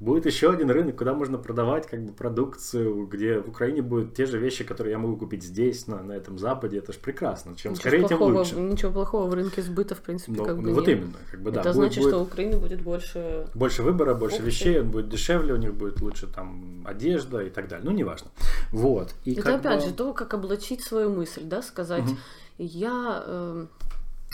Будет 0.01 0.25
еще 0.25 0.51
один 0.51 0.69
рынок, 0.69 0.97
куда 0.97 1.13
можно 1.13 1.37
продавать 1.37 1.87
как 1.87 2.03
бы 2.03 2.11
продукцию, 2.11 3.05
где 3.07 3.39
в 3.39 3.47
Украине 3.47 3.81
будут 3.81 4.13
те 4.13 4.25
же 4.25 4.37
вещи, 4.37 4.65
которые 4.65 4.91
я 4.91 4.97
могу 4.97 5.15
купить 5.15 5.41
здесь, 5.41 5.87
на, 5.87 6.03
на 6.03 6.11
этом 6.11 6.37
Западе. 6.37 6.79
Это 6.79 6.91
же 6.91 6.99
прекрасно. 6.99 7.55
Чем 7.55 7.71
Ничего 7.71 7.81
скорее, 7.81 7.99
тем 8.07 8.17
плохого, 8.17 8.37
лучше. 8.39 8.55
ничего 8.55 8.91
плохого 8.91 9.29
в 9.29 9.33
рынке 9.33 9.61
сбыта, 9.61 9.95
в 9.95 10.01
принципе, 10.01 10.33
Ну, 10.33 10.43
как 10.43 10.57
ну, 10.57 10.63
бы 10.63 10.73
вот 10.73 10.87
нет. 10.87 10.97
именно, 10.99 11.13
как 11.31 11.41
бы 11.41 11.51
да. 11.51 11.61
Это 11.61 11.69
будет- 11.69 11.75
значит, 11.93 12.03
будет 12.03 12.09
что 12.11 12.19
у 12.19 12.23
Украины 12.23 12.57
будет 12.59 12.81
больше... 12.81 13.47
больше 13.55 13.83
выбора, 13.83 14.15
больше 14.15 14.35
опции. 14.37 14.45
вещей, 14.47 14.81
он 14.81 14.91
будет 14.91 15.07
дешевле, 15.07 15.53
у 15.53 15.57
них 15.57 15.73
будет 15.73 16.01
лучше 16.01 16.27
там 16.27 16.83
одежда 16.85 17.39
и 17.41 17.49
так 17.49 17.69
далее. 17.69 17.85
Ну, 17.85 17.91
неважно. 17.91 18.31
Вот. 18.73 19.15
И 19.23 19.33
Это 19.33 19.55
опять 19.55 19.81
бы- 19.81 19.87
же 19.87 19.93
то, 19.93 20.11
как 20.13 20.33
облачить 20.33 20.81
свою 20.83 21.09
мысль, 21.09 21.43
да, 21.45 21.61
сказать, 21.61 22.03
Мгм. 22.03 22.17
я, 22.57 23.23
эм, 23.25 23.69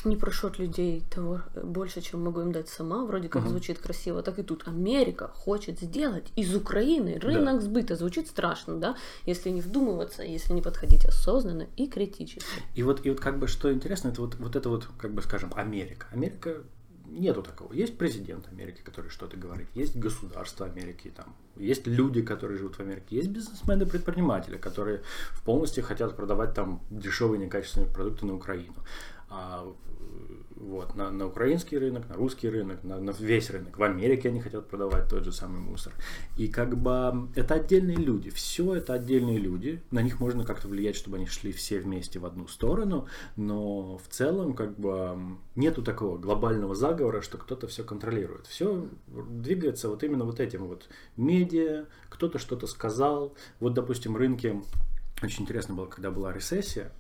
не 0.06 0.16
прошу 0.16 0.48
от 0.48 0.60
людей 0.60 1.04
того 1.10 1.42
э, 1.54 1.64
больше, 1.64 2.02
чем 2.02 2.24
могу 2.24 2.42
им 2.42 2.52
дать 2.52 2.70
сама, 2.70 3.06
вроде 3.06 3.30
как 3.30 3.42
Мгм. 3.44 3.52
звучит 3.52 3.80
красиво, 3.80 4.22
так 4.22 4.40
и 4.40 4.44
тут 4.44 4.68
Америка 4.68 5.28
хочет 5.28 5.80
сделать 5.80 6.32
из 6.36 6.56
Украины 6.56 7.20
рынок 7.20 7.62
сбыта. 7.62 7.96
Звучит 7.96 8.28
страшно, 8.28 8.78
да, 8.78 8.96
если 9.26 9.50
не 9.50 9.62
вдумываться, 9.62 10.24
если 10.24 10.54
не 10.54 10.62
подходить 10.62 11.06
осознанно 11.06 11.68
и 11.78 11.88
критически. 11.88 12.46
И 12.76 12.84
вот, 12.84 13.06
и 13.06 13.10
вот 13.10 13.20
как 13.20 13.40
бы 13.40 13.48
что 13.48 13.72
интересно, 13.72 14.10
это 14.10 14.22
вот, 14.22 14.36
вот 14.36 14.56
это 14.56 14.70
вот, 14.70 14.88
как 14.98 15.14
бы 15.14 15.22
скажем, 15.22 15.52
Америка. 15.56 16.08
Америка 16.12 16.64
нету 17.12 17.44
такого. 17.44 17.74
Есть 17.74 17.98
президент 17.98 18.48
Америки, 18.48 18.82
который 18.84 19.10
что-то 19.10 19.38
говорит, 19.38 19.68
есть 19.76 19.98
государство 19.98 20.66
Америки, 20.66 21.12
там, 21.16 21.36
есть 21.58 21.86
люди, 21.88 22.22
которые 22.22 22.58
живут 22.58 22.76
в 22.76 22.80
Америке, 22.80 23.18
есть 23.18 23.30
бизнесмены, 23.30 23.86
предприниматели, 23.86 24.58
которые 24.58 25.02
в 25.32 25.44
полностью 25.44 25.84
хотят 25.84 26.16
продавать 26.16 26.54
там 26.54 26.82
дешевые 26.90 27.40
некачественные 27.40 27.92
продукты 27.92 28.26
на 28.26 28.36
Украину. 28.36 28.74
А, 29.32 29.66
вот, 30.58 30.96
на, 30.96 31.10
на 31.10 31.28
украинский 31.28 31.78
рынок, 31.78 32.08
на 32.10 32.16
русский 32.16 32.50
рынок, 32.50 32.84
на, 32.84 33.00
на 33.00 33.12
весь 33.12 33.50
рынок. 33.50 33.78
В 33.78 33.84
Америке 33.84 34.28
они 34.30 34.42
хотят 34.42 34.68
продавать 34.68 35.08
тот 35.10 35.24
же 35.24 35.32
самый 35.32 35.60
мусор. 35.60 35.94
И 36.38 36.50
как 36.50 36.78
бы 36.78 37.30
это 37.36 37.56
отдельные 37.56 37.96
люди. 37.96 38.30
Все 38.30 38.76
это 38.76 38.94
отдельные 38.94 39.38
люди. 39.38 39.82
На 39.90 40.02
них 40.02 40.20
можно 40.20 40.44
как-то 40.44 40.68
влиять, 40.68 40.98
чтобы 40.98 41.18
они 41.18 41.28
шли 41.28 41.54
все 41.54 41.80
вместе 41.80 42.20
в 42.20 42.26
одну 42.26 42.48
сторону. 42.48 43.08
Но 43.38 43.98
в 43.98 44.08
целом 44.10 44.54
как 44.54 44.78
бы 44.78 45.18
нету 45.56 45.82
такого 45.82 46.18
глобального 46.18 46.76
заговора, 46.76 47.22
что 47.22 47.38
кто-то 47.38 47.68
все 47.68 47.84
контролирует. 47.86 48.48
Все 48.48 48.86
двигается 49.08 49.88
вот 49.88 50.04
именно 50.04 50.26
вот 50.26 50.42
этим 50.42 50.68
вот 50.68 50.90
медиа, 51.16 51.86
кто-то 52.10 52.38
что-то 52.38 52.68
сказал. 52.68 53.34
Вот, 53.62 53.74
допустим, 53.74 54.18
рынки 54.18 54.62
очень 55.24 55.44
интересно 55.44 55.76
было, 55.76 55.86
когда 55.86 56.12
была 56.12 56.34
рецессия, 56.34 56.92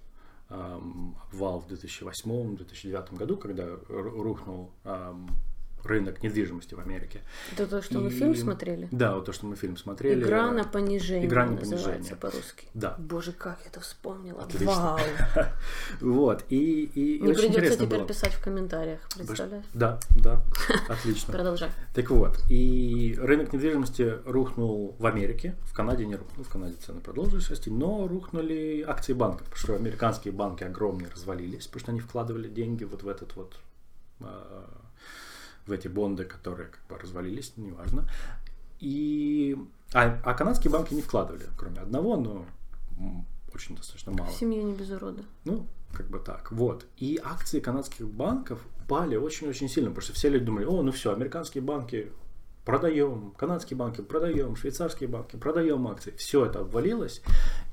обвал 0.51 1.59
в 1.61 1.67
2008-2009 1.71 3.15
году, 3.15 3.37
когда 3.37 3.63
ру- 3.65 4.21
рухнул 4.21 4.71
эм, 4.83 5.27
рынок 5.83 6.21
недвижимости 6.23 6.73
в 6.75 6.79
Америке. 6.79 7.21
Это 7.53 7.67
то, 7.67 7.81
что 7.81 7.99
мы 7.99 8.07
И- 8.09 8.11
фильм 8.11 8.35
смотрели? 8.35 8.87
Да, 8.91 9.15
вот 9.15 9.25
то, 9.25 9.33
что 9.33 9.45
мы 9.45 9.55
фильм 9.55 9.77
смотрели. 9.77 10.21
Игра 10.21 10.51
на 10.51 10.63
понижение 10.63 11.27
Игра 11.27 11.45
на 11.45 11.57
понижение. 11.57 12.15
по-русски. 12.15 12.67
Да. 12.73 12.95
Боже, 12.99 13.31
как 13.31 13.59
я 13.63 13.67
это 13.69 13.79
вспомнила. 13.79 14.43
Отлично. 14.43 14.67
Вау. 14.67 14.99
Вот, 16.01 16.43
и, 16.49 16.83
и, 16.83 17.21
Мне 17.21 17.31
очень 17.31 17.53
придется 17.53 17.85
теперь 17.85 17.99
было. 17.99 18.07
писать 18.07 18.33
в 18.33 18.43
комментариях, 18.43 18.99
представляешь? 19.15 19.65
Да, 19.73 19.99
да, 20.21 20.41
отлично. 20.89 21.31
Продолжай. 21.33 21.69
Так 21.93 22.09
вот, 22.09 22.39
и 22.49 23.17
рынок 23.21 23.53
недвижимости 23.53 24.19
рухнул 24.25 24.95
в 24.99 25.05
Америке, 25.05 25.55
в 25.63 25.73
Канаде 25.73 26.05
не 26.05 26.15
рухнул, 26.15 26.43
в 26.45 26.49
Канаде 26.49 26.75
цены 26.75 27.01
продолжились 27.01 27.49
расти, 27.49 27.69
но 27.69 28.07
рухнули 28.07 28.83
акции 28.87 29.13
банков, 29.13 29.47
потому 29.47 29.57
что 29.57 29.75
американские 29.75 30.33
банки 30.33 30.63
огромные 30.63 31.09
развалились, 31.09 31.67
потому 31.67 31.79
что 31.81 31.91
они 31.91 31.99
вкладывали 31.99 32.47
деньги 32.47 32.83
вот 32.83 33.03
в 33.03 33.07
этот 33.07 33.35
вот, 33.35 33.55
э, 34.21 34.25
в 35.65 35.71
эти 35.71 35.87
бонды, 35.87 36.25
которые 36.25 36.69
как 36.69 36.81
бы 36.87 36.97
развалились, 36.97 37.53
неважно. 37.57 38.07
И, 38.79 39.57
а, 39.93 40.19
а 40.23 40.33
канадские 40.33 40.71
банки 40.71 40.93
не 40.93 41.01
вкладывали, 41.01 41.45
кроме 41.57 41.79
одного, 41.79 42.17
но 42.17 42.45
очень 43.53 43.75
достаточно 43.75 44.11
мало. 44.11 44.31
Семья 44.31 44.63
не 44.63 44.73
без 44.73 44.89
урода. 44.89 45.23
Ну, 45.45 45.67
как 45.93 46.09
бы 46.09 46.19
так. 46.19 46.51
Вот. 46.51 46.85
И 46.97 47.19
акции 47.23 47.59
канадских 47.59 48.07
банков 48.07 48.65
упали 48.83 49.15
очень-очень 49.15 49.69
сильно, 49.69 49.89
потому 49.89 50.03
что 50.03 50.13
все 50.13 50.29
люди 50.29 50.45
думали, 50.45 50.65
о, 50.65 50.81
ну 50.81 50.91
все, 50.91 51.13
американские 51.13 51.63
банки 51.63 52.11
продаем, 52.65 53.33
канадские 53.37 53.77
банки 53.77 54.01
продаем, 54.01 54.55
швейцарские 54.55 55.09
банки 55.09 55.35
продаем 55.35 55.87
акции. 55.87 56.11
Все 56.17 56.45
это 56.45 56.59
обвалилось. 56.59 57.21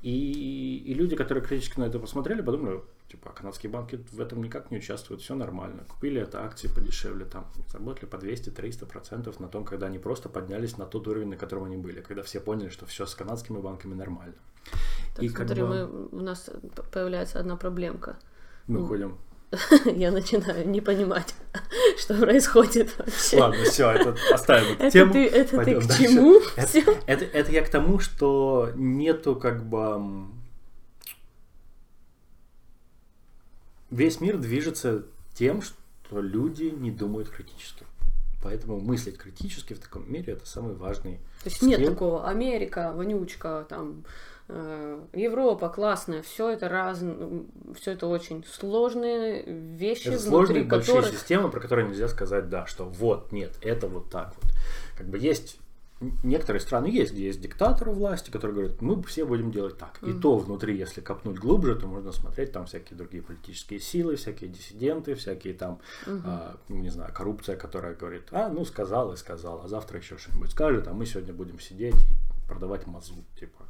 И, 0.01 0.83
и 0.85 0.93
люди, 0.93 1.15
которые 1.15 1.43
критически 1.43 1.79
на 1.79 1.85
это 1.85 1.99
посмотрели, 1.99 2.41
подумали, 2.41 2.81
типа, 3.09 3.29
а 3.31 3.33
канадские 3.33 3.71
банки 3.71 3.99
в 4.11 4.21
этом 4.21 4.43
никак 4.43 4.71
не 4.71 4.77
участвуют, 4.77 5.21
все 5.21 5.35
нормально. 5.35 5.83
Купили 5.89 6.21
это 6.21 6.43
акции 6.43 6.67
подешевле, 6.67 7.25
там, 7.25 7.47
заработали 7.67 8.05
по 8.05 8.17
200-300 8.17 8.85
процентов 8.85 9.39
на 9.39 9.47
том, 9.47 9.65
когда 9.65 9.87
они 9.87 9.99
просто 9.99 10.29
поднялись 10.29 10.77
на 10.77 10.85
тот 10.85 11.07
уровень, 11.07 11.29
на 11.29 11.37
котором 11.37 11.63
они 11.65 11.77
были, 11.77 12.01
когда 12.01 12.21
все 12.21 12.39
поняли, 12.39 12.69
что 12.69 12.85
все 12.85 13.05
с 13.05 13.15
канадскими 13.15 13.59
банками 13.59 13.93
нормально. 13.95 14.35
Так, 15.15 15.23
И 15.23 15.29
смотри, 15.29 15.61
бы- 15.61 15.67
мы, 15.67 16.19
у 16.19 16.21
нас 16.21 16.49
появляется 16.91 17.39
одна 17.39 17.55
проблемка. 17.55 18.17
Мы 18.67 18.85
ходим 18.85 19.17
Я 19.85 20.11
начинаю 20.11 20.67
не 20.69 20.81
понимать, 20.81 21.33
что 21.97 22.13
происходит 22.15 22.95
вообще. 22.97 23.39
Ладно, 23.39 23.63
все, 23.63 23.89
это 23.89 24.15
оставим 24.31 24.75
эту 24.77 24.91
тему. 24.91 25.13
ты, 25.13 25.27
это 25.27 25.63
ты 25.63 25.79
к 25.79 25.87
дальше. 25.87 26.03
чему? 26.03 26.39
Это, 26.55 27.25
это 27.25 27.51
я 27.51 27.63
к 27.63 27.69
тому, 27.69 27.99
что 27.99 28.69
нету 28.75 29.35
как 29.35 29.63
бы... 29.67 30.27
Весь 33.91 34.21
мир 34.21 34.37
движется 34.37 35.03
тем, 35.33 35.61
что 35.61 36.21
люди 36.21 36.65
не 36.65 36.91
думают 36.91 37.29
критически. 37.29 37.85
Поэтому 38.41 38.79
мыслить 38.79 39.17
критически 39.17 39.73
в 39.73 39.79
таком 39.79 40.11
мире 40.11 40.33
это 40.33 40.45
самый 40.45 40.73
важный. 40.75 41.19
То 41.43 41.49
есть 41.49 41.61
нет 41.61 41.85
такого 41.85 42.27
Америка, 42.27 42.93
вонючка, 42.95 43.65
там 43.67 44.05
э, 44.47 44.99
Европа 45.13 45.69
классная, 45.69 46.21
все 46.21 46.49
это 46.51 46.69
раз, 46.69 47.03
все 47.77 47.91
это 47.91 48.07
очень 48.07 48.45
сложные 48.49 49.43
вещи, 49.43 50.07
Это 50.07 50.11
внутри 50.11 50.29
сложные 50.29 50.63
большие 50.63 50.95
которых 50.95 51.19
системы, 51.19 51.51
про 51.51 51.59
которые 51.59 51.89
нельзя 51.89 52.07
сказать, 52.07 52.49
да, 52.49 52.65
что 52.65 52.85
вот, 52.85 53.31
нет, 53.33 53.57
это 53.61 53.87
вот 53.87 54.09
так 54.09 54.33
вот. 54.41 54.51
Как 54.97 55.07
бы 55.07 55.17
есть 55.17 55.59
некоторые 56.23 56.61
страны 56.61 56.87
есть, 56.87 57.11
где 57.13 57.25
есть 57.25 57.41
диктаторы 57.41 57.91
власти, 57.91 58.29
которые 58.29 58.55
говорят, 58.55 58.81
мы 58.81 59.01
все 59.03 59.25
будем 59.25 59.51
делать 59.51 59.77
так. 59.77 59.99
И 60.01 60.13
то 60.13 60.37
внутри, 60.37 60.77
если 60.77 61.01
копнуть 61.01 61.37
глубже, 61.37 61.75
то 61.75 61.87
можно 61.87 62.11
смотреть 62.11 62.51
там 62.51 62.65
всякие 62.65 62.97
другие 62.97 63.21
политические 63.21 63.79
силы, 63.79 64.15
всякие 64.15 64.49
диссиденты, 64.49 65.15
всякие 65.15 65.53
там, 65.53 65.79
а, 66.07 66.55
ну, 66.69 66.77
не 66.77 66.89
знаю, 66.89 67.13
коррупция, 67.13 67.57
которая 67.57 67.95
говорит, 67.95 68.27
а, 68.31 68.49
ну 68.49 68.63
сказал 68.65 69.11
и 69.13 69.17
сказал, 69.17 69.61
а 69.63 69.67
завтра 69.67 69.99
еще 69.99 70.17
что-нибудь 70.17 70.51
скажет, 70.51 70.87
а 70.87 70.93
мы 70.93 71.05
сегодня 71.05 71.33
будем 71.33 71.59
сидеть 71.59 71.95
и 71.95 72.47
продавать 72.47 72.87
мазут, 72.87 73.25
типа, 73.39 73.65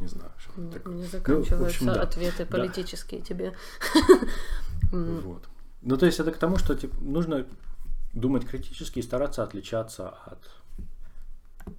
не 0.00 0.08
знаю, 0.08 0.32
что 0.38 0.52
такое. 0.70 0.94
не 0.94 1.02
Ну, 1.02 1.08
заканчиваются 1.08 1.64
общем, 1.66 1.86
да. 1.86 2.02
ответы 2.02 2.44
Да. 2.44 2.50
политические 2.50 3.20
тебе. 3.20 3.54
М, 4.92 5.20
Вот. 5.20 5.48
Ну, 5.82 5.96
то 5.96 6.06
есть 6.06 6.18
это 6.18 6.32
к 6.32 6.38
тому, 6.38 6.56
что 6.58 6.74
типа, 6.74 6.96
нужно 7.00 7.46
думать 8.12 8.46
критически 8.46 8.98
и 8.98 9.02
стараться 9.02 9.42
отличаться 9.42 10.08
от, 10.08 10.38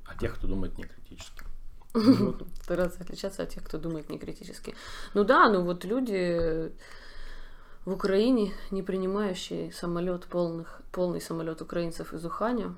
от 0.05 0.19
тех, 0.19 0.35
кто 0.35 0.47
думает 0.47 0.77
не 0.77 0.83
критически. 0.85 1.43
Вот. 1.93 2.43
Стараться 2.63 3.01
отличаться 3.01 3.43
от 3.43 3.49
тех, 3.49 3.63
кто 3.63 3.77
думает 3.79 4.09
не 4.09 4.19
критически. 4.19 4.75
Ну 5.15 5.23
да, 5.23 5.49
ну 5.49 5.63
вот 5.63 5.83
люди 5.85 6.71
в 7.85 7.91
Украине, 7.93 8.53
не 8.71 8.83
принимающие 8.83 9.71
самолет 9.71 10.25
полных, 10.25 10.81
полный 10.91 11.19
самолет 11.21 11.61
украинцев 11.61 12.13
из 12.13 12.23
Уханя, 12.25 12.75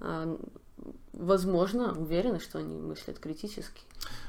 а, 0.00 0.38
возможно, 1.12 1.92
уверены, 1.98 2.38
что 2.40 2.58
они 2.58 2.76
мыслят 2.78 3.18
критически 3.18 3.82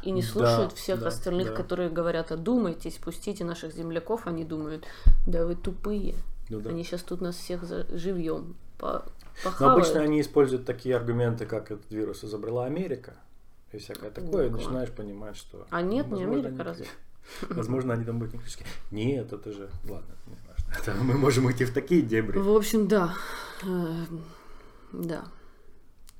и 0.04 0.12
не 0.12 0.22
Да, 0.22 0.28
слушают 0.28 0.74
всех 0.74 1.00
да, 1.02 1.08
остальных, 1.10 1.50
да. 1.50 1.56
которые 1.56 1.90
говорят, 1.90 2.32
одумайтесь, 2.32 2.98
пустите 2.98 3.46
наших 3.46 3.74
земляков, 3.74 4.26
они 4.28 4.44
думают, 4.44 4.86
да 5.28 5.46
вы 5.46 5.56
тупые, 5.56 6.16
Ну 6.50 6.60
да. 6.60 6.72
они 6.72 6.84
сейчас 6.84 7.04
тут 7.04 7.22
нас 7.22 7.36
всех 7.36 7.64
за- 7.64 7.86
живьем 7.96 8.56
по 8.82 9.04
Но 9.60 9.72
обычно 9.74 10.02
они 10.02 10.20
используют 10.22 10.66
такие 10.66 10.96
аргументы, 10.96 11.46
как 11.46 11.72
этот 11.72 11.90
вирус 11.92 12.24
изобрела 12.24 12.66
Америка 12.66 13.14
и 13.72 13.78
всякое 13.78 14.12
такое, 14.12 14.48
и 14.48 14.50
начинаешь 14.50 14.92
понимать, 14.92 15.38
что... 15.38 15.66
А 15.70 15.82
нет, 15.82 16.08
не 16.08 16.26
возможно, 16.26 16.34
Америка, 16.34 16.54
они- 16.56 16.64
разве? 16.64 16.88
Возможно, 17.50 17.94
они 17.94 18.04
там 18.04 18.20
будут 18.20 18.34
не 18.34 18.40
критически. 18.40 18.66
Нет, 18.92 19.32
это 19.32 19.52
же... 19.52 19.70
Ладно, 19.88 20.16
не 20.28 20.36
важно. 20.48 20.74
Это 20.78 20.94
мы 21.04 21.14
можем 21.18 21.50
идти 21.52 21.66
в 21.66 21.74
такие 21.74 22.02
дебри. 22.02 22.40
В 22.40 22.50
общем, 22.50 22.88
да. 22.88 23.14
Эм, 23.64 24.24
Да. 24.92 25.26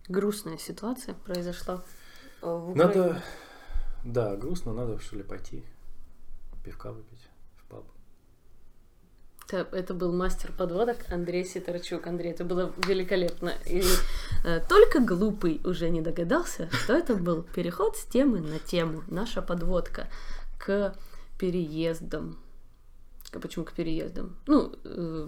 Грустная 0.08 0.58
ситуация 0.58 1.16
произошла 1.16 1.84
э, 2.42 2.46
в 2.46 2.72
Украине. 2.72 2.76
Надо... 2.84 3.24
Да, 4.04 4.36
грустно, 4.36 4.74
надо 4.74 5.00
что 5.00 5.16
ли 5.16 5.24
пойти 5.24 5.64
пивка 6.64 6.92
выпить. 6.92 7.11
Это, 9.52 9.76
это 9.76 9.94
был 9.94 10.14
мастер 10.14 10.52
подводок 10.58 10.98
Андрей 11.10 11.44
Сидорчук. 11.44 12.08
Андрей, 12.08 12.32
это 12.32 12.46
было 12.46 12.72
великолепно. 12.88 13.54
И 13.66 13.84
э, 14.46 14.62
только 14.70 15.00
глупый 15.02 15.60
уже 15.66 15.90
не 15.90 16.02
догадался, 16.02 16.70
что 16.72 16.94
это 16.94 17.16
был 17.16 17.44
переход 17.44 17.98
с 17.98 18.06
темы 18.06 18.40
на 18.40 18.60
тему. 18.60 19.04
Наша 19.08 19.42
подводка 19.42 20.08
к 20.58 20.96
переездам. 21.38 22.38
Почему 23.42 23.66
к 23.66 23.74
переездам? 23.74 24.38
Ну, 24.48 24.74
э, 24.86 25.28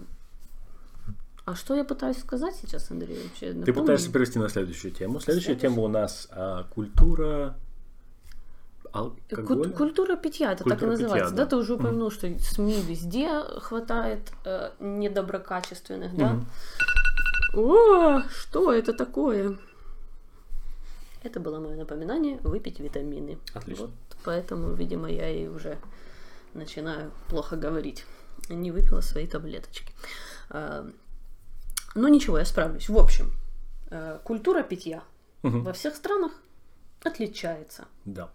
а 1.44 1.54
что 1.54 1.74
я 1.74 1.84
пытаюсь 1.84 2.18
сказать 2.18 2.54
сейчас, 2.54 2.90
Андрей? 2.90 3.18
Вообще, 3.22 3.52
Ты 3.52 3.72
пытаешься 3.74 4.10
перевести 4.10 4.38
на 4.38 4.48
следующую 4.48 4.92
тему. 4.92 5.20
Следующая 5.20 5.48
Следующая. 5.48 5.68
тема 5.68 5.82
у 5.82 5.88
нас 5.88 6.28
а, 6.30 6.64
культура 6.74 7.56
Ку- 7.58 7.63
алкоголя. 8.94 9.70
Культура 9.70 10.16
питья, 10.16 10.52
это 10.52 10.64
так 10.64 10.78
и 10.78 10.80
Культура 10.80 10.92
питья, 10.92 11.02
называется. 11.04 11.34
да. 11.34 11.44
да. 11.44 11.50
ты 11.50 11.56
уже 11.56 11.74
упомянул, 11.74 12.10
что 12.10 12.38
СМИ 12.38 12.80
везде 12.82 13.40
хватает 13.58 14.32
э, 14.44 14.70
недоброкачественных, 14.78 16.16
да? 16.16 16.32
Мгм. 16.32 16.46
О, 17.56 18.22
что 18.30 18.72
это 18.72 18.92
такое? 18.92 19.58
Это 21.22 21.40
было 21.40 21.58
мое 21.58 21.76
напоминание 21.76 22.38
выпить 22.42 22.80
витамины. 22.80 23.38
Отлично. 23.52 23.86
Вот 23.86 23.94
поэтому, 24.24 24.74
видимо, 24.74 25.10
я 25.10 25.28
и 25.28 25.48
уже 25.48 25.78
начинаю 26.54 27.10
плохо 27.28 27.56
говорить. 27.56 28.04
не 28.48 28.70
выпила 28.70 29.00
свои 29.00 29.26
таблеточки. 29.26 29.92
Э, 30.50 30.88
ну 31.94 32.08
ничего, 32.08 32.38
я 32.38 32.44
справлюсь. 32.44 32.88
В 32.88 32.98
общем, 32.98 33.32
э, 33.90 34.18
культура 34.22 34.62
питья 34.62 35.02
во 35.42 35.72
всех 35.72 35.94
странах 35.96 36.32
отличается. 37.02 37.84
Да. 38.04 38.30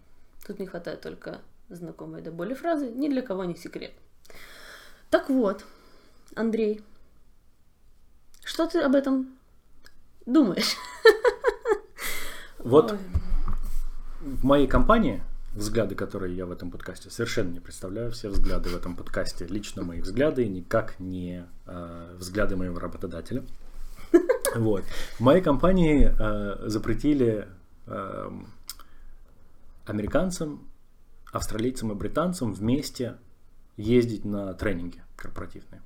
Тут 0.50 0.58
не 0.58 0.66
хватает 0.66 1.02
только 1.02 1.42
знакомой 1.70 2.24
до 2.24 2.32
боли 2.32 2.56
фразы 2.56 2.90
«ни 2.90 3.08
для 3.08 3.22
кого 3.22 3.44
не 3.44 3.56
секрет». 3.56 3.92
Так 5.12 5.30
вот, 5.30 5.64
Андрей, 6.36 6.82
что 8.44 8.66
ты 8.66 8.80
об 8.80 8.96
этом 8.96 9.38
думаешь? 10.26 10.76
Вот 12.58 12.94
Ой. 12.94 12.98
в 14.22 14.44
моей 14.44 14.66
компании 14.66 15.22
взгляды, 15.54 15.94
которые 15.94 16.36
я 16.36 16.48
в 16.48 16.52
этом 16.52 16.72
подкасте 16.72 17.12
совершенно 17.12 17.52
не 17.52 17.60
представляю, 17.60 18.12
все 18.12 18.30
взгляды 18.30 18.70
в 18.70 18.76
этом 18.76 18.96
подкасте, 18.96 19.46
лично 19.46 19.84
мои 19.84 20.02
взгляды, 20.02 20.48
никак 20.48 21.00
не 21.00 21.46
э, 21.68 22.16
взгляды 22.18 22.56
моего 22.56 22.80
работодателя. 22.80 23.44
Вот. 24.56 24.84
В 25.18 25.20
моей 25.20 25.44
компании 25.44 26.12
э, 26.12 26.68
запретили 26.68 27.48
э, 27.86 28.32
американцам, 29.90 30.68
австралийцам 31.32 31.92
и 31.92 31.96
британцам 31.96 32.54
вместе 32.54 33.18
ездить 33.78 34.26
на 34.26 34.54
тренинги 34.54 35.02
корпоративные. 35.16 35.82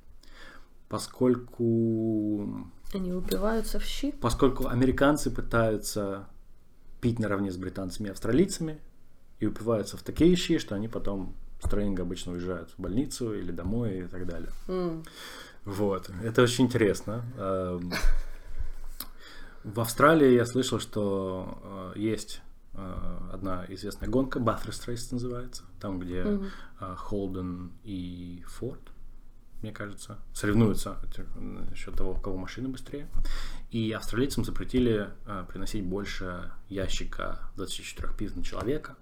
Поскольку 0.88 2.66
Они 2.92 3.12
упиваются 3.12 3.78
в 3.78 3.84
щи. 3.84 4.12
поскольку 4.12 4.68
американцы 4.68 5.30
пытаются 5.30 6.26
пить 7.00 7.18
наравне 7.18 7.50
с 7.50 7.56
британцами 7.56 8.08
и 8.08 8.10
австралийцами 8.10 8.78
и 9.40 9.46
упиваются 9.46 9.96
в 9.96 10.02
такие 10.02 10.34
щи, 10.36 10.58
что 10.58 10.74
они 10.74 10.88
потом 10.88 11.34
с 11.62 11.68
тренинга 11.68 12.02
обычно 12.02 12.32
уезжают 12.32 12.70
в 12.70 12.78
больницу 12.80 13.34
или 13.34 13.50
домой 13.52 14.00
и 14.00 14.04
так 14.04 14.26
далее. 14.26 14.50
М. 14.68 15.02
Вот, 15.64 16.10
это 16.22 16.42
очень 16.42 16.64
интересно. 16.66 17.24
Эм, 17.38 17.92
В 19.64 19.80
Австралии 19.80 20.34
я 20.34 20.44
слышал, 20.44 20.78
что 20.78 21.92
э, 21.96 21.98
есть 21.98 22.42
одна 23.32 23.64
известная 23.68 24.08
гонка, 24.08 24.38
Bathurst 24.38 24.86
Race 24.88 25.08
называется, 25.12 25.62
там, 25.80 25.98
где 26.00 26.24
э, 26.80 26.94
Холден 26.96 27.72
и 27.84 28.42
Форд, 28.46 28.80
мне 29.62 29.72
кажется, 29.72 30.18
соревнуются 30.34 30.98
насчет 31.36 31.94
того, 31.94 32.12
у 32.12 32.20
кого 32.20 32.36
машина 32.36 32.68
быстрее. 32.68 33.08
И 33.70 33.92
австралийцам 33.92 34.44
запретили 34.44 35.08
э, 35.26 35.44
приносить 35.48 35.84
больше 35.84 36.52
ящика 36.68 37.40
24 37.56 38.12
пив 38.14 38.36
на 38.36 38.42
человека 38.44 38.96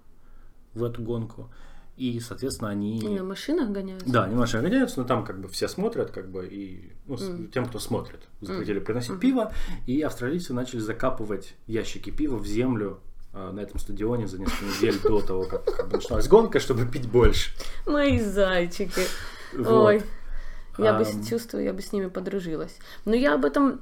в 0.73 0.83
эту 0.83 1.01
гонку. 1.01 1.49
И, 1.97 2.19
соответственно, 2.19 2.71
они... 2.71 2.99
И 2.99 3.07
на 3.07 3.23
машинах 3.23 3.69
гоняются? 3.69 4.09
Да, 4.11 4.23
они 4.23 4.35
машины 4.35 4.63
гоняются, 4.63 4.99
но 5.01 5.05
там 5.05 5.23
как 5.23 5.39
бы 5.39 5.47
все 5.47 5.67
смотрят, 5.67 6.09
как 6.09 6.31
бы, 6.31 6.47
и 6.47 6.93
ну, 7.05 7.17
Мгм. 7.17 7.51
тем, 7.51 7.65
кто 7.67 7.77
смотрит, 7.77 8.21
запретили 8.41 8.79
приносить 8.79 9.11
Мгм. 9.11 9.19
пиво, 9.19 9.53
и 9.85 10.01
австралийцы 10.01 10.53
начали 10.53 10.79
закапывать 10.79 11.53
ящики 11.67 12.09
пива 12.09 12.37
в 12.37 12.47
землю 12.47 12.99
э, 13.05 13.12
на 13.33 13.59
этом 13.59 13.79
стадионе 13.79 14.27
за 14.27 14.39
несколько 14.39 14.65
недель 14.65 14.99
до 15.01 15.19
того, 15.21 15.43
как, 15.45 15.91
началась 15.91 16.27
гонка, 16.27 16.59
чтобы 16.59 16.85
пить 16.85 17.07
больше. 17.09 17.51
Мои 17.85 18.19
зайчики. 18.19 19.01
Вот. 19.57 19.85
Ой, 19.87 20.03
я 20.77 20.93
бы 20.93 21.03
с- 21.05 21.27
чувствую, 21.27 21.63
я 21.63 21.73
бы 21.73 21.81
с 21.81 21.91
ними 21.91 22.07
подружилась. 22.07 22.75
Но 23.05 23.15
я 23.15 23.33
об 23.35 23.45
этом 23.45 23.81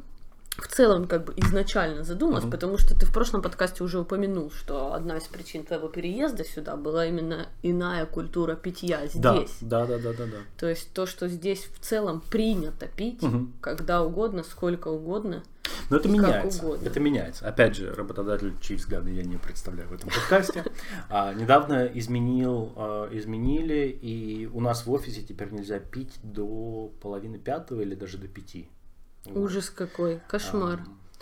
в 0.58 0.68
целом 0.68 1.08
как 1.08 1.24
бы 1.26 1.34
изначально 1.38 2.04
задумалась, 2.04 2.44
Мгм. 2.44 2.52
потому 2.52 2.78
что 2.78 2.94
ты 2.98 3.06
в 3.06 3.14
прошлом 3.14 3.42
подкасте 3.42 3.84
уже 3.86 4.00
упомянул, 4.00 4.52
что 4.52 4.94
одна 4.94 5.18
из 5.18 5.24
причин 5.24 5.64
твоего 5.64 5.88
переезда 5.88 6.44
сюда 6.44 6.76
была 6.76 7.06
именно 7.06 7.48
иная 7.64 8.06
культура 8.06 8.56
питья 8.56 9.02
Да, 9.16 9.36
здесь. 9.38 9.58
да, 9.62 9.86
да, 9.86 9.98
да, 9.98 10.12
да, 10.14 10.26
да. 10.26 10.38
То 10.60 10.68
есть 10.70 10.92
то, 10.94 11.06
что 11.06 11.30
здесь 11.30 11.68
в 11.74 11.80
целом 11.80 12.22
принято 12.30 12.88
пить, 12.88 13.22
Мгм. 13.22 13.54
когда 13.62 14.02
угодно, 14.04 14.44
сколько 14.44 14.90
угодно. 14.90 15.44
Но 15.92 15.98
это 15.98 16.10
меняется. 16.10 16.66
угодно. 16.66 16.88
Это 16.88 17.00
меняется. 17.00 17.48
Опять 17.48 17.76
же, 17.76 17.94
работодатель, 17.94 18.54
чьи 18.62 18.76
взгляды 18.78 19.12
я 19.12 19.24
не 19.24 19.38
представляю 19.38 19.90
в 19.90 19.94
этом 19.94 20.10
подкасте, 20.10 20.64
а, 21.10 21.34
недавно 21.34 21.86
изменил, 21.86 22.72
а, 22.76 23.10
изменили, 23.12 23.88
и 24.02 24.48
у 24.48 24.62
нас 24.62 24.86
в 24.86 24.92
офисе 24.92 25.22
теперь 25.22 25.52
нельзя 25.52 25.80
пить 25.80 26.14
до 26.24 26.92
половины 27.02 27.38
пятого 27.38 27.82
или 27.82 27.94
даже 27.94 28.18
до 28.18 28.28
пяти. 28.28 28.70
Ужас 29.26 29.70
какой, 29.70 30.20
кошмар. 30.28 30.80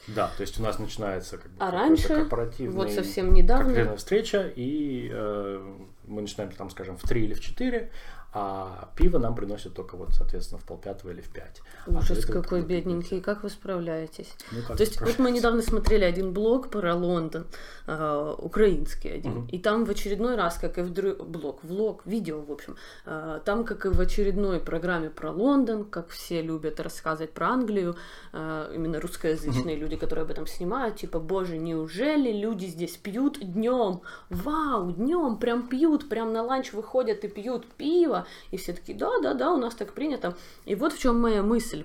Да, 0.07 0.32
то 0.38 0.41
есть 0.41 0.57
у 0.59 0.63
нас 0.63 0.80
начинается 0.80 1.38
как 1.38 1.51
бы 1.51 1.57
А 1.59 1.72
раньше, 1.72 2.07
корпоративный, 2.07 2.74
вот 2.76 2.91
совсем 2.91 3.34
недавно- 3.34 3.97
встреча, 3.97 4.51
и 4.55 5.09
э, 5.11 5.76
мы 6.07 6.22
начинаем 6.22 6.51
там, 6.53 6.70
скажем, 6.70 6.97
в 6.97 7.03
3 7.03 7.26
или 7.26 7.34
в 7.34 7.41
4, 7.41 7.91
а 8.32 8.89
пиво 8.95 9.17
нам 9.17 9.34
приносят 9.36 9.73
только 9.73 9.95
вот, 9.97 10.13
соответственно, 10.13 10.59
в 10.59 10.63
полпятого 10.65 11.11
или 11.11 11.21
в 11.21 11.30
5. 11.30 11.61
Ужас 11.88 12.25
какой 12.25 12.61
бедненький, 12.61 13.21
как 13.21 13.43
вы 13.43 13.49
справляетесь? 13.49 14.32
Ну, 14.51 14.59
как 14.67 14.77
То 14.77 14.84
есть 14.84 15.01
вот 15.01 15.17
мы 15.17 15.32
недавно 15.32 15.61
смотрели 15.63 16.03
один 16.03 16.32
блог 16.32 16.69
про 16.69 16.93
Лондон, 16.95 17.47
э, 17.88 18.36
украинский 18.38 19.11
один, 19.15 19.32
Мгм. 19.32 19.47
и 19.47 19.57
там 19.57 19.86
в 19.86 19.89
очередной 19.89 20.36
раз, 20.36 20.59
как 20.59 20.77
и 20.77 20.82
в 20.82 20.93
дру... 20.93 21.15
блог, 21.15 21.63
влог, 21.63 22.05
видео, 22.05 22.39
в 22.41 22.51
общем, 22.51 22.75
э, 23.05 23.39
там, 23.45 23.63
как 23.65 23.86
и 23.86 23.89
в 23.89 23.99
очередной 23.99 24.59
программе 24.59 25.09
про 25.09 25.32
Лондон, 25.32 25.84
как 25.86 26.09
все 26.09 26.41
любят 26.43 26.80
рассказывать 26.80 27.34
про 27.34 27.47
Англию, 27.47 27.95
э, 28.34 28.71
именно 28.75 28.99
русскоязычные 28.99 29.75
люди, 29.75 29.95
которые 29.95 30.23
об 30.25 30.32
этом 30.32 30.45
снимают, 30.45 30.97
типа, 30.97 31.19
боже, 31.19 31.57
неужели 31.57 32.32
люди 32.32 32.65
здесь 32.65 32.95
пьют 32.97 33.39
днем? 33.39 34.01
Вау, 34.30 34.91
днем 34.91 35.38
прям 35.38 35.67
пьют, 35.67 36.09
прям 36.09 36.32
на 36.32 36.43
ланч 36.43 36.73
выходят 36.73 37.23
и 37.23 37.27
пьют 37.27 37.65
пиво, 37.77 38.18
и 38.51 38.57
все 38.57 38.74
такие, 38.74 38.97
да-да-да, 38.97 39.51
у 39.53 39.57
нас 39.57 39.76
так 39.76 39.93
принято. 39.93 40.36
И 40.65 40.76
вот 40.76 40.93
в 40.93 40.99
чем 40.99 41.20
моя 41.20 41.43
мысль 41.43 41.84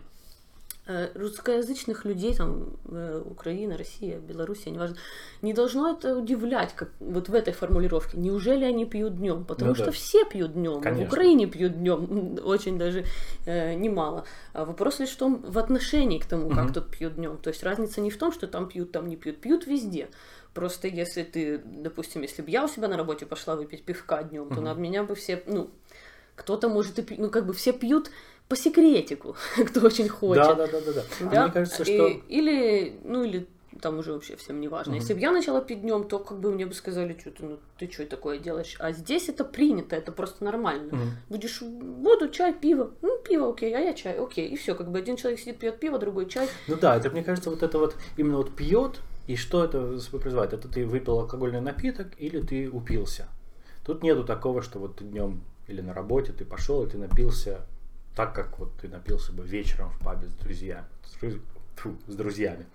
э, 0.86 1.08
русскоязычных 1.14 2.04
людей, 2.04 2.34
там, 2.34 2.76
э, 2.90 3.22
Украина, 3.24 3.76
Россия, 3.78 4.18
Белоруссия, 4.18 4.70
неважно, 4.70 4.96
не 5.42 5.54
должно 5.54 5.90
это 5.92 6.14
удивлять, 6.16 6.74
как 6.74 6.90
вот 7.00 7.28
в 7.30 7.34
этой 7.34 7.54
формулировке. 7.54 8.18
Неужели 8.18 8.64
они 8.64 8.84
пьют 8.84 9.16
днем? 9.16 9.44
Потому 9.44 9.70
Ну 9.70 9.74
что 9.74 9.86
да. 9.86 9.90
все 9.92 10.24
пьют 10.26 10.52
днем. 10.52 10.80
В. 10.82 11.00
Украине 11.02 11.46
пьют 11.46 11.78
днем 11.78 12.38
очень 12.44 12.78
даже 12.78 13.04
э, 13.46 13.74
немало. 13.74 14.24
А 14.52 14.64
вопрос 14.66 14.98
лишь 15.00 15.10
в 15.10 15.16
том, 15.16 15.42
в 15.42 15.58
отношении 15.58 16.18
к 16.18 16.26
тому, 16.26 16.50
как 16.50 16.64
Мгм. 16.64 16.72
тут 16.74 16.90
пьют 16.90 17.14
днем. 17.14 17.38
То 17.38 17.48
есть 17.48 17.62
разница 17.62 18.00
не 18.02 18.10
в 18.10 18.18
том, 18.18 18.30
что 18.32 18.46
там 18.46 18.68
пьют, 18.68 18.92
там 18.92 19.08
не 19.08 19.16
пьют. 19.16 19.40
Пьют 19.40 19.66
везде. 19.66 20.08
Просто 20.52 20.86
если 20.86 21.22
ты, 21.24 21.58
допустим, 21.64 22.22
если 22.22 22.42
бы 22.42 22.50
я 22.50 22.62
у 22.64 22.68
себя 22.68 22.88
на 22.88 22.96
работе 22.96 23.26
пошла 23.26 23.56
выпить 23.56 23.84
пивка 23.84 24.22
днем, 24.22 24.48
то 24.50 24.56
Мгм. 24.56 24.64
на 24.64 24.74
меня 24.74 25.02
бы 25.02 25.14
все, 25.14 25.42
ну, 25.46 25.70
кто-то 26.36 26.68
может 26.68 26.98
и 26.98 27.02
пи- 27.02 27.16
ну, 27.18 27.30
как 27.30 27.46
бы 27.46 27.52
все 27.52 27.72
пьют 27.72 28.10
по 28.48 28.56
секретику, 28.56 29.36
кто 29.66 29.80
очень 29.86 30.08
хочет. 30.08 30.44
Да, 30.44 30.54
да, 30.54 30.66
да, 30.66 30.80
да, 30.80 30.92
да. 30.92 31.02
А 31.20 31.24
Да? 31.30 31.42
Мне 31.44 31.52
кажется, 31.52 31.82
И- 31.82 31.86
что 31.86 32.08
или, 32.28 32.98
ну, 33.04 33.24
или 33.24 33.46
там 33.80 33.98
уже 33.98 34.12
вообще 34.12 34.36
всем 34.36 34.60
не 34.60 34.68
важно. 34.68 34.92
Мгм. 34.92 35.00
Если 35.00 35.14
бы 35.14 35.20
я 35.20 35.32
начала 35.32 35.60
пить 35.60 35.82
днем, 35.82 36.04
то 36.08 36.18
как 36.18 36.38
бы 36.38 36.52
мне 36.52 36.64
бы 36.64 36.72
сказали, 36.74 37.16
что 37.18 37.30
ты, 37.32 37.44
ну, 37.44 37.58
ты 37.78 37.90
что 37.90 38.06
такое 38.06 38.38
делаешь? 38.38 38.76
А 38.78 38.92
здесь 38.92 39.28
это 39.28 39.44
принято, 39.44 39.96
это 39.96 40.12
просто 40.12 40.44
нормально. 40.44 40.94
Мгм. 40.94 41.10
Будешь 41.28 41.60
воду, 41.60 42.28
чай, 42.28 42.54
пиво. 42.54 42.92
Ну, 43.02 43.18
пиво, 43.18 43.50
окей, 43.50 43.74
а 43.74 43.80
я 43.80 43.92
чай, 43.94 44.16
окей. 44.18 44.48
И 44.48 44.56
все, 44.56 44.74
как 44.74 44.90
бы 44.90 44.98
один 44.98 45.16
человек 45.16 45.40
сидит, 45.40 45.58
пьет 45.58 45.80
пиво, 45.80 45.98
другой 45.98 46.26
чай. 46.28 46.48
Ну 46.68 46.76
да, 46.76 46.96
это, 46.96 47.10
мне 47.10 47.24
кажется, 47.24 47.50
вот 47.50 47.62
это 47.62 47.78
вот 47.78 47.96
именно 48.16 48.36
вот 48.38 48.54
пьет, 48.54 49.00
и 49.26 49.36
что 49.36 49.64
это 49.64 49.98
производит? 50.18 50.52
Это 50.52 50.68
ты 50.68 50.86
выпил 50.86 51.18
алкогольный 51.20 51.60
напиток 51.60 52.08
или 52.18 52.40
ты 52.40 52.68
упился? 52.70 53.26
Тут 53.84 54.02
нету 54.02 54.24
такого, 54.24 54.62
что 54.62 54.78
вот 54.78 54.96
ты 54.96 55.04
днем 55.04 55.42
или 55.66 55.80
на 55.80 55.94
работе 55.94 56.32
ты 56.32 56.44
пошел 56.44 56.84
и 56.84 56.90
ты 56.90 56.98
напился 56.98 57.64
так, 58.14 58.34
как 58.34 58.58
вот 58.58 58.72
ты 58.80 58.88
напился 58.88 59.32
бы 59.32 59.44
вечером 59.44 59.90
в 59.90 59.98
пабе 59.98 60.28
с 60.28 60.34
друзьями. 60.34 60.86
Фу, 61.76 61.96
с 62.06 62.14
друзьями. 62.14 62.66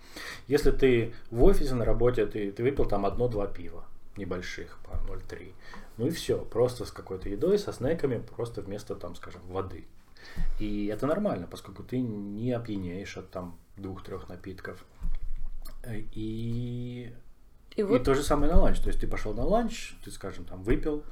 Если 0.48 0.72
ты 0.72 1.14
в 1.32 1.44
офисе 1.44 1.74
на 1.74 1.86
работе, 1.86 2.26
ты, 2.26 2.52
ты 2.52 2.64
выпил 2.64 2.86
там 2.86 3.06
одно-два 3.06 3.48
пива 3.48 3.86
небольших, 4.18 4.78
по 4.80 4.92
0,3. 5.12 5.54
Ну 5.98 6.08
и 6.08 6.10
все, 6.10 6.38
просто 6.38 6.86
с 6.86 6.92
какой-то 6.92 7.30
едой, 7.30 7.58
со 7.58 7.72
снеками, 7.72 8.22
просто 8.36 8.62
вместо 8.62 8.96
там, 8.96 9.16
скажем, 9.16 9.42
воды. 9.48 9.86
И 10.60 10.88
это 10.88 11.08
нормально, 11.08 11.48
поскольку 11.50 11.84
ты 11.84 12.00
не 12.00 12.52
опьянеешь 12.52 13.18
от 13.18 13.30
там 13.32 13.58
двух-трех 13.78 14.28
напитков. 14.28 14.84
Э, 15.84 16.02
И, 17.80 17.82
И 17.82 17.84
и 17.84 17.84
вот 17.84 18.04
то 18.04 18.14
же 18.14 18.24
самое 18.24 18.52
на 18.52 18.60
ланч. 18.60 18.80
То 18.80 18.88
есть 18.88 19.00
ты 19.00 19.08
пошел 19.08 19.34
на 19.34 19.46
ланч, 19.46 19.94
ты, 20.04 20.12
скажем, 20.12 20.46
там 20.46 20.64
выпил, 20.64 21.04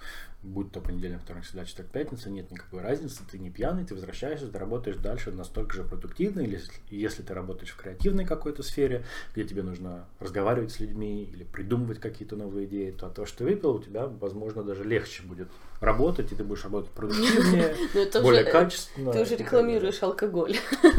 будь 0.43 0.71
то 0.71 0.81
понедельник, 0.81 1.21
вторник, 1.21 1.45
среда, 1.45 1.65
четверг, 1.65 1.89
пятница, 1.89 2.29
нет 2.29 2.51
никакой 2.51 2.81
разницы, 2.81 3.21
ты 3.29 3.39
не 3.39 3.49
пьяный, 3.49 3.85
ты 3.85 3.95
возвращаешься, 3.95 4.47
ты 4.47 4.57
работаешь 4.57 4.97
дальше 4.97 5.31
настолько 5.31 5.75
же 5.75 5.83
продуктивно, 5.83 6.41
или 6.41 6.59
если, 6.89 7.21
ты 7.23 7.33
работаешь 7.33 7.71
в 7.71 7.77
креативной 7.77 8.25
какой-то 8.25 8.63
сфере, 8.63 9.03
где 9.33 9.43
тебе 9.45 9.63
нужно 9.63 10.05
разговаривать 10.19 10.71
с 10.71 10.79
людьми 10.79 11.23
или 11.23 11.43
придумывать 11.43 11.99
какие-то 11.99 12.35
новые 12.35 12.67
идеи, 12.67 12.91
то 12.91 13.09
то, 13.09 13.25
что 13.25 13.39
ты 13.39 13.43
выпил, 13.45 13.71
у 13.75 13.81
тебя, 13.81 14.07
возможно, 14.07 14.63
даже 14.63 14.83
легче 14.83 15.23
будет 15.23 15.47
работать, 15.79 16.31
и 16.31 16.35
ты 16.35 16.43
будешь 16.43 16.63
работать 16.63 16.91
продуктивнее, 16.91 17.75
ну, 17.93 18.21
более 18.21 18.43
уже, 18.43 18.51
качественно. 18.51 19.11
ты 19.11 19.21
уже 19.21 19.35
рекламируешь 19.35 20.01
алкоголь. 20.03 20.55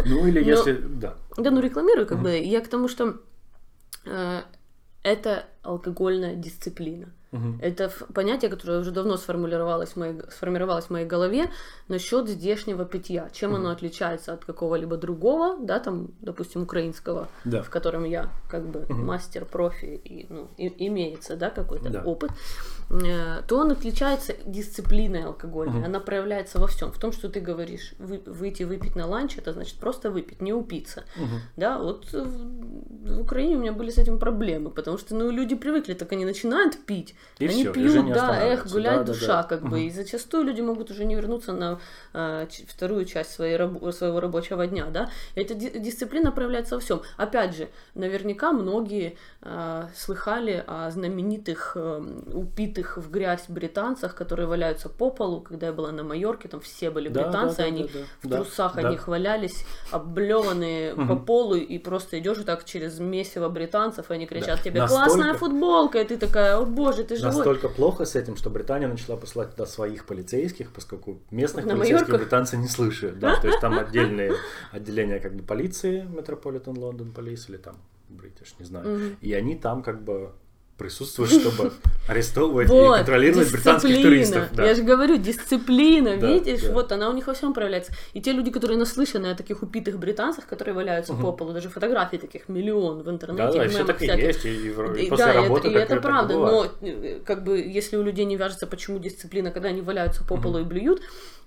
Ну 0.07 0.27
или 0.27 0.43
если, 0.45 0.73
да. 0.73 1.17
Да, 1.37 1.51
ну 1.51 1.61
рекламирую, 1.61 2.07
как 2.07 2.21
бы. 2.21 2.39
Я 2.39 2.61
к 2.61 2.69
тому, 2.69 2.89
что 2.89 3.21
э, 4.05 4.43
это 5.03 5.45
алкогольная 5.63 6.35
дисциплина. 6.35 7.07
Мгм. 7.31 7.59
Это 7.63 7.93
понятие, 8.15 8.51
которое 8.51 8.81
уже 8.81 8.91
давно 8.91 9.19
сформулировалось 9.19 9.91
в 9.91 9.97
моей, 9.97 10.19
сформировалось 10.31 10.87
в 10.87 10.91
моей 10.91 11.07
голове 11.07 11.51
насчет 11.89 12.27
здешнего 12.27 12.87
питья. 12.87 13.29
Чем 13.33 13.55
оно 13.55 13.69
отличается 13.71 14.33
от 14.33 14.47
какого-либо 14.47 14.97
другого, 14.97 15.59
да, 15.61 15.79
там, 15.79 16.09
допустим, 16.23 16.63
украинского, 16.63 17.29
Да. 17.45 17.63
в 17.63 17.69
котором 17.69 18.05
я 18.05 18.31
как 18.51 18.67
бы 18.67 18.87
мастер, 18.89 19.45
профи, 19.45 20.01
и, 20.05 20.27
ну, 20.31 20.49
и- 20.57 20.87
имеется, 20.87 21.37
да, 21.37 21.51
какой-то 21.51 21.91
Да. 21.91 22.03
опыт, 22.03 22.31
то 22.89 23.57
он 23.59 23.71
отличается 23.73 24.35
дисциплиной 24.47 25.25
алкогольной. 25.25 25.85
Она 25.85 26.01
проявляется 26.01 26.59
во 26.59 26.67
всем. 26.67 26.91
В 26.91 26.99
том, 26.99 27.13
что 27.13 27.29
ты 27.29 27.41
говоришь, 27.41 27.93
вы- 27.99 28.23
выйти 28.25 28.63
выпить 28.63 28.97
на 28.97 29.07
ланч, 29.07 29.37
это 29.37 29.53
значит 29.53 29.77
просто 29.79 30.11
выпить, 30.11 30.41
не 30.41 30.53
упиться. 30.55 31.05
Мгм. 31.17 31.41
Да, 31.57 31.79
вот 31.79 32.07
э, 32.15 32.23
в, 32.23 33.17
в 33.17 33.21
Украине 33.21 33.57
у 33.57 33.61
меня 33.61 33.73
были 33.73 33.91
с 33.91 33.99
этим 33.99 34.19
проблемы, 34.19 34.71
потому 34.71 34.97
что, 34.99 35.15
ну, 35.15 35.31
люди 35.31 35.55
привыкли, 35.55 35.93
так 35.95 36.13
они 36.13 36.25
начинают 36.25 36.79
пить, 36.87 37.15
И 37.39 37.45
они 37.47 37.63
всё, 37.63 37.71
и 37.71 37.75
пьют, 37.75 38.13
да, 38.15 38.39
эх, 38.43 38.67
гуляет 38.73 39.01
Да, 39.01 39.05
да, 39.05 39.13
душа, 39.13 39.43
да. 39.43 39.43
как 39.43 39.63
бы, 39.63 39.69
Мгм. 39.69 39.77
и 39.89 39.91
зачастую 39.91 40.45
люди 40.45 40.63
могут 40.63 40.91
уже 40.91 41.05
не 41.05 41.15
вернуться 41.15 41.53
на 41.53 41.79
э, 42.15 42.47
вторую 42.69 43.05
часть 43.05 43.33
своей, 43.33 43.57
раб- 43.57 43.93
своего 43.93 44.19
рабочего 44.21 44.67
дня, 44.67 44.87
да, 44.87 45.11
и 45.35 45.41
эта 45.41 45.55
ди- 45.55 45.79
дисциплина 45.79 46.33
проявляется 46.33 46.77
во 46.77 46.81
всем. 46.81 47.03
Опять 47.19 47.55
же, 47.57 47.69
наверняка 47.95 48.53
многие 48.53 49.17
э, 49.43 49.85
слыхали 49.95 50.65
о 50.67 50.91
знаменитых 50.91 51.73
э, 51.75 52.23
упитых 52.35 52.78
в 52.97 53.11
грязь 53.11 53.45
британцах, 53.49 54.15
которые 54.15 54.47
валяются 54.47 54.89
по 54.89 55.11
полу, 55.11 55.41
когда 55.41 55.67
я 55.69 55.73
была 55.73 55.91
на 55.93 56.03
Майорке, 56.05 56.49
там 56.49 56.61
все 56.61 56.91
были 56.91 57.09
Да, 57.09 57.25
британцы, 57.25 57.57
да, 57.57 57.63
да, 57.63 57.69
они 57.69 57.83
да, 57.83 57.89
да. 57.93 57.99
в 58.23 58.29
Да, 58.29 58.37
трусах 58.37 58.75
да. 58.77 58.89
о 58.89 58.91
них 58.91 59.09
валялись, 59.09 59.65
облеванные 59.91 60.95
по 60.95 61.17
полу, 61.17 61.55
и 61.57 61.79
просто 61.79 62.19
идешь 62.19 62.39
вот 62.39 62.47
так 62.47 62.65
через 62.65 62.99
месиво 62.99 63.49
британцев, 63.49 64.11
и 64.11 64.15
они 64.15 64.27
кричат 64.27 64.57
Да. 64.59 64.63
тебе 64.63 64.81
Настолько- 64.81 65.05
«Классная 65.07 65.35
футболка!» 65.35 66.01
И 66.01 66.05
ты 66.05 66.17
такая 66.17 66.57
«О 66.59 66.65
боже, 66.65 67.05
ты 67.05 67.17
живой!» 67.17 67.33
Настолько 67.35 67.69
плохо 67.69 68.05
с 68.05 68.15
этим, 68.17 68.37
что 68.37 68.51
Британия 68.51 68.89
начала 68.89 69.17
посылать 69.17 69.51
туда 69.53 69.67
своих 69.67 70.07
полицейских, 70.07 70.73
поскольку 70.73 71.19
местных 71.31 71.65
На 71.67 71.75
полицейских 71.77 72.09
Майорку? 72.09 72.25
британцы 72.25 72.57
не 72.57 72.69
слышат. 72.69 73.19
Да, 73.19 73.41
то 73.41 73.47
есть 73.49 73.61
там 73.61 73.79
отдельные 73.79 74.33
отделения 74.73 75.21
как 75.21 75.35
бы 75.35 75.43
полиции, 75.43 76.03
Metropolitan 76.05 76.75
London 76.75 77.13
Police 77.15 77.49
или 77.49 77.57
там 77.57 77.77
British, 78.11 78.55
не 78.59 78.65
знаю. 78.65 79.17
И 79.21 79.33
они 79.35 79.55
там 79.57 79.83
как 79.83 80.03
бы 80.03 80.33
присутствуют, 80.79 81.33
чтобы 81.33 81.73
арестовывать 82.09 82.69
и 82.69 82.73
Вот, 82.73 82.99
контролировать 82.99 83.51
британских 83.53 84.01
туристов. 84.01 84.49
Да. 84.53 84.65
Я 84.65 84.75
же 84.75 84.83
говорю, 84.83 85.17
дисциплина, 85.17 86.17
Да, 86.17 86.27
видишь, 86.29 86.63
да. 86.63 86.73
вот 86.73 86.93
она 86.93 87.11
у 87.11 87.13
них 87.13 87.27
во 87.27 87.35
всем 87.35 87.53
проявляется. 87.53 87.93
И 88.15 88.21
те 88.21 88.33
люди, 88.33 88.51
которые 88.51 88.79
наслышаны 88.79 89.27
о 89.27 89.35
таких 89.35 89.63
упитых 89.63 89.99
британцах, 89.99 90.47
которые 90.47 90.75
валяются 90.75 91.15
по 91.15 91.33
полу, 91.33 91.53
даже 91.53 91.69
фотографий 91.69 92.19
таких 92.19 92.49
миллион 92.49 93.03
в 93.03 93.11
интернете, 93.11 93.47
Да, 93.47 93.53
да, 93.53 93.65
и 93.65 93.67
и 93.67 93.71
все 93.71 93.85
так 93.85 94.01
и 94.01 94.07
есть, 94.07 94.45
и, 94.45 94.49
и 94.49 94.69
и 94.69 94.71
И 94.71 95.09
после 95.09 95.27
да, 95.27 95.33
и 95.33 95.37
работы 95.37 95.69
это, 95.69 95.79
и 95.79 95.83
это 95.83 95.97
и 95.97 96.01
правда, 96.01 96.35
но 96.35 96.67
э, 96.81 97.21
как 97.25 97.45
бы 97.45 97.59
если 97.59 97.97
у 97.97 98.03
людей 98.03 98.25
не 98.25 98.37
вяжется, 98.37 98.67
почему 98.67 98.99
дисциплина, 98.99 99.51
когда 99.51 99.71
они 99.71 99.83
валяются 99.83 100.25
по 100.25 100.37
полу 100.37 100.61
и 100.61 100.65
блюют, 100.65 101.03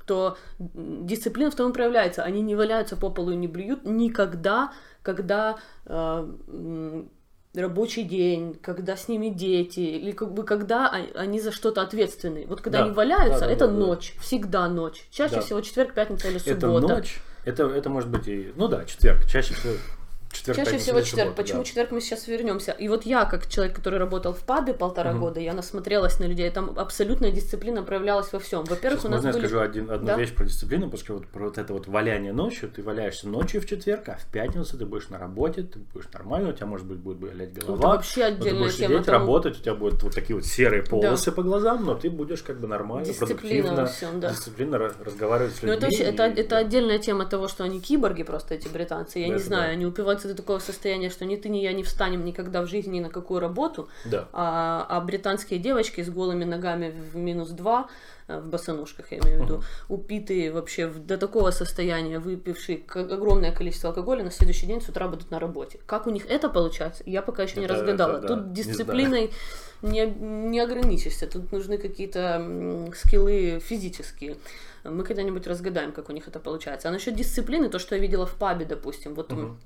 то 0.06 0.38
дисциплина 0.60 1.50
в 1.52 1.56
том 1.56 1.72
и 1.72 1.74
проявляется. 1.74 2.24
Они 2.24 2.42
не 2.42 2.56
валяются 2.56 2.98
по 2.98 3.10
полу 3.10 3.32
и 3.32 3.36
не 3.36 3.48
блюют 3.48 3.86
никогда, 3.86 4.74
когда 5.04 5.58
э, 5.86 7.04
рабочий 7.54 8.04
день, 8.04 8.58
когда 8.62 8.96
с 8.96 9.08
ними 9.08 9.28
дети, 9.30 9.80
или 9.82 10.12
как 10.12 10.34
бы 10.34 10.44
когда 10.44 10.88
о- 10.88 11.20
они 11.20 11.40
за 11.42 11.52
что-то 11.52 11.82
ответственны. 11.82 12.46
Вот 12.48 12.62
когда 12.62 12.80
Да, 12.80 12.86
они 12.86 12.94
валяются, 12.94 13.42
да, 13.42 13.48
да, 13.48 13.52
это 13.52 13.68
да, 13.68 13.74
да. 13.74 13.78
ночь, 13.80 14.16
всегда 14.22 14.68
ночь. 14.70 15.06
Чаще 15.12 15.36
Да. 15.36 15.42
всего 15.42 15.62
четверг, 15.62 15.94
пятница 15.94 16.30
или 16.30 16.38
Это 16.38 16.62
суббота. 16.68 16.88
ночь, 16.88 17.20
это, 17.46 17.66
это 17.68 17.90
может 17.90 18.10
быть 18.10 18.28
и... 18.28 18.54
Ну 18.56 18.68
да, 18.68 18.86
четверг, 18.86 19.26
чаще 19.26 19.54
всего 19.54 19.74
четверг, 20.32 20.58
Чаще 20.58 20.78
всего 20.78 21.02
четверг. 21.02 21.28
суббота, 21.30 21.42
Почему 21.44 21.60
да. 21.60 21.66
четверг 21.66 21.92
мы 21.92 22.02
сейчас 22.02 22.28
вернемся? 22.28 22.72
И 22.72 22.88
вот 22.88 23.06
я, 23.06 23.26
как 23.26 23.48
человек, 23.48 23.76
который 23.76 24.00
работал 24.00 24.34
в 24.34 24.40
пабе 24.40 24.74
полтора 24.74 25.14
года, 25.14 25.40
я 25.40 25.54
насмотрелась 25.54 26.20
на 26.20 26.26
людей. 26.26 26.50
Там 26.50 26.74
абсолютная 26.78 27.32
дисциплина 27.32 27.84
проявлялась 27.84 28.32
во 28.34 28.40
всем. 28.40 28.64
Во-первых, 28.66 29.06
у 29.06 29.10
нас 29.10 29.24
я 29.24 29.32
были... 29.32 29.42
скажу 29.42 29.60
один, 29.60 29.92
одну 29.92 30.08
Да. 30.08 30.16
вещь 30.18 30.34
про 30.34 30.46
дисциплину, 30.46 30.86
потому 30.86 31.04
что 31.04 31.14
вот 31.16 31.28
про 31.28 31.44
вот 31.46 31.58
это 31.58 31.74
вот 31.74 31.88
валяние 31.88 32.34
ночью, 32.34 32.70
ты 32.70 32.82
валяешься 32.84 33.28
ночью 33.28 33.62
в 33.62 33.66
четверг, 33.66 34.10
а 34.10 34.18
в 34.18 34.26
пятницу 34.32 34.78
ты 34.78 34.86
будешь 34.86 35.10
на 35.10 35.18
работе, 35.20 35.64
ты 35.64 35.80
будешь 35.80 36.08
нормально, 36.14 36.50
у 36.50 36.54
тебя 36.54 36.68
может 36.68 36.86
быть 36.86 36.98
будет 37.00 37.18
болеть 37.18 37.54
голова. 37.54 37.78
Это 37.78 37.88
вообще 37.88 38.22
но 38.22 38.28
ты 38.28 38.34
отдельная 38.42 38.62
будешь 38.64 38.76
тема 38.78 38.94
сидеть, 38.96 39.08
работать, 39.08 39.60
у 39.60 39.62
тебя 39.62 39.76
будут 39.76 40.04
вот 40.04 40.14
такие 40.16 40.36
вот 40.36 40.46
серые 40.46 40.84
полосы 40.84 41.32
по 41.32 41.44
глазам, 41.44 41.86
но 41.86 41.96
ты 41.96 42.10
будешь 42.10 42.42
как 42.42 42.60
бы 42.60 42.68
нормально, 42.68 43.06
Дисциплина 43.06 43.38
продуктивно, 43.38 43.86
всем, 43.88 44.20
да. 44.20 44.30
дисциплинно 44.32 44.76
ра- 44.76 45.04
разговаривать 45.04 45.56
с 45.56 45.62
Ну, 45.62 45.70
людьми. 45.72 45.78
это, 45.78 45.86
вообще, 45.88 46.04
это, 46.04 46.26
и- 46.28 46.42
это 46.44 46.58
отдельная 46.58 47.00
тема 47.00 47.26
того, 47.26 47.48
что 47.48 47.64
они 47.64 47.80
киборги 47.82 48.24
просто, 48.24 48.56
эти 48.56 48.68
британцы. 48.68 49.20
Я 49.20 49.26
Да, 49.28 49.30
не 49.34 49.36
это 49.38 49.46
знаю, 49.46 49.64
да. 49.68 49.70
они 49.74 49.86
упиваются 49.86 50.21
до 50.28 50.36
такого 50.36 50.60
состояния, 50.60 51.10
что 51.10 51.26
ни 51.26 51.36
ты, 51.36 51.50
ни 51.50 51.58
я 51.60 51.74
не 51.74 51.84
встанем 51.84 52.26
никогда 52.26 52.62
в 52.62 52.68
жизни 52.68 52.98
ни 52.98 53.00
на 53.02 53.10
какую 53.10 53.40
работу. 53.40 53.88
Да. 54.06 54.28
А, 54.34 54.86
а 54.90 55.00
британские 55.02 55.60
девочки 55.60 56.02
с 56.02 56.10
голыми 56.10 56.44
ногами 56.44 56.94
в 57.14 57.16
минус 57.16 57.50
два, 57.50 57.88
э, 58.28 58.40
в 58.40 58.48
босоножках, 58.48 59.12
я 59.12 59.20
имею 59.20 59.40
в 59.42 59.44
виду, 59.46 59.64
упитые 59.90 60.52
вообще 60.52 60.88
в- 60.88 61.06
до 61.06 61.18
такого 61.18 61.52
состояния, 61.52 62.20
выпившие 62.20 62.82
огромное 62.96 63.52
количество 63.52 63.90
алкоголя, 63.90 64.24
на 64.24 64.32
следующий 64.32 64.66
день 64.68 64.82
с 64.82 64.90
утра 64.90 65.08
будут 65.08 65.32
на 65.32 65.40
работе. 65.40 65.80
Как 65.86 66.08
у 66.08 66.10
них 66.10 66.26
это 66.30 66.50
получается, 66.50 67.04
я 67.06 67.22
пока 67.22 67.44
еще 67.44 67.60
не 67.60 67.66
Это- 67.66 67.76
разгадала. 67.76 68.18
это 68.18 68.28
да, 68.28 68.36
Тут 68.36 68.48
не 68.48 68.54
дисциплиной 68.54 69.32
не, 69.82 70.06
не 70.06 70.60
ограничишься, 70.60 71.26
тут 71.28 71.52
нужны 71.52 71.78
какие-то 71.78 72.92
скиллы 72.96 73.60
физические. 73.60 74.38
Мы 74.84 75.04
когда-нибудь 75.04 75.46
разгадаем, 75.48 75.92
как 75.92 76.10
у 76.10 76.12
них 76.14 76.28
это 76.28 76.40
получается. 76.40 76.90
А 76.90 76.92
насчет 76.92 77.16
дисциплины, 77.16 77.70
то, 77.70 77.80
что 77.80 77.96
я 77.96 78.02
видела 78.02 78.26
в 78.26 78.34
пабе, 78.36 78.66
допустим, 78.66 79.14
вот 79.16 79.32
м, 79.32 79.60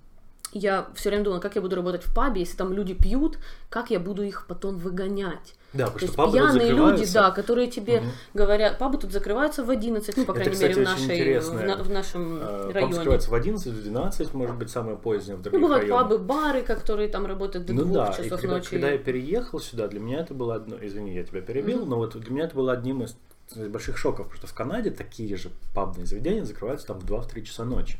я 0.57 0.87
все 0.95 1.09
время 1.09 1.23
думала, 1.25 1.39
как 1.39 1.55
я 1.55 1.61
буду 1.61 1.75
работать 1.75 2.03
в 2.03 2.13
пабе, 2.13 2.41
если 2.41 2.55
там 2.57 2.73
люди 2.73 2.93
пьют, 2.93 3.37
как 3.69 3.89
я 3.91 3.99
буду 3.99 4.23
их 4.23 4.45
потом 4.47 4.77
выгонять. 4.77 5.55
Да, 5.73 5.87
То 5.87 5.91
потому 5.91 5.97
что 5.97 6.05
есть 6.05 6.15
пабы 6.15 6.31
тут 6.31 6.39
пьяные 6.39 6.69
люди, 6.69 6.77
закрываются. 6.77 7.13
да, 7.13 7.31
которые 7.31 7.67
тебе 7.67 8.03
говорят, 8.33 8.77
пабы 8.77 8.97
тут 8.97 9.11
закрываются 9.11 9.63
в 9.65 9.69
11, 9.69 10.15
ну, 10.15 10.23
по 10.25 10.31
Это, 10.31 10.39
крайней 10.39 10.53
кстати, 10.53 10.71
мере, 10.71 10.85
в, 10.85 10.85
нашей, 10.85 11.39
в, 11.39 11.53
на- 11.65 11.83
в 11.83 11.89
нашем 11.89 12.39
Э, 12.41 12.71
районе. 12.71 12.93
закрывается 12.93 13.29
в 13.29 13.33
11, 13.33 13.67
в 13.73 13.81
12, 13.83 14.33
может 14.33 14.55
быть, 14.55 14.69
самое 14.69 14.95
позднее 14.95 15.35
в 15.35 15.41
других 15.41 15.59
Ну, 15.59 15.65
бывают 15.67 15.83
районах. 15.89 16.09
пабы, 16.09 16.17
бары, 16.23 16.61
которые 16.61 17.09
там 17.09 17.25
работают 17.25 17.65
до 17.65 17.73
Ну 17.73 17.81
двух 17.83 17.93
да, 17.93 18.07
и 18.17 18.23
часов 18.23 18.39
когда, 18.39 18.55
ночи. 18.55 18.69
когда 18.69 18.89
я 18.91 18.97
переехал 18.97 19.59
сюда, 19.59 19.89
для 19.89 19.99
меня 19.99 20.21
это 20.21 20.33
было 20.33 20.55
одно, 20.55 20.77
извини, 20.81 21.13
я 21.13 21.23
тебя 21.25 21.41
перебил, 21.41 21.85
но 21.85 21.97
вот 21.97 22.15
для 22.17 22.31
меня 22.33 22.45
это 22.45 22.55
было 22.55 22.71
одним 22.71 23.03
из 23.03 23.17
больших 23.55 23.97
шоков, 23.97 24.25
потому 24.25 24.37
что 24.37 24.47
в 24.47 24.53
Канаде 24.53 24.89
такие 24.91 25.37
же 25.37 25.49
пабные 25.73 26.05
заведения 26.05 26.43
закрываются 26.45 26.87
там 26.87 26.99
в 26.99 27.05
2-3 27.05 27.43
часа 27.43 27.63
ночи. 27.63 27.97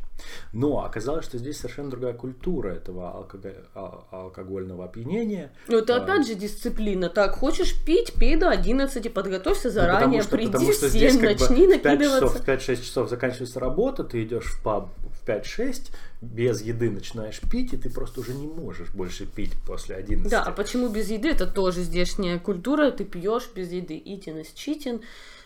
Но 0.53 0.83
оказалось, 0.83 1.25
что 1.25 1.37
здесь 1.37 1.57
совершенно 1.57 1.89
другая 1.91 2.13
культура 2.13 2.69
этого 2.69 3.11
алкого- 3.11 3.53
а- 3.75 4.03
алкогольного 4.11 4.85
опьянения. 4.85 5.51
Ну, 5.67 5.77
это 5.77 5.95
А, 5.95 6.03
опять 6.03 6.25
же 6.27 6.35
дисциплина. 6.35 7.09
Так, 7.09 7.35
хочешь 7.35 7.75
пить, 7.85 8.13
пей 8.13 8.35
до 8.37 8.49
11, 8.49 9.09
подготовься 9.09 9.67
Ну, 9.69 9.73
потому 9.75 9.91
заранее, 9.93 10.21
что- 10.21 10.31
приди 10.31 10.51
потому 10.51 10.71
что 10.73 10.87
в 10.87 10.89
здесь 10.89 11.11
7, 11.13 11.21
как 11.21 11.37
бы 11.37 11.43
начни 11.47 11.67
в 11.67 11.81
5 11.81 11.99
накидываться. 11.99 12.27
в 12.39 12.45
5-6 12.45 12.83
часов 12.83 13.09
заканчивается 13.09 13.59
работа, 13.59 14.03
ты 14.03 14.23
идешь 14.23 14.45
в 14.45 14.63
паб 14.63 14.89
в 15.25 15.29
5-6, 15.29 15.91
без 16.21 16.61
еды 16.61 16.89
начинаешь 16.89 17.39
пить, 17.41 17.73
и 17.73 17.77
ты 17.77 17.89
просто 17.89 18.21
уже 18.21 18.33
не 18.33 18.47
можешь 18.47 18.91
больше 18.91 19.25
пить 19.25 19.53
после 19.65 19.95
11. 19.95 20.29
Да, 20.29 20.43
а 20.43 20.51
почему 20.51 20.89
без 20.89 21.09
еды? 21.09 21.29
Это 21.29 21.47
тоже 21.47 21.81
здешняя 21.81 22.39
культура. 22.39 22.91
Ты 22.91 23.05
пьешь 23.05 23.49
без 23.55 23.71
еды. 23.71 23.95
Eating 23.97 24.41
is 24.41 24.53
cheating. 24.55 25.01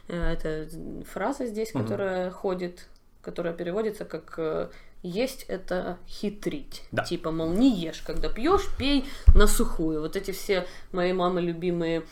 Это 0.08 0.68
фраза 1.12 1.46
здесь, 1.46 1.72
которая 1.72 2.32
ходит, 2.32 2.88
которая 3.22 3.54
переводится 3.54 4.06
как 4.06 4.34
э, 4.38 4.70
есть 5.04 5.46
это 5.48 5.98
хитрить. 6.08 6.84
Да. 6.92 7.04
Типа, 7.04 7.32
мол, 7.32 7.52
не 7.54 7.76
ешь, 7.76 8.02
когда 8.02 8.28
пьешь, 8.28 8.68
пей 8.78 9.06
на 9.36 9.46
сухую. 9.48 10.02
Вот 10.02 10.16
эти 10.16 10.32
все 10.32 10.66
моей 10.92 11.14
мамы 11.14 11.42
любимые 11.42 12.04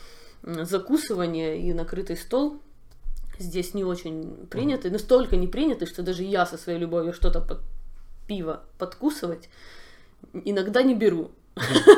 закусывания 0.44 1.56
и 1.56 1.74
накрытый 1.74 2.16
стол 2.16 2.62
здесь 3.40 3.74
не 3.74 3.84
очень 3.84 4.48
приняты. 4.50 4.90
Настолько 4.90 5.36
не 5.36 5.48
приняты, 5.48 5.86
что 5.86 6.04
даже 6.04 6.24
я 6.24 6.46
со 6.46 6.58
своей 6.58 6.80
любовью 6.80 7.14
что-то 7.14 7.42
под 7.42 7.60
пиво 8.28 8.62
подкусывать 8.78 9.50
иногда 10.34 10.84
не 10.84 10.96
беру. 10.96 11.32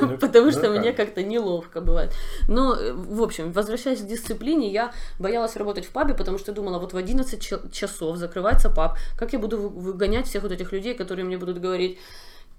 Ну, 0.02 0.18
Потому 0.22 0.46
ну, 0.46 0.52
что 0.52 0.70
мне 0.70 0.94
как? 0.94 1.08
как-то 1.08 1.24
неловко 1.24 1.82
бывает. 1.82 2.14
Но, 2.48 2.76
э, 2.76 2.94
в 2.94 3.22
общем, 3.22 3.52
возвращаясь 3.52 4.00
к 4.00 4.08
дисциплине, 4.08 4.72
я 4.72 4.94
боялась 5.20 5.56
работать 5.58 5.86
в 5.86 5.92
пабе, 5.92 6.14
потому 6.14 6.38
что 6.38 6.54
думала, 6.54 6.80
вот 6.80 6.94
в 6.94 6.98
11 6.98 7.42
ча- 7.42 7.60
часов 7.72 8.18
закрывается 8.18 8.70
паб, 8.70 8.98
как 9.18 9.34
я 9.34 9.40
буду 9.40 9.58
вы- 9.58 9.70
выгонять 9.70 10.28
всех 10.28 10.44
вот 10.44 10.52
этих 10.52 10.72
людей, 10.72 10.94
которые 10.94 11.26
мне 11.26 11.38
будут 11.38 11.60
говорить, 11.60 11.98
«Э, 11.98 12.00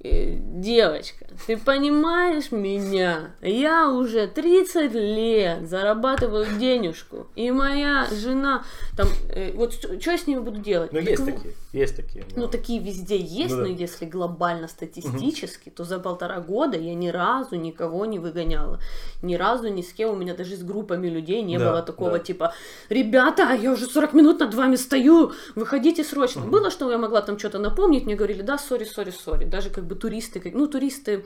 девочка, 0.03 1.27
ты 1.47 1.57
понимаешь 1.57 2.53
меня? 2.53 3.33
Я 3.43 3.91
уже 3.91 4.27
30 4.27 4.93
лет 4.95 5.69
зарабатываю 5.69 6.47
денежку, 6.59 7.27
и 7.37 7.51
моя 7.51 8.07
жена, 8.11 8.65
там, 8.97 9.09
э, 9.29 9.53
вот 9.55 9.75
что 9.75 10.11
я 10.11 10.19
с 10.19 10.27
ними 10.27 10.41
буду 10.41 10.59
делать? 10.61 10.93
Ну, 10.93 11.01
Так 11.01 11.09
есть 11.11 11.23
в- 11.23 11.27
такие, 11.27 11.55
есть 11.73 11.97
такие. 11.97 12.25
ну, 12.35 12.43
но- 12.43 12.49
такие 12.49 12.81
везде 12.81 13.19
есть, 13.19 13.51
Ну 13.55 13.63
да. 13.63 13.69
но 13.69 13.69
если 13.69 14.07
глобально 14.07 14.69
статистически, 14.69 15.69
то 15.71 15.85
за 15.85 15.99
полтора 15.99 16.41
года 16.41 16.79
я 16.79 16.95
ни 16.95 17.09
разу 17.09 17.57
никого 17.57 18.07
не 18.07 18.19
выгоняла. 18.19 18.81
Ни 19.23 19.35
разу 19.35 19.69
ни 19.69 19.83
с 19.83 19.93
кем, 19.93 20.11
у 20.11 20.17
меня 20.17 20.35
даже 20.35 20.57
с 20.57 20.63
группами 20.63 21.09
людей 21.09 21.43
не 21.43 21.59
Да, 21.59 21.71
было 21.71 21.83
такого 21.83 22.13
да. 22.13 22.19
типа, 22.21 22.55
ребята, 22.89 23.53
я 23.53 23.71
уже 23.73 23.85
40 23.87 24.15
минут 24.15 24.41
над 24.41 24.55
вами 24.55 24.77
стою, 24.77 25.33
выходите 25.55 26.05
срочно. 26.05 26.43
Было, 26.43 26.71
что 26.71 26.91
я 26.91 26.97
могла 26.99 27.21
там 27.21 27.39
что-то 27.39 27.59
напомнить, 27.59 28.07
мне 28.07 28.15
говорили, 28.17 28.43
да, 28.43 28.57
сори, 28.59 28.85
сори, 28.85 29.11
сори. 29.11 29.45
Даже 29.45 29.69
как 29.71 29.85
бы 29.91 29.97
туристы, 29.97 30.41
ну, 30.55 30.67
туристы 30.67 31.25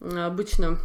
обычно 0.00 0.78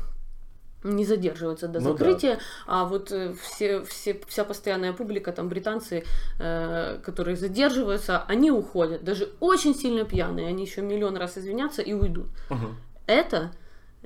не 0.84 1.06
задерживаются 1.06 1.68
до 1.68 1.80
Ну 1.80 1.86
да. 1.86 1.92
закрытия, 1.92 2.40
а 2.66 2.86
вот 2.86 3.12
э, 3.12 3.34
все, 3.42 3.84
все, 3.84 4.20
вся 4.28 4.44
постоянная 4.44 4.94
публика, 4.94 5.32
там 5.32 5.50
британцы, 5.50 6.04
э, 6.40 7.00
которые 7.04 7.36
задерживаются, 7.36 8.24
они 8.28 8.52
уходят, 8.52 9.04
даже 9.04 9.30
очень 9.40 9.76
сильно 9.76 10.06
пьяные, 10.06 10.48
они 10.48 10.64
еще 10.64 10.82
миллион 10.82 11.18
раз 11.18 11.38
извинятся 11.38 11.82
и 11.82 11.94
уйдут. 11.94 12.28
Мгм. 12.50 12.78
Это 13.08 13.52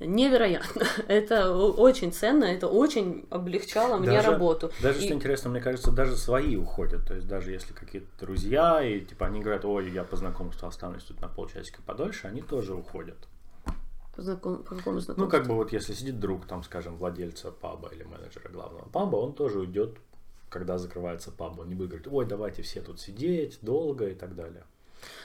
невероятно, 0.06 0.84
это 1.08 1.54
очень 1.56 2.12
ценно, 2.12 2.46
это 2.46 2.68
очень 2.68 3.26
облегчало 3.30 3.98
мне 3.98 4.08
Даже- 4.12 4.32
работу. 4.32 4.72
Даже, 4.82 5.00
И- 5.00 5.06
что 5.06 5.14
интересно, 5.14 5.50
мне 5.50 5.62
кажется, 5.62 5.92
даже 5.92 6.16
свои 6.16 6.56
уходят. 6.56 7.06
То 7.08 7.14
есть 7.16 7.28
даже 7.28 7.52
если 7.52 7.74
какие-то 7.74 8.08
друзья, 8.20 8.84
и 8.84 9.02
типа 9.02 9.28
они 9.28 9.42
говорят, 9.42 9.66
ой, 9.66 9.90
я 9.92 10.04
по 10.04 10.16
знакомству 10.16 10.68
останусь 10.68 11.04
тут 11.04 11.22
на 11.22 11.28
полчасика 11.28 11.82
подольше, 11.82 12.28
они 12.28 12.42
тоже 12.42 12.74
уходят. 12.74 13.18
По, 14.16 14.22
знаком- 14.22 14.64
по 14.64 14.76
какому 14.76 14.96
Ну, 14.96 15.00
знакомству? 15.02 15.28
как 15.30 15.48
бы 15.48 15.56
вот 15.56 15.72
если 15.72 15.94
сидит 15.94 16.20
друг, 16.20 16.46
там, 16.46 16.64
скажем, 16.64 16.98
владельца 16.98 17.50
паба 17.52 17.90
или 17.90 18.04
менеджера 18.04 18.50
главного 18.50 18.90
паба, 18.90 19.16
он 19.16 19.34
тоже 19.34 19.60
уйдет, 19.60 19.96
когда 20.50 20.78
закрывается 20.78 21.32
паб. 21.32 21.58
Он 21.60 21.70
не 21.70 21.76
будет 21.76 21.90
говорить, 21.92 22.08
ой, 22.12 22.26
давайте 22.26 22.62
все 22.62 22.82
тут 22.82 23.00
сидеть 23.00 23.60
долго 23.62 24.10
и 24.10 24.14
так 24.14 24.36
далее. 24.36 24.64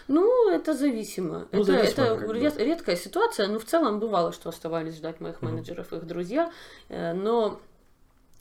Ну, 0.08 0.50
это 0.50 0.74
зависимо. 0.74 1.46
Ну, 1.52 1.62
это 1.62 1.72
зависимо, 1.72 2.04
это 2.06 2.32
ред- 2.32 2.58
редкая 2.58 2.96
ситуация, 2.96 3.48
но 3.48 3.58
в 3.58 3.64
целом 3.64 3.98
бывало, 4.00 4.32
что 4.32 4.48
оставались 4.48 4.96
ждать 4.96 5.20
моих 5.20 5.42
менеджеров 5.42 5.92
их 5.92 6.06
друзья. 6.06 6.50
Э, 6.88 7.12
Но, 7.12 7.60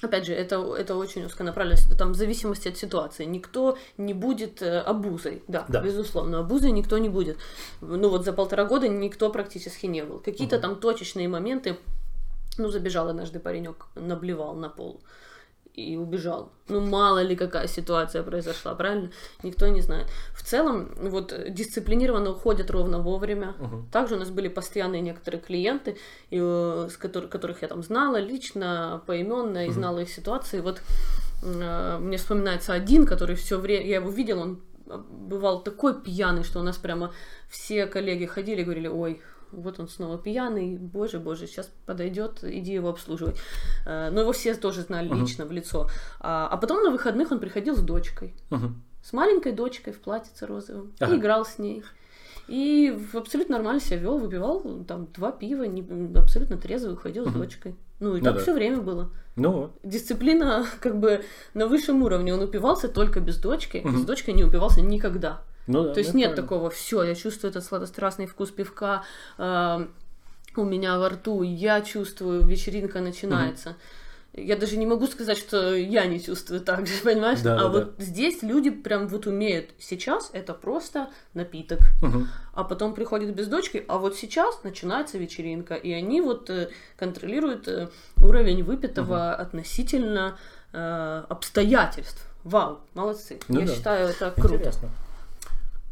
опять 0.04 0.26
же, 0.26 0.34
это, 0.34 0.56
это 0.76 0.96
очень 0.96 1.26
узконаправленно, 1.26 1.78
там 1.98 2.12
в 2.12 2.16
зависимости 2.16 2.68
от 2.68 2.78
ситуации. 2.78 3.26
Никто 3.26 3.78
не 3.98 4.14
будет 4.14 4.62
э, 4.62 4.80
обузой, 4.80 5.42
да, 5.48 5.66
Да. 5.68 5.82
безусловно, 5.82 6.40
обузой 6.40 6.72
никто 6.72 6.98
не 7.00 7.10
будет. 7.10 7.38
Ну, 7.82 8.10
вот 8.10 8.26
за 8.26 8.34
полтора 8.34 8.66
года 8.66 8.88
никто 8.88 9.30
практически 9.32 9.88
не 9.88 10.04
был. 10.04 10.20
Какие-то 10.20 10.60
там 10.60 10.76
точечные 10.76 11.28
моменты, 11.28 11.78
ну, 12.58 12.70
забежал 12.70 13.10
однажды 13.10 13.40
паренек, 13.40 13.88
наблевал 13.96 14.56
на 14.56 14.70
пол 14.70 15.02
и 15.76 15.98
убежал. 15.98 16.52
Ну, 16.70 16.80
мало 16.80 17.22
ли 17.22 17.36
какая 17.36 17.68
ситуация 17.68 18.24
произошла, 18.24 18.74
правильно? 18.76 19.12
Никто 19.44 19.68
не 19.68 19.82
знает. 19.82 20.08
В 20.34 20.44
целом, 20.44 20.90
вот 20.96 21.34
дисциплинированно 21.50 22.32
уходят 22.32 22.72
ровно 22.72 23.00
вовремя. 23.00 23.56
Мгм. 23.60 23.90
Также 23.92 24.16
у 24.16 24.20
нас 24.20 24.30
были 24.30 24.48
постоянные 24.48 25.02
некоторые 25.02 25.42
клиенты, 25.42 25.98
и, 26.30 26.40
э, 26.42 26.88
с 26.90 26.98
котор- 26.98 27.28
которых 27.28 27.62
я 27.62 27.68
там 27.68 27.84
знала 27.84 28.18
лично, 28.18 29.02
поименно 29.06 29.68
и 29.68 29.72
знала 29.72 30.00
их 30.00 30.10
ситуации. 30.10 30.62
Вот 30.62 30.82
э, 31.44 31.98
мне 32.00 32.18
вспоминается 32.18 32.74
один, 32.74 33.06
который 33.06 33.36
все 33.36 33.60
время, 33.60 33.86
я 33.86 33.98
его 33.98 34.10
видела, 34.10 34.42
он 34.42 34.62
э, 34.88 34.98
бывал 34.98 35.62
такой 35.62 36.02
пьяный, 36.02 36.44
что 36.44 36.60
у 36.60 36.64
нас 36.64 36.78
прямо 36.78 37.12
все 37.50 37.86
коллеги 37.86 38.26
ходили 38.26 38.62
и 38.62 38.64
говорили, 38.64 38.88
ой, 38.88 39.22
вот 39.52 39.80
он 39.80 39.88
снова 39.88 40.18
пьяный, 40.18 40.78
боже, 40.78 41.20
боже, 41.20 41.48
сейчас 41.48 41.72
подойдет, 41.86 42.40
иди 42.44 42.74
его 42.74 42.90
обслуживай. 42.90 43.36
Э, 43.86 44.10
Но 44.12 44.22
его 44.22 44.32
все 44.32 44.56
тоже 44.56 44.82
знали 44.82 45.08
Мгм. 45.10 45.22
лично 45.22 45.46
в 45.46 45.52
лицо. 45.52 45.90
А, 46.20 46.48
а 46.48 46.58
потом 46.58 46.84
на 46.84 46.92
выходных 46.92 47.32
он 47.32 47.40
приходил 47.40 47.76
с 47.76 47.82
дочкой, 47.82 48.34
Мгм. 48.50 48.82
с 49.04 49.14
маленькой 49.14 49.52
дочкой 49.54 49.94
в 49.94 50.00
платьице 50.02 50.46
розовом, 50.46 50.94
Ага. 51.00 51.14
и 51.14 51.18
играл 51.18 51.46
с 51.46 51.58
ней. 51.60 51.84
И 52.48 52.92
в- 53.12 53.16
абсолютно 53.18 53.56
нормально 53.56 53.80
себя 53.82 53.98
вел, 53.98 54.20
выпивал 54.20 54.84
там 54.88 55.08
два 55.16 55.32
пива, 55.32 55.64
не- 55.64 55.86
абсолютно 56.18 56.58
трезвый, 56.58 56.94
уходил 56.94 57.26
с 57.26 57.30
Мгм. 57.30 57.40
дочкой. 57.40 57.76
Ну 58.00 58.16
и 58.16 58.20
Ну 58.20 58.26
так 58.26 58.36
да. 58.36 58.42
все 58.42 58.54
время 58.54 58.82
было. 58.82 59.10
Ну. 59.36 59.72
Дисциплина 59.84 60.64
как 60.82 61.00
бы 61.00 61.24
на 61.54 61.66
высшем 61.68 62.04
уровне. 62.04 62.34
Он 62.34 62.42
упивался 62.44 62.88
только 62.88 63.20
без 63.20 63.38
дочки, 63.38 63.82
Мгм. 63.84 64.00
с 64.00 64.06
дочкой 64.06 64.34
не 64.36 64.44
упивался 64.44 64.82
никогда. 64.82 65.42
Ну, 65.68 65.84
да, 65.84 65.94
То 65.94 66.00
есть 66.00 66.14
ну, 66.14 66.20
нет 66.20 66.30
правильно. 66.30 66.44
такого, 66.44 66.70
все, 66.70 67.04
я 67.04 67.16
чувствую 67.16 67.50
этот 67.50 67.64
сладострастный 67.64 68.28
вкус 68.28 68.52
пивка 68.52 69.04
э, 69.38 69.88
у 70.58 70.64
меня 70.64 70.98
во 70.98 71.10
рту, 71.10 71.42
я 71.42 71.82
чувствую, 71.82 72.46
вечеринка 72.46 73.02
начинается. 73.02 73.76
Я 74.38 74.58
даже 74.58 74.76
не 74.76 74.86
могу 74.86 75.08
сказать, 75.08 75.38
что 75.38 75.74
я 75.74 76.06
не 76.08 76.22
чувствую 76.22 76.60
так 76.60 76.86
же, 76.88 76.94
понимаешь? 77.04 77.40
Да, 77.40 77.56
а 77.56 77.64
да, 77.64 77.70
вот 77.70 77.94
здесь 78.00 78.44
люди 78.44 78.70
прям 78.70 79.08
вот 79.08 79.28
умеют. 79.28 79.70
Сейчас 79.80 80.30
это 80.34 80.54
просто 80.54 81.10
напиток. 81.34 81.80
Мгм. 82.02 82.28
А 82.54 82.66
потом 82.66 82.94
приходит 82.94 83.34
без 83.34 83.48
дочки, 83.48 83.86
а 83.88 83.98
вот 83.98 84.18
сейчас 84.18 84.62
начинается 84.64 85.18
вечеринка, 85.18 85.76
и 85.76 85.92
они 85.94 86.20
вот 86.20 86.50
э, 86.50 86.70
контролируют 86.98 87.68
э, 87.70 87.88
уровень 88.18 88.64
выпитого 88.64 89.34
относительно 89.34 90.38
э, 90.74 91.24
обстоятельств. 91.30 92.28
Вау, 92.44 92.80
молодцы. 92.94 93.40
Ну 93.48 93.62
Я 93.62 93.68
да. 93.68 93.74
считаю, 93.74 94.10
это 94.10 94.32
круто. 94.32 94.56
Интересно. 94.56 94.90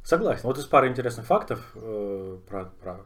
Согласен. 0.03 0.41
Вот 0.43 0.57
из 0.57 0.65
пары 0.65 0.89
интересных 0.89 1.25
фактов 1.25 1.71
э, 1.75 2.37
про, 2.47 2.65
про 2.81 3.01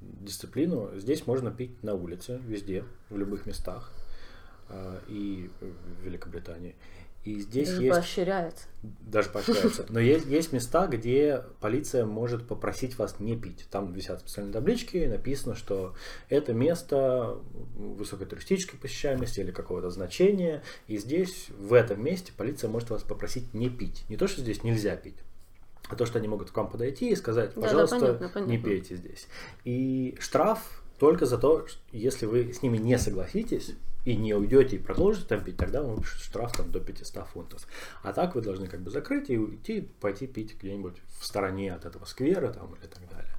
дисциплину. 0.00 0.90
Здесь 0.96 1.26
можно 1.26 1.50
пить 1.50 1.82
на 1.82 1.94
улице, 1.94 2.40
везде, 2.46 2.84
в 3.10 3.16
любых 3.16 3.46
местах. 3.46 3.92
Э, 4.70 5.00
и 5.08 5.50
в 5.60 6.04
Великобритании. 6.04 6.76
И 7.24 7.38
здесь 7.40 7.68
Даже 7.68 7.82
есть... 7.82 7.96
поощряется. 7.96 8.64
Даже 8.82 9.28
поощряется. 9.28 9.84
Но 9.90 10.00
есть, 10.00 10.26
есть 10.26 10.52
места, 10.52 10.86
где 10.86 11.44
полиция 11.60 12.06
может 12.06 12.46
попросить 12.46 12.96
вас 12.96 13.20
не 13.20 13.36
пить. 13.36 13.66
Там 13.70 13.92
висят 13.92 14.20
специальные 14.20 14.54
таблички, 14.54 14.96
и 14.96 15.06
написано, 15.06 15.54
что 15.54 15.94
это 16.30 16.54
место 16.54 17.36
высокой 17.76 18.26
туристической 18.26 18.78
посещаемости 18.78 19.40
или 19.40 19.50
какого-то 19.50 19.90
значения. 19.90 20.62
И 20.86 20.96
здесь, 20.96 21.48
в 21.50 21.74
этом 21.74 22.02
месте, 22.02 22.32
полиция 22.34 22.70
может 22.70 22.88
вас 22.88 23.02
попросить 23.02 23.52
не 23.52 23.68
пить. 23.68 24.04
Не 24.08 24.16
то, 24.16 24.26
что 24.26 24.40
здесь 24.40 24.62
нельзя 24.62 24.96
пить, 24.96 25.16
а 25.90 25.96
то, 25.96 26.06
что 26.06 26.18
они 26.18 26.28
могут 26.28 26.50
к 26.50 26.56
вам 26.56 26.70
подойти 26.70 27.10
и 27.10 27.16
сказать, 27.16 27.54
пожалуйста, 27.54 27.98
понятно, 27.98 28.28
понятно. 28.28 28.50
не 28.50 28.58
пейте 28.58 28.96
здесь. 28.96 29.26
И 29.64 30.16
штраф 30.20 30.82
только 30.98 31.26
за 31.26 31.38
то, 31.38 31.66
если 31.92 32.26
вы 32.26 32.52
с 32.52 32.62
ними 32.62 32.76
не 32.76 32.98
согласитесь 32.98 33.74
и 34.04 34.16
не 34.16 34.34
уйдете 34.34 34.76
и 34.76 34.78
продолжите 34.78 35.26
там 35.26 35.42
пить, 35.42 35.56
тогда 35.56 35.82
вам 35.82 35.96
выпишут 35.96 36.20
штраф 36.22 36.56
там, 36.56 36.70
до 36.70 36.80
500 36.80 37.26
фунтов. 37.26 37.66
А 38.02 38.12
так 38.12 38.34
вы 38.34 38.42
должны 38.42 38.66
как 38.66 38.80
бы 38.80 38.90
закрыть 38.90 39.30
и 39.30 39.38
уйти, 39.38 39.88
пойти 40.00 40.26
пить 40.26 40.56
где-нибудь 40.60 40.96
в 41.18 41.24
стороне 41.24 41.74
от 41.74 41.84
этого 41.84 42.04
сквера 42.04 42.52
там 42.52 42.74
или 42.74 42.86
так 42.86 43.08
далее. 43.10 43.34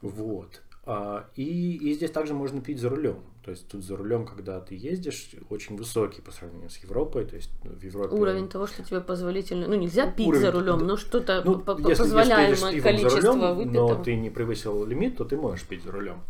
Вот. 0.00 0.62
А, 0.88 1.28
И, 1.34 1.76
и 1.76 1.94
здесь 1.94 2.12
также 2.12 2.32
можно 2.32 2.60
пить 2.60 2.78
за 2.78 2.88
рулем. 2.88 3.18
То 3.44 3.50
есть 3.50 3.68
тут 3.68 3.84
за 3.84 3.96
рулем, 3.96 4.24
когда 4.24 4.60
ты 4.60 4.76
ездишь, 4.76 5.30
очень 5.50 5.76
высокий 5.76 6.22
по 6.22 6.30
сравнению 6.30 6.70
с 6.70 6.76
Европой. 6.78 7.24
То 7.24 7.34
есть 7.34 7.50
ну, 7.64 7.72
в 7.72 7.82
Европе 7.82 8.14
Уровень 8.14 8.48
того, 8.48 8.68
что 8.68 8.84
тебе 8.84 9.00
позволительно. 9.00 9.66
Ну, 9.66 9.74
нельзя 9.74 10.10
пить 10.10 10.28
Уровень, 10.28 10.42
за 10.42 10.52
рулем, 10.52 10.78
но 10.78 10.96
что-то 10.96 11.42
ну, 11.44 11.58
если, 11.58 11.88
если 11.88 12.02
позволяемое 12.02 12.54
с 12.54 12.60
пивом 12.60 12.76
за 12.76 12.82
количество 12.82 13.32
рулем, 13.32 13.56
выпитого. 13.56 13.94
но 13.96 14.02
ты 14.02 14.16
не 14.16 14.30
превысил 14.30 14.84
лимит, 14.86 15.16
то 15.16 15.24
ты 15.24 15.36
можешь 15.36 15.66
пить 15.66 15.82
за 15.82 15.90
рулем. 15.90 16.20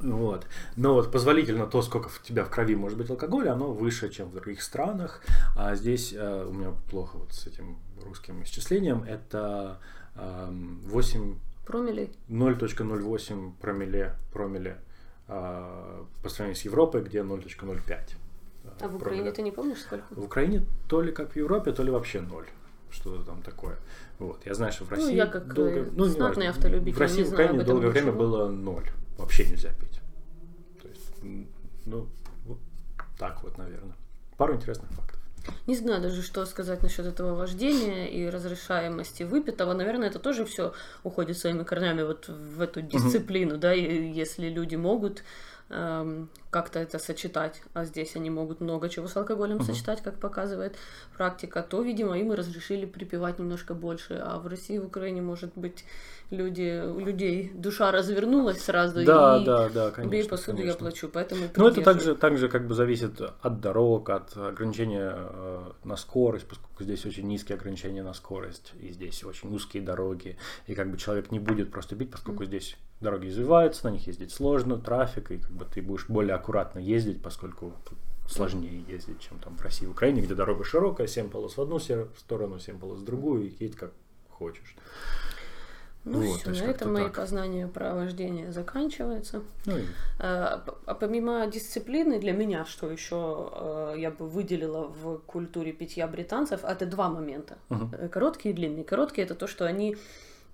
Вот. 0.00 0.46
Но 0.76 0.94
вот 0.94 1.12
позволительно 1.12 1.66
то, 1.66 1.82
сколько 1.82 2.08
в 2.08 2.22
тебя 2.22 2.44
в 2.44 2.50
крови 2.50 2.76
может 2.76 2.96
быть 2.96 3.10
алкоголя, 3.10 3.52
оно 3.52 3.72
выше, 3.72 4.08
чем 4.08 4.28
в 4.30 4.34
других 4.34 4.62
странах. 4.62 5.22
А 5.56 5.74
здесь 5.74 6.14
э, 6.16 6.46
у 6.48 6.52
меня 6.52 6.72
плохо 6.90 7.18
вот 7.18 7.32
с 7.32 7.46
этим 7.46 7.78
русским 8.02 8.42
исчислением. 8.42 9.02
Это 9.04 9.78
эм, 10.16 10.80
8 10.84 11.34
Промилей. 11.70 12.10
0.08 12.28 13.52
промилле, 13.60 14.14
промилле 14.32 14.76
э, 15.28 16.04
по 16.22 16.28
сравнению 16.28 16.56
с 16.60 16.62
Европой, 16.64 17.02
где 17.02 17.20
0.05. 17.20 17.90
э, 18.64 18.68
А 18.80 18.88
в 18.88 18.96
Украине 18.96 18.98
промилле. 18.98 19.32
ты 19.32 19.42
не 19.42 19.50
помнишь 19.52 19.80
сколько? 19.82 20.04
В 20.10 20.24
Украине 20.24 20.64
то 20.88 21.00
ли 21.02 21.12
как 21.12 21.32
в 21.32 21.36
Европе, 21.36 21.72
то 21.72 21.82
ли 21.82 21.90
вообще 21.90 22.20
ноль. 22.20 22.46
Что-то 22.90 23.22
там 23.24 23.42
такое. 23.42 23.76
Вот. 24.18 24.44
Я 24.46 24.54
знаю, 24.54 24.72
что 24.72 24.84
в 24.84 24.90
Ну, 24.90 24.96
России 24.96 25.14
я 25.14 25.26
как, 25.26 25.54
долго... 25.54 25.70
э, 25.80 25.90
Ну, 25.94 26.04
знатный 26.06 26.48
автолюбитель, 26.48 26.96
В 26.96 27.00
России, 27.00 27.22
в 27.22 27.32
Украине 27.32 27.62
долгое 27.62 27.88
время 27.90 28.06
ничего. 28.10 28.18
было 28.18 28.48
ноль. 28.50 28.90
Вообще 29.16 29.44
нельзя 29.46 29.68
пить. 29.80 30.00
То 30.82 30.88
есть, 30.88 31.14
ну, 31.86 32.08
вот 32.46 32.58
так 33.18 33.42
вот, 33.44 33.58
наверное. 33.58 33.94
Пару 34.36 34.54
интересных 34.54 34.90
фактов. 34.90 35.09
Не 35.66 35.76
знаю 35.76 36.00
даже, 36.00 36.22
что 36.22 36.44
сказать 36.46 36.82
насчет 36.82 37.06
этого 37.06 37.34
вождения 37.34 38.06
и 38.08 38.28
разрешаемости 38.28 39.22
выпитого. 39.22 39.72
Наверное, 39.72 40.08
это 40.08 40.18
тоже 40.18 40.44
все 40.44 40.72
уходит 41.02 41.38
своими 41.38 41.64
корнями 41.64 42.02
вот 42.02 42.28
в 42.28 42.60
эту 42.60 42.82
дисциплину, 42.82 43.58
да, 43.58 43.74
и 43.74 44.10
если 44.12 44.48
люди 44.48 44.76
могут 44.76 45.22
эм, 45.70 46.28
как-то 46.50 46.80
это 46.80 46.98
сочетать, 46.98 47.62
а 47.74 47.84
здесь 47.84 48.16
они 48.16 48.28
могут 48.28 48.60
много 48.60 48.88
чего 48.88 49.06
с 49.06 49.16
алкоголем 49.16 49.60
сочетать, 49.62 50.02
как 50.02 50.16
показывает 50.16 50.76
практика, 51.16 51.62
то, 51.62 51.80
видимо, 51.80 52.18
им 52.18 52.32
и 52.32 52.36
разрешили 52.36 52.86
припивать 52.86 53.38
немножко 53.38 53.74
больше. 53.74 54.14
А 54.14 54.38
в 54.38 54.46
России, 54.48 54.78
в 54.78 54.86
Украине, 54.86 55.22
может 55.22 55.52
быть, 55.54 55.84
люди, 56.30 56.82
у 56.84 56.98
людей 56.98 57.52
душа 57.54 57.92
развернулась 57.92 58.62
сразу 58.62 59.04
Да, 59.04 59.38
и 59.40 59.44
да, 59.44 59.68
да, 59.68 59.86
бей 59.90 59.94
конечно. 59.94 60.30
посуду, 60.30 60.58
я 60.58 60.62
конечно. 60.62 60.78
плачу. 60.78 61.08
Поэтому 61.12 61.44
и 61.44 61.48
Ну, 61.56 61.68
это 61.68 61.82
также, 61.82 62.14
также 62.16 62.48
как 62.48 62.66
бы 62.66 62.74
зависит 62.74 63.20
от 63.20 63.60
дорог, 63.60 64.10
от 64.10 64.36
ограничения 64.36 65.14
э, 65.16 65.70
на 65.84 65.96
скорость, 65.96 66.48
поскольку 66.48 66.82
здесь 66.82 67.04
очень 67.06 67.26
низкие 67.28 67.56
ограничения 67.56 68.02
на 68.02 68.14
скорость, 68.14 68.72
и 68.80 68.90
здесь 68.90 69.22
очень 69.24 69.54
узкие 69.54 69.82
дороги, 69.82 70.36
и 70.66 70.74
как 70.74 70.90
бы 70.90 70.96
человек 70.96 71.30
не 71.30 71.38
будет 71.38 71.70
просто 71.70 71.94
бить, 71.94 72.10
поскольку 72.10 72.44
здесь 72.44 72.76
дороги 73.00 73.28
извиваются, 73.28 73.88
на 73.88 73.92
них 73.92 74.06
ездить 74.06 74.32
сложно, 74.32 74.78
трафик, 74.78 75.30
и 75.30 75.38
как 75.38 75.50
бы 75.50 75.64
ты 75.64 75.82
будешь 75.82 76.06
более 76.08 76.34
аккуратно 76.40 76.78
ездить, 76.78 77.22
поскольку 77.22 77.72
сложнее 78.28 78.82
ездить, 78.88 79.20
чем 79.20 79.38
там 79.38 79.56
в 79.56 79.62
России, 79.62 79.86
в 79.86 79.90
Украине, 79.90 80.22
где 80.22 80.34
дорога 80.34 80.64
широкая, 80.64 81.06
7 81.06 81.28
полос 81.30 81.56
в 81.56 81.60
одну 81.60 81.78
сторону, 81.78 82.58
7 82.58 82.78
полос 82.78 82.98
в 83.00 83.04
другую, 83.04 83.48
и 83.50 83.54
едь 83.64 83.76
как 83.76 83.92
хочешь. 84.28 84.74
Ну 86.04 86.20
Вот, 86.22 86.40
все, 86.40 86.50
на 86.64 86.70
этом 86.70 86.94
мои 86.94 87.04
так. 87.04 87.16
познания 87.16 87.66
про 87.68 87.94
вождение 87.94 88.52
заканчиваются. 88.52 89.42
Ну, 89.66 89.76
и- 89.76 89.84
А 90.18 90.64
а 90.86 90.94
помимо 90.94 91.46
дисциплины, 91.46 92.18
для 92.18 92.32
меня, 92.32 92.64
что 92.64 92.90
еще 92.90 93.50
э, 93.52 93.94
я 93.98 94.10
бы 94.10 94.26
выделила 94.26 94.86
в 94.88 95.18
культуре 95.26 95.72
питья 95.72 96.06
британцев, 96.08 96.64
это 96.64 96.86
два 96.86 97.10
момента. 97.10 97.58
Мгм. 97.68 97.90
Э, 97.92 98.08
Короткие 98.08 98.54
и 98.54 98.56
длинные. 98.56 98.84
Короткие 98.84 99.26
это 99.26 99.34
то, 99.34 99.46
что 99.46 99.66
они 99.66 99.98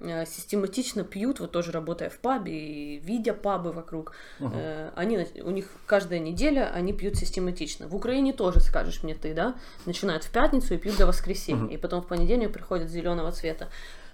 систематично 0.01 1.05
пьют, 1.05 1.41
вот 1.41 1.53
тоже 1.53 1.73
работая 1.73 2.11
в 2.11 2.19
пабе 2.19 2.53
и 2.53 2.99
видя 2.99 3.33
пабы 3.33 3.73
вокруг, 3.73 4.13
э, 4.41 4.91
они, 4.95 5.27
у 5.43 5.51
них 5.51 5.69
каждая 5.87 6.19
неделя 6.19 6.71
они 6.75 6.93
пьют 6.93 7.17
систематично. 7.17 7.89
В 7.89 7.95
Украине 7.97 8.33
тоже, 8.33 8.61
скажешь 8.61 9.03
мне 9.03 9.15
ты, 9.15 9.35
да, 9.35 9.55
начинают 9.87 10.25
в 10.25 10.31
пятницу 10.31 10.75
и 10.75 10.77
пьют 10.77 10.97
до 10.99 11.07
воскресенья, 11.07 11.63
Мгм. 11.63 11.69
и 11.69 11.77
потом 11.79 12.03
в 12.03 12.07
понедельник 12.07 12.53
приходят 12.53 12.91
зеленого 12.91 13.33
цвета. 13.33 13.69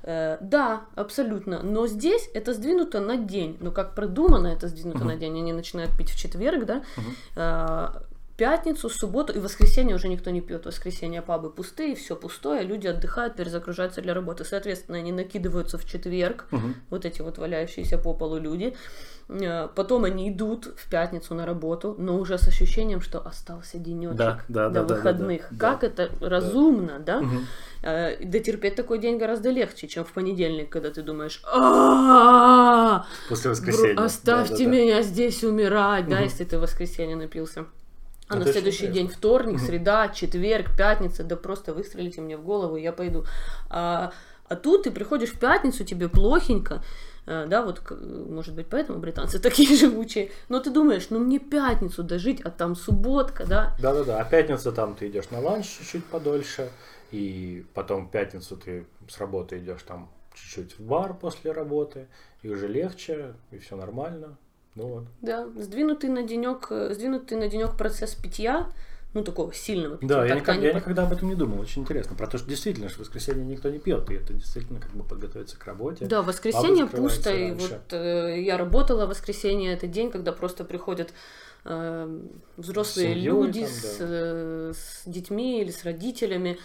Э, 0.05 0.39
Да, 0.41 0.83
абсолютно. 0.97 1.63
Но 1.63 1.87
здесь 1.87 2.29
это 2.35 2.55
сдвинуто 2.55 3.01
на 3.01 3.17
день. 3.17 3.57
Ну, 3.61 3.71
как 3.73 3.95
продумано 3.95 4.49
это 4.49 4.69
сдвинуто 4.69 4.99
Мгм. 5.01 5.09
на 5.09 5.17
день. 5.17 5.39
Они 5.39 5.53
начинают 5.53 5.97
пить 5.97 6.11
в 6.11 6.17
четверг, 6.19 6.65
да, 6.65 6.83
Мгм. 6.97 8.03
Пятницу, 8.37 8.89
субботу 8.89 9.33
и 9.33 9.39
воскресенье 9.39 9.95
уже 9.97 10.09
никто 10.09 10.31
не 10.31 10.41
пьет. 10.41 10.67
Воскресенье 10.67 11.23
пабы 11.23 11.51
пустые, 11.51 11.95
все 11.95 12.17
пустое, 12.17 12.63
люди 12.63 12.87
отдыхают, 12.87 13.37
перезагружаются 13.37 14.01
для 14.03 14.15
работы. 14.15 14.45
Соответственно, 14.45 14.99
они 14.99 15.13
накидываются 15.13 15.79
в 15.79 15.85
четверг, 15.85 16.47
Мгм. 16.51 16.75
вот 16.91 17.05
эти 17.05 17.23
вот 17.23 17.39
валяющиеся 17.39 17.99
по 17.99 18.15
полу 18.15 18.39
люди. 18.39 18.75
Э, 19.29 19.69
Потом 19.75 20.05
они 20.05 20.29
идут 20.31 20.67
в 20.77 20.91
пятницу 20.91 21.35
на 21.35 21.47
работу, 21.47 21.95
но 21.99 22.19
уже 22.19 22.37
с 22.39 22.49
ощущением, 22.49 23.01
что 23.01 23.21
остался 23.21 23.79
денечек 23.79 24.17
Да, 24.17 24.41
да, 24.49 24.69
до 24.69 24.75
да, 24.75 24.83
да, 24.83 24.89
да, 24.89 24.95
выходных. 24.95 25.49
да. 25.51 25.71
Как 25.71 25.85
это 25.85 26.11
разумно, 26.21 26.99
да? 26.99 27.23
И 28.21 28.25
Дотерпеть 28.25 28.75
такой 28.77 28.99
день 28.99 29.19
гораздо 29.19 29.51
легче, 29.51 29.89
чем 29.89 30.05
в 30.05 30.13
понедельник, 30.13 30.69
когда 30.71 30.91
ты 30.91 31.03
думаешь, 31.03 31.41
«А, 31.45 33.05
После 33.29 33.51
воскресенья. 33.51 34.05
Оставьте 34.05 34.67
меня 34.67 35.03
здесь 35.03 35.43
умирать, 35.45 36.09
да, 36.09 36.21
если 36.21 36.45
ты 36.45 36.59
в 36.59 36.63
воскресенье 36.63 37.17
напился. 37.17 37.67
А 38.33 38.37
Это 38.37 38.47
на 38.47 38.53
следующий 38.53 38.87
день 38.89 39.09
вторник, 39.09 39.61
среда, 39.61 40.09
четверг, 40.09 40.77
пятница, 40.77 41.25
да 41.25 41.37
просто 41.37 41.75
выстрелите 41.75 42.21
мне 42.21 42.37
в 42.37 42.43
голову, 42.43 42.77
я 42.77 42.93
пойду. 42.93 43.25
А, 43.69 44.13
а 44.49 44.57
тут 44.57 44.85
ты 44.85 44.91
приходишь 44.91 45.31
в 45.31 45.39
пятницу, 45.39 45.85
тебе 45.85 46.09
плохенько, 46.09 46.83
э, 47.27 47.47
да, 47.47 47.63
вот, 47.63 47.83
может 47.91 48.55
быть, 48.55 48.67
поэтому 48.69 48.99
британцы 48.99 49.39
такие 49.43 49.77
живучие, 49.77 50.31
но 50.49 50.61
ты 50.61 50.71
думаешь, 50.71 51.09
ну 51.11 51.19
мне 51.19 51.39
пятницу 51.39 52.03
дожить, 52.03 52.41
а 52.41 52.51
там 52.51 52.75
субботка, 52.75 53.45
да, 53.47 53.77
Да-да-да, 53.81 54.21
а 54.21 54.25
пятница 54.25 54.73
там 54.73 54.95
ты 54.95 55.09
идешь 55.09 55.31
на 55.31 55.41
ланч 55.41 55.67
чуть-чуть 55.67 56.05
подольше, 56.07 56.71
и 57.11 57.65
потом 57.75 58.07
в 58.07 58.11
пятницу 58.11 58.57
ты 58.57 58.87
с 59.09 59.19
работы 59.19 59.59
идешь 59.59 59.83
там 59.83 60.11
чуть-чуть 60.35 60.79
в 60.79 60.83
бар 60.83 61.15
после 61.15 61.53
работы, 61.53 62.09
и 62.43 62.49
уже 62.49 62.67
легче, 62.67 63.35
и 63.51 63.59
все 63.59 63.77
нормально. 63.77 64.37
Ну 64.75 64.87
вот. 64.87 65.05
да, 65.21 65.47
сдвинутый 65.57 66.09
на 66.09 66.23
денек, 66.23 66.69
э, 66.71 66.95
сдвинутый 66.95 67.37
на 67.39 67.49
денек 67.49 67.77
процесс 67.77 68.15
питья, 68.15 68.71
ну 69.13 69.23
такого 69.23 69.53
сильного 69.53 69.99
питья. 69.99 70.17
Да, 70.17 70.27
я, 70.27 70.35
никак- 70.37 70.63
я 70.63 70.73
никогда 70.73 71.03
об 71.03 71.13
этом 71.13 71.29
не 71.29 71.35
думал. 71.35 71.61
Очень 71.61 71.83
интересно. 71.83 72.17
Про 72.17 72.27
то, 72.27 72.39
что 72.39 72.49
действительно, 72.49 72.89
что 72.89 72.99
в 72.99 73.01
воскресенье 73.01 73.45
никто 73.45 73.69
не 73.69 73.79
пьет, 73.79 74.11
и 74.11 74.15
это 74.15 74.33
действительно 74.33 74.81
как 74.81 74.91
бы 74.93 75.05
подготовиться 75.05 75.59
к 75.59 75.65
работе. 75.67 76.07
Да, 76.07 76.23
воскресенье 76.23 76.87
пусто, 76.87 77.31
и 77.35 77.51
раньше. 77.51 77.69
вот 77.69 77.93
э, 77.93 78.41
я 78.41 78.57
работала 78.57 79.05
в 79.05 79.11
воскресенье, 79.11 79.75
это 79.75 79.87
день, 79.87 80.11
когда 80.11 80.33
просто 80.33 80.65
приходят 80.65 81.13
взрослые 81.65 83.15
семьей 83.15 83.25
люди 83.25 83.61
там, 83.61 83.69
с, 83.69 83.99
да. 83.99 84.05
э, 84.09 84.73
с 84.75 85.03
детьми 85.07 85.61
или 85.61 85.71
с 85.71 85.85
родителями, 85.85 86.59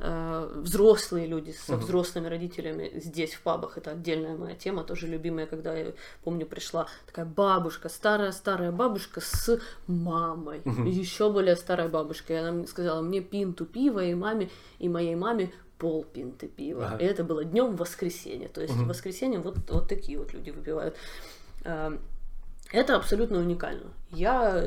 э, 0.00 0.52
взрослые 0.56 1.26
люди 1.26 1.50
со 1.50 1.72
Мгм. 1.72 1.80
взрослыми 1.82 2.28
родителями 2.28 2.92
здесь 2.94 3.34
в 3.34 3.40
пабах, 3.42 3.78
это 3.78 3.90
отдельная 3.92 4.36
моя 4.36 4.54
тема, 4.54 4.84
тоже 4.84 5.08
любимая, 5.08 5.46
когда 5.46 5.76
я 5.76 5.92
помню 6.22 6.46
пришла 6.46 6.86
такая 7.06 7.24
бабушка, 7.24 7.88
старая-старая 7.88 8.70
бабушка 8.70 9.20
с 9.20 9.58
мамой, 9.88 10.62
Мгм. 10.64 10.86
еще 10.86 11.32
более 11.32 11.56
старая 11.56 11.88
бабушка, 11.88 12.32
и 12.32 12.36
она 12.36 12.52
мне 12.52 12.66
сказала, 12.66 13.02
мне 13.02 13.20
пинту 13.20 13.64
пива 13.66 14.04
и 14.04 14.14
маме, 14.14 14.50
и 14.78 14.88
моей 14.88 15.16
маме 15.16 15.52
пол 15.78 16.04
пинты 16.04 16.46
пива. 16.46 16.86
Ага. 16.86 16.96
И 16.98 17.04
это 17.04 17.24
было 17.24 17.44
днем 17.44 17.74
воскресенья. 17.74 18.48
То 18.48 18.60
есть 18.62 18.74
в 18.74 18.86
воскресенье 18.86 19.40
вот, 19.40 19.56
вот 19.68 19.88
такие 19.88 20.18
вот 20.18 20.32
люди 20.32 20.50
выпивают. 20.50 20.96
Это 22.74 22.96
абсолютно 22.96 23.38
уникально. 23.38 23.92
Я 24.10 24.64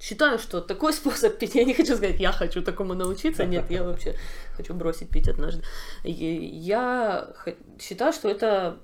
считаю, 0.00 0.38
что 0.38 0.60
такой 0.60 0.92
способ 1.00 1.38
пить, 1.38 1.54
я 1.54 1.64
не 1.64 1.74
хочу 1.74 1.96
сказать, 1.96 2.18
я 2.18 2.32
хочу 2.32 2.62
такому 2.62 2.94
научиться, 2.94 3.46
нет, 3.46 3.70
я 3.70 3.84
вообще 3.84 4.16
хочу 4.56 4.74
бросить 4.74 5.10
пить 5.10 5.28
однажды. 5.28 5.62
Я 6.02 7.32
считаю, 7.78 8.12
что 8.12 8.28
это 8.28 8.78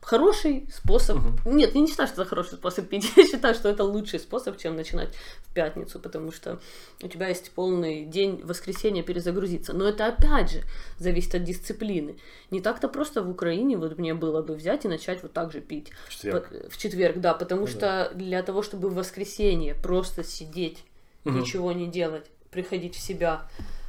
хороший 0.00 0.66
способ. 0.72 1.16
Мгм. 1.18 1.56
Нет, 1.56 1.74
я 1.74 1.80
не 1.80 1.86
считаю, 1.86 2.08
что 2.08 2.22
это 2.22 2.28
хороший 2.30 2.54
способ 2.54 2.88
пить. 2.88 3.12
Я 3.16 3.26
считаю, 3.26 3.54
что 3.54 3.68
это 3.68 3.84
лучший 3.84 4.18
способ, 4.18 4.56
чем 4.58 4.76
начинать 4.76 5.10
в 5.42 5.52
пятницу, 5.52 6.00
потому 6.00 6.32
что 6.32 6.58
у 7.02 7.08
тебя 7.08 7.28
есть 7.28 7.50
полный 7.52 8.04
день 8.04 8.40
воскресенья 8.42 9.02
перезагрузиться. 9.02 9.72
Но 9.72 9.86
это 9.88 10.06
опять 10.06 10.50
же 10.52 10.62
зависит 10.98 11.34
от 11.34 11.44
дисциплины. 11.44 12.16
Не 12.50 12.60
так-то 12.60 12.88
просто 12.88 13.22
в 13.22 13.30
Украине 13.30 13.76
вот 13.76 13.98
мне 13.98 14.14
было 14.14 14.42
бы 14.42 14.54
взять 14.54 14.84
и 14.84 14.88
начать 14.88 15.22
вот 15.22 15.32
так 15.32 15.52
же 15.52 15.60
пить. 15.60 15.90
В 16.08 16.10
четверг. 16.10 16.48
По- 16.48 16.70
В 16.70 16.78
четверг, 16.78 17.16
да, 17.18 17.34
потому 17.34 17.62
Ну 17.62 17.66
что 17.66 18.10
для 18.14 18.42
того, 18.42 18.62
чтобы 18.62 18.88
в 18.88 18.94
воскресенье 18.94 19.74
просто 19.74 20.24
сидеть, 20.24 20.82
Мгм. 21.24 21.40
ничего 21.40 21.72
не 21.72 21.86
делать, 21.86 22.26
приходить 22.50 22.96
в 22.96 23.00
себя, 23.00 23.46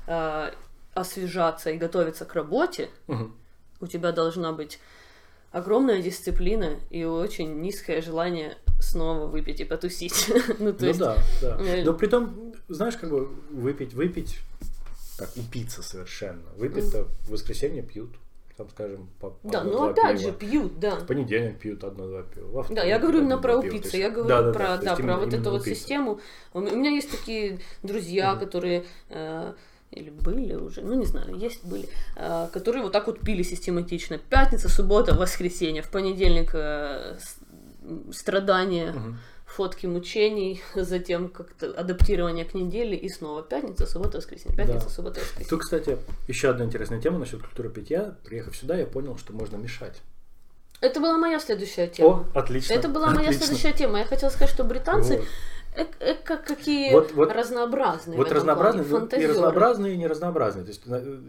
э, 0.08 0.52
освежаться 0.94 1.70
и 1.70 1.78
готовиться 1.78 2.26
к 2.26 2.34
работе, 2.36 2.90
Мгм. 3.08 3.34
у 3.80 3.88
тебя 3.88 4.12
должна 4.12 4.52
быть 4.52 4.80
огромная 5.52 6.02
дисциплина 6.02 6.80
и 6.90 7.04
очень 7.04 7.60
низкое 7.62 8.02
желание 8.02 8.58
снова 8.80 9.28
выпить 9.28 9.60
и 9.60 9.66
потусить. 9.66 10.28
ну, 10.60 10.74
то 10.74 10.82
Ну 10.82 10.88
есть, 10.88 11.00
да, 11.00 11.18
да. 11.42 11.58
э, 11.62 11.84
Но 11.84 11.94
при 11.94 12.08
том, 12.08 12.54
знаешь, 12.68 12.98
как 12.98 13.10
бы 13.10 13.28
выпить, 13.52 13.94
выпить, 13.94 14.40
так, 15.18 15.30
упиться 15.36 15.84
совершенно. 15.84 16.50
Выпить-то 16.58 17.08
в 17.26 17.30
воскресенье 17.32 17.84
пьют, 17.84 18.10
там, 18.58 18.70
скажем, 18.70 19.08
по 19.20 19.38
да, 19.44 19.64
ну 19.64 19.90
опять 19.90 20.20
пива. 20.20 20.32
же, 20.32 20.38
пьют, 20.38 20.80
да. 20.80 20.96
В 20.96 21.06
понедельник 21.06 21.60
пьют 21.60 21.84
одно-два 21.84 22.24
пива. 22.24 22.66
Да, 22.70 22.84
я 22.84 22.98
говорю 22.98 23.20
именно 23.20 23.38
про 23.38 23.62
есть- 23.64 23.94
я 23.94 24.10
говорю 24.10 24.30
да-да-да, 24.30 24.54
про, 24.54 24.78
то 24.78 24.84
да, 24.84 24.92
есть 24.92 24.96
про 24.96 25.04
именно- 25.04 25.20
вот 25.26 25.34
эту 25.34 25.52
вот 25.52 25.64
систему. 25.66 26.20
У 26.54 26.60
меня 26.62 26.90
есть 26.92 27.12
такие 27.12 27.60
друзья, 27.84 28.32
Мгм. 28.32 28.40
которые 28.40 28.86
э, 29.10 29.54
или 29.92 30.10
были 30.10 30.54
уже, 30.56 30.82
ну 30.82 30.94
не 30.94 31.06
знаю, 31.06 31.36
есть 31.38 31.64
были, 31.66 31.88
э, 32.16 32.48
которые 32.54 32.84
вот 32.84 32.92
так 32.94 33.08
вот 33.08 33.20
пили 33.20 33.44
систематично. 33.44 34.18
Пятница, 34.18 34.70
суббота, 34.70 35.14
воскресенье, 35.14 35.82
в 35.82 35.90
понедельник 35.90 36.52
э, 36.54 37.18
страдания, 38.12 38.92
Мгм. 38.92 39.20
фотки 39.46 39.86
мучений, 39.86 40.62
затем 40.76 41.28
как-то 41.30 41.68
адаптирование 41.72 42.46
к 42.46 42.54
неделе 42.54 42.96
и 42.96 43.10
снова 43.10 43.42
пятница, 43.44 43.86
суббота, 43.86 44.18
воскресенье, 44.20 44.56
пятница, 44.56 44.86
Да. 44.86 44.90
суббота, 44.92 45.20
воскресенье. 45.20 45.50
Тут, 45.50 45.62
кстати, 45.62 45.98
еще 46.28 46.50
одна 46.50 46.66
интересная 46.66 47.02
тема 47.02 47.20
насчет 47.20 47.42
культуры 47.42 47.70
питья. 47.70 48.16
Приехав 48.24 48.56
сюда, 48.56 48.78
я 48.78 48.86
понял, 48.86 49.18
что 49.18 49.34
можно 49.34 49.58
мешать. 49.58 50.02
Это 50.80 51.00
была 51.00 51.18
моя 51.18 51.40
следующая 51.40 51.88
тема. 51.88 52.26
О, 52.34 52.40
отлично. 52.40 52.74
Это 52.74 52.88
была 52.90 53.08
моя 53.12 53.28
отлично. 53.30 53.46
следующая 53.48 53.74
тема. 53.78 54.00
Я 54.00 54.06
хотела 54.06 54.30
сказать, 54.30 54.50
что 54.50 54.64
британцы 54.64 55.18
Вот. 55.18 55.28
Как 56.26 56.46
какие 56.46 56.92
Вот- 56.92 57.14
вот- 57.14 57.32
разнообразные. 57.32 58.18
Вот 58.18 58.32
разнообразные, 58.32 58.84
плане, 58.84 59.08
ну, 59.12 59.20
и 59.22 59.26
разнообразные, 59.26 59.94
и 59.94 59.98
неразнообразные. 59.98 60.64
То 60.66 60.70
есть 60.70 60.84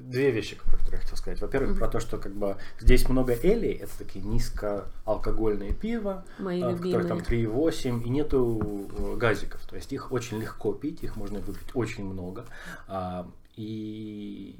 две 0.09 0.31
вещи, 0.31 0.57
которые 0.57 0.91
я 0.93 0.99
хотел 0.99 1.17
сказать. 1.17 1.41
Во-первых, 1.41 1.71
Мгм. 1.71 1.79
про 1.79 1.89
то, 1.89 2.01
что 2.01 2.19
как 2.19 2.33
бы 2.33 2.57
здесь 2.81 3.09
много 3.09 3.35
эли, 3.35 3.71
это 3.71 3.97
такие 3.99 4.25
низкоалкогольные 4.25 5.73
пива, 5.75 6.25
Мои 6.39 6.61
а, 6.63 6.71
в 6.71 6.81
которых 6.81 7.09
там 7.09 7.19
любимые. 7.19 7.25
3,8, 7.25 8.03
и 8.05 8.09
нету 8.11 8.89
э, 8.99 9.17
газиков. 9.17 9.65
То 9.67 9.77
есть 9.77 9.93
их 9.93 10.11
очень 10.13 10.39
легко 10.41 10.73
пить, 10.73 11.03
их 11.03 11.17
можно 11.17 11.39
выпить 11.39 11.69
очень 11.75 12.05
много. 12.05 12.45
А, 12.89 13.27
И 13.57 14.59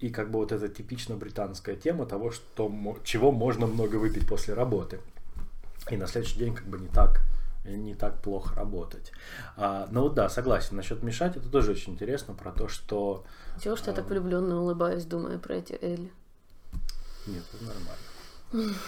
и 0.00 0.10
как 0.10 0.30
бы 0.30 0.38
вот 0.38 0.52
эта 0.52 0.68
типично 0.68 1.16
британская 1.16 1.76
тема 1.76 2.04
того, 2.06 2.30
что 2.30 2.70
чего 3.04 3.32
можно 3.32 3.66
много 3.66 3.96
выпить 3.96 4.28
после 4.28 4.54
работы. 4.54 5.00
И 5.90 5.96
на 5.96 6.06
следующий 6.06 6.38
день 6.38 6.54
как 6.54 6.66
бы 6.66 6.78
не 6.78 6.88
так 6.88 7.20
не 7.64 7.94
так 7.94 8.20
плохо 8.22 8.54
работать. 8.54 9.12
А, 9.56 9.88
но 9.90 10.02
вот 10.02 10.14
да, 10.14 10.28
согласен. 10.28 10.76
Насчет 10.76 11.02
мешать, 11.02 11.36
это 11.36 11.48
тоже 11.48 11.72
очень 11.72 11.94
интересно 11.94 12.34
про 12.34 12.52
то, 12.52 12.68
что... 12.68 13.24
Чего 13.62 13.76
что 13.76 13.90
я 13.90 13.96
так 13.96 14.06
а, 14.06 14.08
влюбленно 14.08 14.60
улыбаюсь, 14.60 15.04
думая 15.04 15.38
про 15.38 15.54
эти 15.54 15.78
Элли. 15.80 16.12
Нет, 17.26 17.42
это 17.52 17.64
нормально. 17.64 18.04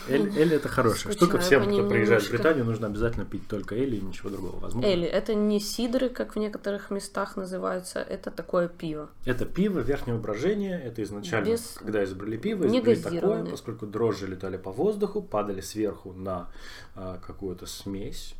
Эль, 0.08 0.38
Эль 0.38 0.54
это 0.54 0.68
хорошая 0.68 1.12
Скучаю 1.12 1.16
штука. 1.16 1.38
Всем, 1.38 1.62
кто 1.64 1.88
приезжает 1.88 2.22
в. 2.22 2.30
Британию, 2.30 2.64
нужно 2.64 2.86
обязательно 2.86 3.24
пить 3.24 3.48
только 3.48 3.74
Элли 3.74 3.96
и 3.96 4.00
ничего 4.00 4.30
другого. 4.30 4.60
Возможно. 4.60 4.86
Элли, 4.86 5.06
это 5.06 5.34
не 5.34 5.58
сидры, 5.58 6.08
как 6.08 6.36
в 6.36 6.38
некоторых 6.38 6.90
местах 6.90 7.36
называются, 7.36 7.98
это 7.98 8.30
такое 8.30 8.68
пиво. 8.68 9.10
Это 9.24 9.44
пиво 9.44 9.80
верхнего 9.80 10.18
брожения. 10.18 10.78
Это 10.78 11.02
изначально, 11.02 11.46
Без- 11.46 11.78
когда 11.78 12.04
изобрели 12.04 12.38
пиво, 12.38 12.66
изобрели 12.66 13.00
такое, 13.00 13.44
поскольку 13.44 13.86
дрожжи 13.86 14.26
летали 14.28 14.56
по 14.56 14.70
воздуху, 14.70 15.20
падали 15.20 15.60
сверху 15.60 16.12
на 16.12 16.48
а, 16.94 17.18
какую-то 17.18 17.66
смесь. 17.66 18.34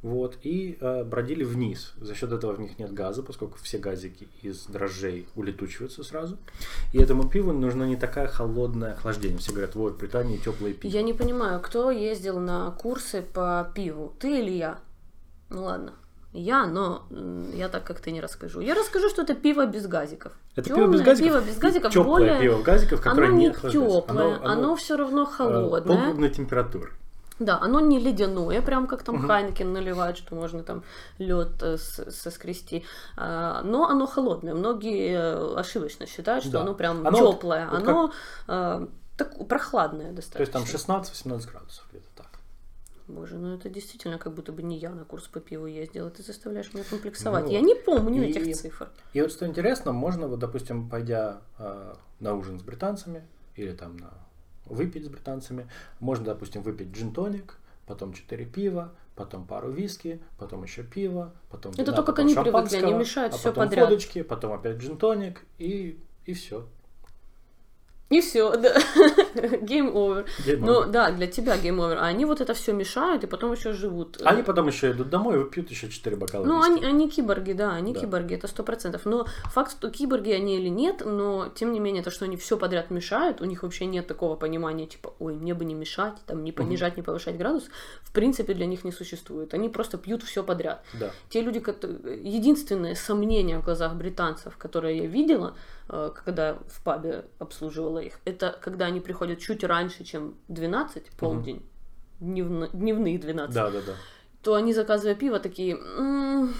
Вот, 0.00 0.38
и 0.42 0.78
э, 0.80 1.02
бродили 1.04 1.42
вниз. 1.42 1.92
За 2.00 2.14
счет 2.14 2.32
этого 2.32 2.52
в 2.52 2.60
них 2.60 2.78
нет 2.78 2.92
газа, 2.92 3.22
поскольку 3.22 3.58
все 3.60 3.78
газики 3.78 4.28
из 4.42 4.66
дрожжей 4.66 5.26
улетучиваются 5.34 6.04
сразу. 6.04 6.38
И 6.92 6.98
этому 6.98 7.28
пиву 7.28 7.52
нужно 7.52 7.84
не 7.84 7.96
такая 7.96 8.28
холодное 8.28 8.92
охлаждение. 8.92 9.38
Все 9.38 9.52
говорят, 9.52 9.74
вот, 9.74 9.94
в 9.94 9.98
Британии 9.98 10.36
теплое 10.36 10.72
пиво. 10.72 10.92
Я 10.92 11.02
не 11.02 11.14
понимаю, 11.14 11.60
кто 11.60 11.90
ездил 11.90 12.38
на 12.38 12.70
курсы 12.70 13.22
по 13.22 13.72
пиву, 13.74 14.14
ты 14.20 14.38
или 14.38 14.52
я? 14.52 14.78
Ну 15.50 15.64
ладно, 15.64 15.94
я, 16.32 16.66
но 16.66 17.06
я 17.54 17.68
так 17.68 17.84
как 17.84 17.98
ты 18.00 18.12
не 18.12 18.20
расскажу. 18.20 18.60
Я 18.60 18.74
расскажу, 18.74 19.08
что 19.08 19.22
это 19.22 19.34
пиво 19.34 19.66
без 19.66 19.88
газиков. 19.88 20.32
Это 20.54 20.68
Тёмное 20.68 20.84
пиво 20.84 20.92
без 20.92 21.02
газиков? 21.02 21.32
пиво 21.32 21.40
без 21.40 21.58
газиков 21.58 21.92
Теплое 21.92 22.06
более... 22.06 22.40
пиво 22.40 22.56
в 22.58 22.62
газиков, 22.62 23.00
которое 23.00 23.28
оно 23.30 23.36
не 23.36 23.46
не 23.46 23.52
теплое, 23.52 24.38
оно, 24.44 24.76
все 24.76 24.96
равно 24.96 25.22
э, 25.22 25.26
холодное. 25.26 25.96
полкругной 25.96 26.30
температуры. 26.30 26.92
Да, 27.38 27.58
оно 27.60 27.80
не 27.80 27.98
ледяное, 27.98 28.60
прям 28.62 28.86
как 28.86 29.02
там 29.02 29.16
Мгм. 29.16 29.26
Хайнекен 29.28 29.72
наливают, 29.72 30.16
что 30.16 30.34
можно 30.34 30.62
там 30.62 30.82
лед 31.18 31.62
соскрести. 31.78 32.84
А, 33.16 33.62
Но 33.62 33.88
оно 33.88 34.06
холодное. 34.06 34.54
Многие 34.54 35.12
э, 35.16 35.54
ошибочно 35.56 36.06
считают, 36.06 36.42
что 36.44 36.52
Да. 36.54 36.60
оно 36.62 36.74
прям 36.74 37.06
Оно 37.06 37.32
теплое. 37.32 37.68
вот 37.70 37.80
оно 37.82 38.12
э, 38.48 38.86
так, 39.16 39.48
прохладное 39.48 40.12
достаточно. 40.12 40.60
То 40.60 40.66
есть 40.68 40.82
там 40.82 41.00
16-18 41.00 41.50
градусов 41.50 41.86
где-то 41.90 42.06
так. 42.16 42.26
Боже, 43.06 43.36
ну 43.36 43.54
это 43.54 43.70
действительно 43.70 44.18
как 44.18 44.34
будто 44.34 44.52
бы 44.52 44.62
не 44.62 44.76
я 44.76 44.90
на 44.90 45.04
курс 45.04 45.28
по 45.28 45.40
пиву 45.40 45.66
ездила. 45.66 46.10
Ты 46.10 46.22
заставляешь 46.22 46.74
меня 46.74 46.84
комплексовать. 46.90 47.44
Ну 47.46 47.50
я 47.52 47.60
не 47.60 47.74
помню 47.74 48.24
И- 48.24 48.30
этих 48.30 48.54
цифр. 48.56 48.88
И 49.14 49.22
вот 49.22 49.32
что 49.32 49.46
интересно, 49.46 49.92
можно, 49.92 50.26
вот, 50.28 50.38
допустим, 50.40 50.88
пойдя 50.90 51.40
э, 51.58 51.94
на 52.20 52.34
ужин 52.34 52.58
с 52.58 52.62
британцами 52.62 53.26
или 53.54 53.72
там 53.72 53.96
на 53.96 54.10
выпить 54.68 55.04
с 55.04 55.08
британцами, 55.08 55.68
можно, 56.00 56.24
допустим, 56.26 56.62
выпить 56.62 56.88
джин-тоник, 56.88 57.58
потом 57.86 58.12
4 58.12 58.44
пива, 58.46 58.94
потом 59.14 59.46
пару 59.46 59.70
виски, 59.70 60.20
потом 60.38 60.62
еще 60.62 60.82
пиво, 60.82 61.34
потом 61.50 61.72
Это 61.72 61.82
вина, 61.82 61.96
то, 61.96 62.02
как 62.02 62.16
потом 62.16 62.26
они 62.26 62.34
привыкли, 62.34 62.76
они 62.76 62.94
мешают 62.94 63.34
а 63.34 63.36
всё 63.36 63.48
потом 63.50 63.64
подряд. 63.64 63.88
водочки, 63.88 64.22
потом 64.22 64.52
опять 64.52 64.76
джин-тоник 64.76 65.44
и, 65.58 65.98
и 66.24 66.32
все. 66.34 66.66
И 68.10 68.20
все, 68.22 68.56
да. 68.56 68.74
Game 69.36 69.92
over. 69.92 70.26
Ну 70.58 70.84
да, 70.90 71.10
для 71.10 71.26
тебя 71.26 71.56
game 71.56 71.76
over. 71.76 71.96
А 71.96 72.06
они 72.06 72.24
вот 72.24 72.40
это 72.40 72.54
все 72.54 72.72
мешают 72.72 73.24
и 73.24 73.26
потом 73.26 73.52
еще 73.52 73.72
живут. 73.72 74.18
Они 74.24 74.42
потом 74.42 74.68
еще 74.68 74.92
идут 74.92 75.10
домой 75.10 75.34
и 75.34 75.38
выпьют 75.38 75.70
еще 75.70 75.90
4 75.90 76.16
бокала 76.16 76.44
Ну, 76.44 76.62
они, 76.62 76.84
они 76.84 77.10
киборги, 77.10 77.52
да, 77.52 77.74
они 77.74 77.92
Да. 77.92 78.00
киборги, 78.00 78.34
это 78.34 78.48
сто 78.48 78.62
процентов. 78.62 79.02
Но 79.04 79.26
факт, 79.52 79.72
что 79.72 79.90
киборги 79.90 80.30
они 80.30 80.56
или 80.56 80.68
нет, 80.68 81.02
но 81.04 81.48
тем 81.54 81.72
не 81.72 81.80
менее, 81.80 82.02
то, 82.02 82.10
что 82.10 82.24
они 82.24 82.36
все 82.36 82.56
подряд 82.56 82.90
мешают, 82.90 83.42
у 83.42 83.44
них 83.44 83.62
вообще 83.62 83.84
нет 83.84 84.06
такого 84.06 84.36
понимания, 84.36 84.86
типа, 84.86 85.12
ой, 85.18 85.34
мне 85.34 85.52
бы 85.52 85.64
не 85.66 85.74
мешать, 85.74 86.14
там, 86.26 86.44
не 86.44 86.52
понижать, 86.52 86.96
не 86.96 87.02
повышать 87.02 87.36
градус, 87.36 87.64
в 88.02 88.12
принципе, 88.12 88.54
для 88.54 88.66
них 88.66 88.84
не 88.84 88.92
существует. 88.92 89.52
Они 89.52 89.68
просто 89.68 89.98
пьют 89.98 90.22
все 90.22 90.42
подряд. 90.42 90.82
Да. 90.98 91.10
Те 91.28 91.42
люди, 91.42 91.60
которые... 91.60 91.98
Единственное 92.22 92.94
сомнение 92.94 93.58
в 93.58 93.64
глазах 93.64 93.94
британцев, 93.94 94.56
которое 94.56 94.94
я 94.94 95.06
видела, 95.06 95.54
э, 95.88 96.10
когда 96.24 96.54
в 96.68 96.82
пабе 96.82 97.24
обслуживала 97.38 97.97
их, 98.00 98.14
это 98.24 98.56
когда 98.60 98.86
они 98.86 99.00
приходят 99.00 99.38
чуть 99.38 99.64
раньше, 99.64 100.04
чем 100.04 100.34
12, 100.48 101.10
полдень, 101.18 101.62
дневно- 102.20 102.68
дневные 102.72 103.18
12, 103.18 103.54
Да, 103.54 103.70
да, 103.70 103.80
да. 103.86 103.92
то 104.42 104.54
они, 104.54 104.72
заказывая 104.74 105.14
пиво, 105.14 105.38
такие... 105.38 105.76
«М, 105.76 106.54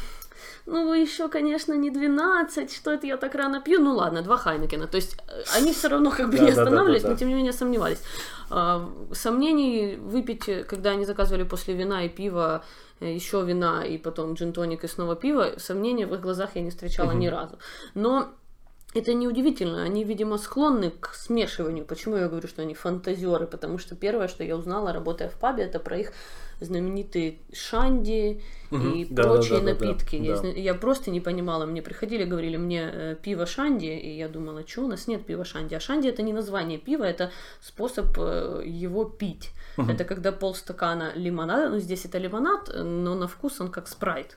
Ну, 0.67 0.87
вы 0.89 0.99
еще, 0.99 1.29
конечно, 1.29 1.73
не 1.73 1.91
12, 1.91 2.71
что 2.73 2.91
это 2.93 3.07
я 3.07 3.17
так 3.17 3.35
рано 3.35 3.61
пью? 3.61 3.81
Ну 3.81 3.95
ладно, 3.95 4.21
два 4.23 4.37
Хайнекена. 4.37 4.87
То 4.87 4.97
есть 4.99 5.17
э, 5.27 5.43
они 5.57 5.73
все 5.73 5.89
равно 5.89 6.11
как 6.11 6.31
бы 6.31 6.37
Да, 6.37 6.43
не 6.45 6.51
да, 6.51 6.57
да, 6.57 6.63
останавливались, 6.63 7.03
да, 7.03 7.09
но 7.11 7.17
тем 7.17 7.29
не 7.29 7.35
менее 7.35 7.53
сомневались. 7.53 8.03
А, 8.51 8.87
Сомнений 9.13 9.97
выпить, 9.97 10.45
когда 10.67 10.91
они 10.91 11.07
заказывали 11.07 11.45
после 11.45 11.75
вина 11.75 12.05
и 12.05 12.09
пива, 12.11 12.63
э, 13.01 13.15
еще 13.15 13.43
вина 13.45 13.83
и 13.87 13.97
потом 13.99 14.35
джин-тоник 14.35 14.85
и 14.85 14.89
снова 14.89 15.17
пиво, 15.17 15.55
сомнений 15.57 16.05
в 16.05 16.13
их 16.15 16.21
глазах 16.21 16.51
я 16.57 16.61
не 16.63 16.69
встречала 16.71 17.13
ни 17.13 17.29
разу. 17.29 17.59
Но 17.95 18.29
это 18.95 19.13
неудивительно, 19.15 19.83
они, 19.83 20.03
видимо, 20.05 20.39
склонны 20.39 20.91
к 20.91 21.15
смешиванию. 21.15 21.85
Почему 21.85 22.17
я 22.17 22.29
говорю, 22.29 22.49
что 22.49 22.63
они 22.63 22.75
фантазеры? 22.75 23.47
Потому 23.47 23.79
что 23.79 23.95
первое, 23.95 24.29
что 24.29 24.45
я 24.45 24.57
узнала, 24.57 24.93
работая 24.93 25.29
в 25.29 25.35
пабе, 25.39 25.65
это 25.65 25.79
про 25.79 25.99
их 25.99 26.13
знаменитые 26.61 27.39
шанди 27.53 28.43
и 28.73 29.07
Да, 29.11 29.23
прочие 29.23 29.61
да, 29.61 29.65
да, 29.67 29.75
да. 29.75 29.87
напитки. 29.87 30.17
Я, 30.17 30.33
Да. 30.33 30.37
зна- 30.39 30.49
я 30.51 30.75
просто 30.75 31.11
не 31.11 31.21
понимала. 31.21 31.67
Мне 31.67 31.83
приходили, 31.83 32.25
говорили 32.25 32.57
мне 32.57 32.91
э, 32.93 33.17
пиво 33.23 33.47
шанди, 33.47 33.87
и 33.87 34.17
я 34.17 34.29
думала, 34.29 34.67
что 34.67 34.85
у 34.85 34.89
нас 34.89 35.07
нет 35.07 35.25
пива 35.25 35.45
шанди. 35.45 35.75
А 35.77 35.81
шанди 35.81 36.09
это 36.09 36.23
не 36.23 36.33
название 36.33 36.79
пива, 36.79 37.05
это 37.05 37.31
способ 37.61 38.07
э, 38.19 38.63
его 38.67 39.05
пить. 39.05 39.51
Это 39.77 40.05
когда 40.05 40.33
полстакана 40.33 41.13
лимонада, 41.15 41.69
ну 41.69 41.79
здесь 41.79 42.05
это 42.05 42.19
лимонад, 42.19 42.69
но 42.75 43.15
на 43.15 43.29
вкус 43.29 43.61
он 43.61 43.71
как 43.71 43.87
спрайт 43.87 44.37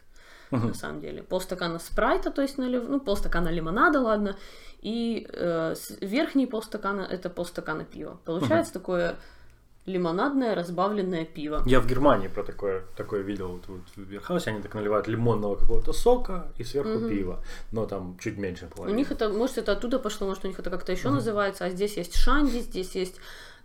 на 0.52 0.74
самом 0.74 1.02
деле. 1.02 1.24
Полстакана 1.24 1.80
спрайта, 1.80 2.32
то 2.32 2.42
есть 2.42 2.58
налив... 2.58 2.84
ну, 2.88 3.00
полстакана 3.00 3.50
лимонада, 3.50 4.00
ладно, 4.02 4.36
и 4.82 5.28
э, 5.32 5.76
верхний 6.02 6.46
полстакана 6.48 7.02
это 7.02 7.30
полстакана 7.30 7.84
пива. 7.84 8.20
Получается 8.26 8.74
такое 8.74 9.16
лимонадное 9.86 10.54
разбавленное 10.56 11.26
пиво. 11.26 11.64
Я 11.66 11.80
в 11.80 11.88
Германии 11.88 12.28
про 12.28 12.44
такое, 12.44 12.84
такое 12.96 13.22
видел 13.24 13.48
вот, 13.48 13.68
вот 13.68 13.82
в 13.96 14.10
Верхаусе, 14.10 14.52
они 14.52 14.62
так 14.62 14.76
наливают 14.76 15.08
лимонного 15.08 15.56
какого-то 15.56 15.94
сока 15.94 16.52
и 16.60 16.64
сверху 16.64 17.00
Мгм. 17.00 17.10
пиво, 17.10 17.44
но 17.72 17.86
там 17.88 18.16
чуть 18.20 18.38
меньше 18.38 18.66
У 18.66 18.76
половины. 18.76 18.98
них 18.98 19.12
это, 19.12 19.30
может, 19.30 19.58
это 19.58 19.72
оттуда 19.72 19.98
пошло, 20.00 20.28
может, 20.28 20.46
у 20.46 20.48
них 20.48 20.60
это 20.60 20.70
как-то 20.70 20.92
еще 20.92 21.10
называется, 21.10 21.66
а 21.66 21.70
здесь 21.70 21.98
есть 21.98 22.16
шанди, 22.16 22.60
здесь 22.60 22.96
есть 22.96 23.16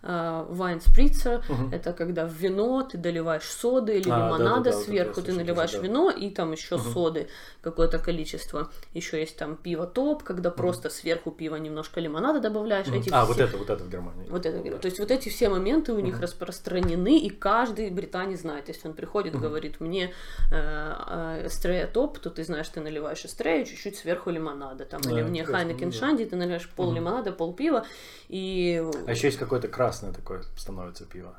вайн 0.07 0.79
сприцер, 0.81 1.43
Мгм. 1.49 1.73
это 1.73 1.93
когда 1.93 2.25
в 2.25 2.31
вино 2.33 2.83
ты 2.83 2.97
доливаешь 2.97 3.43
соды 3.43 3.97
или 3.99 4.09
А, 4.09 4.17
лимонада 4.17 4.37
да-да-да, 4.37 4.71
вот 4.71 4.75
это 4.77 4.85
сверху, 4.85 5.21
ты 5.21 5.33
наливаешь 5.33 5.71
да. 5.73 5.79
вино 5.79 6.09
и 6.11 6.29
там 6.29 6.51
еще 6.53 6.77
соды 6.77 7.27
какое-то 7.61 7.99
количество. 7.99 8.69
Еще 8.93 9.19
есть 9.19 9.37
там 9.37 9.55
пиво 9.57 9.85
топ, 9.85 10.23
когда 10.23 10.49
просто 10.51 10.89
сверху 10.89 11.31
пива 11.31 11.55
немножко 11.57 11.99
лимонада 11.99 12.39
добавляешь. 12.39 12.87
Мгм. 12.87 12.99
Эти 12.99 13.09
А, 13.11 13.23
все- 13.25 13.33
вот 13.33 13.39
это, 13.41 13.57
вот 13.57 13.69
это 13.69 13.83
в 13.83 13.89
Германии. 13.89 14.27
Вот 14.29 14.45
это, 14.45 14.57
Да. 14.71 14.77
то 14.77 14.85
есть 14.85 14.99
вот 14.99 15.11
эти 15.11 15.29
все 15.29 15.49
моменты 15.49 15.91
у 15.93 15.99
них 15.99 16.19
распространены, 16.21 17.17
и 17.19 17.29
каждый 17.29 17.89
британец 17.89 18.41
знает. 18.41 18.67
Если 18.69 18.87
он 18.87 18.93
приходит, 18.93 19.35
говорит, 19.39 19.79
мне 19.81 20.13
э, 20.51 20.93
э, 21.41 21.47
эстрея 21.47 21.87
топ, 21.87 22.19
то 22.19 22.29
ты 22.29 22.43
знаешь, 22.43 22.67
ты 22.69 22.79
наливаешь 22.79 23.25
эстрею, 23.25 23.65
чуть-чуть 23.65 23.97
сверху 23.97 24.29
лимонада. 24.29 24.85
Там, 24.85 25.01
Да, 25.01 25.11
или 25.11 25.21
мне 25.23 25.43
Хайнекен 25.43 25.87
ну 25.87 25.91
да. 25.93 25.97
Шанди, 25.99 26.25
ты 26.25 26.35
наливаешь 26.35 26.69
пол 26.69 26.93
лимонада, 26.93 27.31
пол 27.31 27.53
пива, 27.53 27.85
и... 28.29 28.81
А 29.05 29.11
еще 29.11 29.27
есть 29.27 29.37
какое-то 29.39 29.67
красное 29.97 30.13
такое 30.13 30.43
становится 30.55 31.05
пиво. 31.05 31.33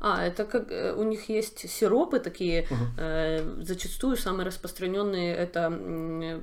А, 0.00 0.24
это 0.24 0.44
как 0.44 0.70
э, 0.70 0.94
у 0.94 1.02
них 1.02 1.28
есть 1.28 1.68
сиропы 1.68 2.20
такие, 2.20 2.66
э, 2.98 3.62
зачастую 3.62 4.16
самые 4.16 4.46
распространенные 4.46 5.34
это 5.34 6.40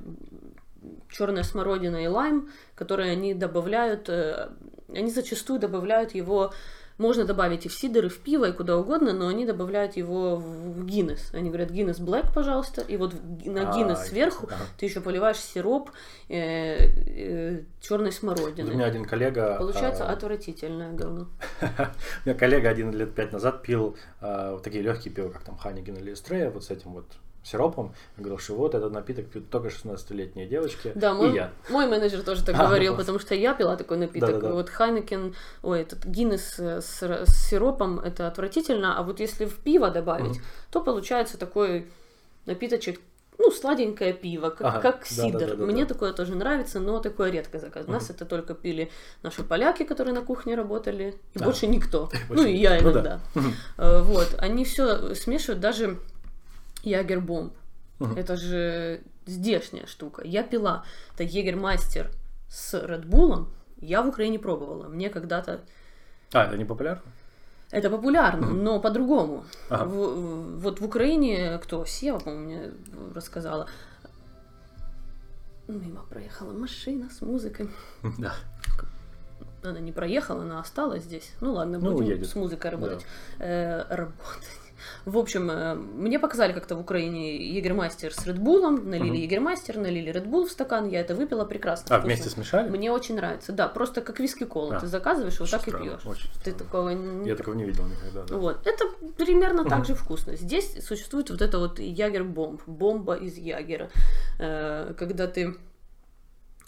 черная 1.08 1.42
смородина 1.42 2.04
и 2.04 2.06
лайм, 2.06 2.50
которые 2.74 3.12
они 3.12 3.34
добавляют, 3.34 4.08
э, 4.08 4.50
они 4.88 5.10
зачастую 5.10 5.58
добавляют 5.58 6.14
его, 6.14 6.52
можно 6.98 7.24
добавить 7.24 7.66
и 7.66 7.68
в 7.68 7.74
сидр, 7.74 8.06
и 8.06 8.08
в 8.08 8.18
пиво, 8.18 8.48
и 8.48 8.52
куда 8.52 8.76
угодно, 8.76 9.12
но 9.12 9.28
они 9.28 9.46
добавляют 9.46 9.96
его 9.96 10.36
в 10.36 10.66
в 10.76 10.84
Гиннес. 10.84 11.30
Они 11.32 11.48
говорят, 11.48 11.70
Гиннес 11.70 11.98
Блэк, 11.98 12.32
пожалуйста, 12.32 12.82
и 12.82 12.96
вот 12.96 13.14
на 13.44 13.70
А, 13.70 13.74
Гиннес 13.74 13.98
ясно, 13.98 14.06
сверху 14.06 14.48
ты 14.76 14.86
еще 14.86 15.00
поливаешь 15.00 15.38
сироп 15.38 15.90
черной 16.28 18.10
Вот 18.10 18.14
смородины. 18.14 18.70
у 18.70 18.74
меня 18.74 18.86
один 18.86 19.04
коллега... 19.04 19.56
Получается 19.58 20.08
а, 20.08 20.12
отвратительное 20.12 20.92
говно. 20.92 21.28
У 21.60 22.28
меня 22.28 22.38
коллега 22.38 22.68
один 22.68 22.92
лет 22.92 23.14
пять 23.14 23.32
назад 23.32 23.62
пил 23.62 23.96
а, 24.20 24.52
вот 24.52 24.62
такие 24.62 24.82
легкие 24.82 25.14
пива, 25.14 25.30
как 25.30 25.44
там 25.44 25.56
Ханиген 25.56 25.96
или 25.96 26.12
Эстрея, 26.12 26.50
вот 26.50 26.64
с 26.64 26.70
этим 26.70 26.92
вот 26.92 27.06
сиропом. 27.46 27.94
Я 28.16 28.22
говорил, 28.24 28.38
что 28.38 28.54
вот 28.54 28.74
этот 28.74 28.92
напиток 28.92 29.26
пьют 29.28 29.48
только 29.50 29.68
16-летние 29.68 30.46
девочки. 30.46 30.92
Да, 30.94 31.10
и 31.10 31.14
мой, 31.14 31.34
я. 31.34 31.52
мой 31.70 31.86
менеджер 31.86 32.22
тоже 32.22 32.44
так 32.44 32.54
А, 32.58 32.66
говорил, 32.66 32.92
вот. 32.92 32.98
потому 33.00 33.18
что 33.18 33.34
я 33.34 33.54
пила 33.54 33.76
такой 33.76 33.98
напиток. 33.98 34.30
Да-да-да. 34.30 34.52
Вот 34.54 34.68
Хайнекен, 34.68 35.34
ой, 35.62 35.82
этот 35.82 36.04
Гиннес 36.04 36.58
э, 36.58 36.80
с, 36.80 37.02
с 37.02 37.48
сиропом, 37.48 38.00
это 38.00 38.26
отвратительно, 38.26 38.98
а 38.98 39.02
вот 39.02 39.20
если 39.20 39.44
в 39.44 39.56
пиво 39.58 39.90
добавить, 39.90 40.40
то 40.72 40.80
получается 40.80 41.38
такой 41.38 41.86
напиточек, 42.46 43.00
ну, 43.38 43.50
сладенькое 43.50 44.14
пиво, 44.14 44.48
как, 44.48 44.62
Ага, 44.66 44.80
как 44.80 45.06
сидр. 45.06 45.32
да-да-да-да-да. 45.38 45.66
Мне 45.70 45.84
такое 45.84 46.12
тоже 46.14 46.34
нравится, 46.34 46.80
но 46.80 46.98
такое 47.00 47.30
редко 47.30 47.58
заказ. 47.58 47.84
У 47.86 47.90
нас 47.92 48.08
это 48.08 48.24
только 48.24 48.54
пили 48.54 48.90
наши 49.22 49.42
поляки, 49.44 49.84
которые 49.84 50.14
на 50.14 50.22
кухне 50.22 50.54
работали, 50.54 51.14
и 51.34 51.38
Да. 51.38 51.44
больше 51.44 51.66
никто. 51.66 52.08
Ну, 52.30 52.44
и 52.46 52.56
я. 52.56 52.80
Ну 52.80 52.90
иногда. 52.92 53.20
да. 53.34 53.42
Э, 53.76 54.02
Вот, 54.02 54.34
они 54.38 54.64
все 54.64 55.14
смешивают, 55.14 55.60
даже 55.60 55.98
Ягербомб. 56.86 57.52
Мгм. 57.98 58.16
Это 58.16 58.36
же 58.36 59.00
здешняя 59.26 59.86
штука. 59.86 60.22
Я 60.24 60.42
пила. 60.42 60.84
Это 61.14 61.22
Егермастер 61.24 62.10
с 62.48 62.78
Редбулом. 62.86 63.48
Я 63.80 64.02
в 64.02 64.08
Украине 64.08 64.38
пробовала. 64.38 64.88
Мне 64.88 65.10
когда-то... 65.10 65.60
А, 66.32 66.44
это 66.44 66.56
не 66.56 66.64
популярно? 66.64 67.02
Это 67.72 67.90
популярно, 67.90 68.46
но 68.48 68.80
по-другому. 68.80 69.44
Ага. 69.68 69.84
В- 69.86 70.60
вот 70.60 70.80
в 70.80 70.84
Украине, 70.84 71.58
кто, 71.62 71.84
Сева, 71.84 72.18
по-моему, 72.20 72.44
мне 72.44 72.70
рассказала, 73.14 73.68
мимо 75.68 76.02
проехала 76.08 76.52
машина 76.52 77.10
с 77.10 77.20
музыкой. 77.22 77.68
Да. 78.18 78.34
Она 79.64 79.80
не 79.80 79.90
проехала, 79.90 80.42
она 80.42 80.60
осталась 80.60 81.02
здесь. 81.02 81.32
Ну 81.40 81.54
ладно, 81.54 81.78
Ну, 81.80 81.92
будем 81.92 82.06
едет. 82.10 82.28
с 82.28 82.36
музыкой 82.36 82.70
работать. 82.70 83.04
Э, 83.40 83.82
работать. 83.88 84.48
В 85.04 85.18
общем, 85.18 85.50
э, 85.50 85.74
мне 85.74 86.18
показали 86.18 86.52
как-то 86.52 86.76
в 86.76 86.80
Украине 86.80 87.36
егермастер 87.54 88.12
с 88.14 88.26
Редбулом, 88.26 88.88
налили 88.90 89.10
Мгм. 89.10 89.14
егермастер, 89.22 89.76
налили 89.78 90.10
Редбул 90.10 90.46
в 90.46 90.50
стакан, 90.50 90.88
я 90.88 91.00
это 91.00 91.14
выпила 91.14 91.44
прекрасно. 91.44 91.86
А, 91.94 91.98
вкусно. 91.98 92.06
вместе 92.06 92.30
смешали? 92.30 92.68
Мне 92.70 92.90
очень 92.90 93.16
нравится, 93.16 93.52
да, 93.52 93.68
просто 93.68 94.00
как 94.00 94.20
виски 94.20 94.44
кола. 94.44 94.76
А, 94.76 94.80
Ты 94.80 94.86
заказываешь, 94.86 95.38
вот 95.40 95.50
так 95.50 95.66
и 95.66 95.70
странно, 95.70 95.90
пьешь. 95.96 96.06
очень 96.06 96.28
Ты 96.42 96.50
странно. 96.52 96.58
такого. 96.58 97.24
Я 97.26 97.36
такого 97.36 97.54
не 97.54 97.64
видел 97.64 97.84
никогда. 97.86 98.24
да. 98.24 98.36
Вот. 98.36 98.66
Это 98.66 98.84
примерно 99.16 99.64
так 99.64 99.84
же 99.86 99.94
вкусно. 99.94 100.36
Здесь 100.36 100.84
существует 100.84 101.30
вот 101.30 101.42
это 101.42 101.58
вот 101.58 101.78
ягер-бомб, 101.78 102.60
бомба 102.66 103.14
из 103.14 103.36
ягера. 103.36 103.90
Э, 104.38 104.92
Когда 104.98 105.26
ты 105.26 105.54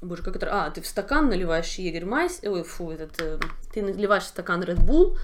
Боже, 0.01 0.23
как 0.23 0.37
это... 0.37 0.47
А, 0.53 0.71
ты 0.71 0.81
в 0.81 0.87
стакан 0.87 1.29
наливаешь 1.29 1.75
егермайс... 1.75 2.41
Ой, 2.45 2.63
фу, 2.63 2.93
этот... 2.93 3.21
э, 3.21 3.39
Ты 3.75 3.83
наливаешь 3.83 4.23
в 4.23 4.27
стакан 4.29 4.63
Red 4.63 4.79
Bull, 4.87 5.17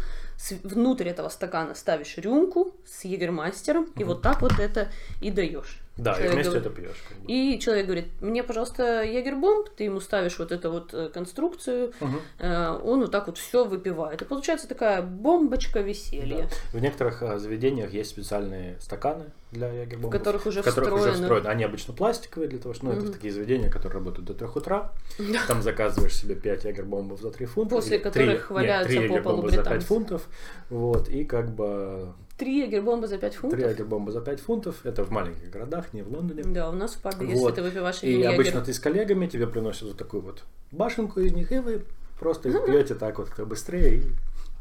внутрь 0.62 1.08
этого 1.08 1.28
стакана 1.28 1.74
ставишь 1.74 2.16
рюмку 2.18 2.74
с 2.86 3.04
егермастером, 3.04 3.86
и 3.96 4.04
вот 4.04 4.22
так 4.22 4.42
вот 4.42 4.58
это 4.58 4.90
и 5.20 5.30
даешь. 5.30 5.83
Да, 5.96 6.10
и 6.12 6.14
Человек 6.16 6.32
вместе 6.34 6.50
говорит- 6.50 6.66
это 6.72 6.80
пьешь. 6.82 7.04
как 7.08 7.18
бы. 7.18 7.24
И 7.32 7.58
человек 7.60 7.86
говорит, 7.86 8.06
мне, 8.20 8.42
пожалуйста, 8.42 9.02
ягербомб, 9.04 9.68
ты 9.76 9.84
ему 9.84 10.00
ставишь 10.00 10.38
вот 10.40 10.50
эту 10.50 10.72
вот 10.72 10.92
э, 10.92 11.08
конструкцию, 11.08 11.92
Мгм. 12.00 12.20
э, 12.40 12.80
он 12.82 13.00
вот 13.02 13.12
так 13.12 13.28
вот 13.28 13.38
все 13.38 13.64
выпивает. 13.64 14.20
И 14.20 14.24
получается 14.24 14.66
такая 14.68 15.02
бомбочка 15.02 15.80
веселья, 15.80 16.48
В 16.72 16.80
некоторых 16.80 17.22
а, 17.22 17.38
заведениях 17.38 17.92
есть 17.92 18.10
специальные 18.10 18.76
стаканы 18.80 19.26
для 19.52 19.68
в 19.68 19.72
ягербомбов. 19.76 20.10
которых 20.10 20.46
уже 20.46 20.62
в 20.62 20.64
которых 20.64 20.88
уже 20.94 20.98
встроено. 21.12 21.22
встроены. 21.22 21.46
Они 21.46 21.62
обычно 21.62 21.94
пластиковые 21.94 22.48
для 22.48 22.58
того, 22.58 22.74
что 22.74 22.86
ну, 22.86 22.92
это 22.92 23.02
Мгм. 23.02 23.12
такие 23.12 23.32
заведения, 23.32 23.70
которые 23.70 24.00
работают 24.00 24.26
до 24.26 24.34
3 24.34 24.56
утра. 24.56 24.90
Там 25.46 25.62
заказываешь 25.62 26.16
себе 26.16 26.34
5 26.34 26.64
ягербомбов 26.64 27.20
за 27.20 27.30
3 27.30 27.46
фунта. 27.46 27.76
После 27.76 28.00
которых 28.00 28.46
три- 28.48 28.54
валяются 28.54 28.92
нет, 28.98 29.06
три 29.12 29.16
по 29.18 29.22
полу 29.22 29.48
за 29.48 29.56
5 29.58 29.64
британцы. 29.64 29.86
фунтов. 29.86 30.28
Вот, 30.70 31.08
и 31.08 31.24
как 31.24 31.54
бы 31.54 32.12
Три 32.36 32.60
ягербомба 32.60 33.06
за 33.06 33.18
5 33.18 33.34
фунтов? 33.36 33.58
три 33.60 33.68
ягербомба 33.68 34.10
за 34.10 34.20
5 34.20 34.40
фунтов. 34.40 34.84
Это 34.84 35.04
в 35.04 35.10
маленьких 35.10 35.50
городах, 35.50 35.92
не 35.92 36.02
в 36.02 36.08
Лондоне. 36.08 36.42
Да, 36.44 36.68
у 36.68 36.72
нас 36.72 36.94
в 36.94 37.00
пабе, 37.00 37.26
если 37.28 37.40
Вот. 37.40 37.54
ты 37.54 37.62
выпиваешь 37.62 38.02
И 38.02 38.10
ягер. 38.12 38.34
обычно 38.34 38.60
ты 38.60 38.72
с 38.74 38.80
коллегами, 38.80 39.26
тебе 39.28 39.46
приносят 39.46 39.82
вот 39.88 39.96
такую 39.96 40.22
вот 40.22 40.42
башенку 40.72 41.20
из 41.20 41.32
них, 41.32 41.52
и 41.52 41.58
вы 41.60 41.84
просто 42.18 42.48
их 42.48 42.64
пьете 42.66 42.96
так 42.96 43.18
вот 43.18 43.28
быстрее. 43.46 43.98
И... 43.98 44.02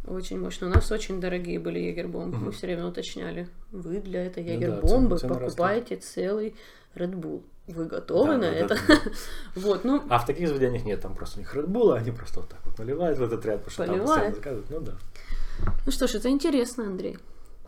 Очень 0.08 0.40
мощно. 0.40 0.68
У 0.68 0.70
нас 0.70 0.92
очень 0.92 1.20
дорогие 1.20 1.60
были 1.60 1.80
ягербомбы. 1.80 2.38
Мы 2.38 2.52
все 2.52 2.68
время 2.68 2.86
уточняли. 2.86 3.48
Вы 3.72 4.02
для 4.02 4.26
этой 4.26 4.44
Ну 4.44 4.50
да, 4.50 4.54
ягербомбы 4.54 5.18
покупаете 5.18 5.96
целый 5.96 6.56
Red 6.96 7.14
Bull. 7.16 7.42
Вы 7.66 7.86
готовы 7.86 8.28
Да, 8.34 8.38
на 8.38 8.42
да, 8.42 8.52
это? 8.52 8.78
да, 8.88 9.00
Вот, 9.56 9.84
ну, 9.86 10.04
А 10.10 10.20
в 10.20 10.26
таких 10.28 10.48
заведениях 10.50 10.84
нет, 10.84 11.02
там 11.02 11.16
просто 11.16 11.38
у 11.38 11.42
них 11.42 11.56
Red 11.56 11.68
Bull, 11.68 11.96
они 11.96 12.12
просто 12.12 12.42
вот 12.42 12.50
так 12.50 12.60
вот 12.66 12.78
наливают 12.78 13.18
в 13.18 13.24
этот 13.24 13.44
ряд, 13.46 13.64
потому 13.64 13.72
что 13.72 13.86
там 13.86 13.96
Поливают. 13.96 14.36
постоянно 14.36 14.36
заказывают. 14.36 14.70
Ну 14.70 14.80
да. 14.82 15.74
ну 15.86 15.92
что 15.92 16.08
ж, 16.08 16.16
это 16.16 16.30
интересно, 16.30 16.86
Андрей. 16.86 17.18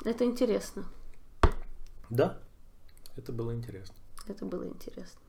Это 0.03 0.25
интересно. 0.25 0.85
Да, 2.09 2.37
это 3.15 3.31
было 3.31 3.53
интересно. 3.55 3.95
Это 4.27 4.45
было 4.45 4.67
интересно. 4.67 5.21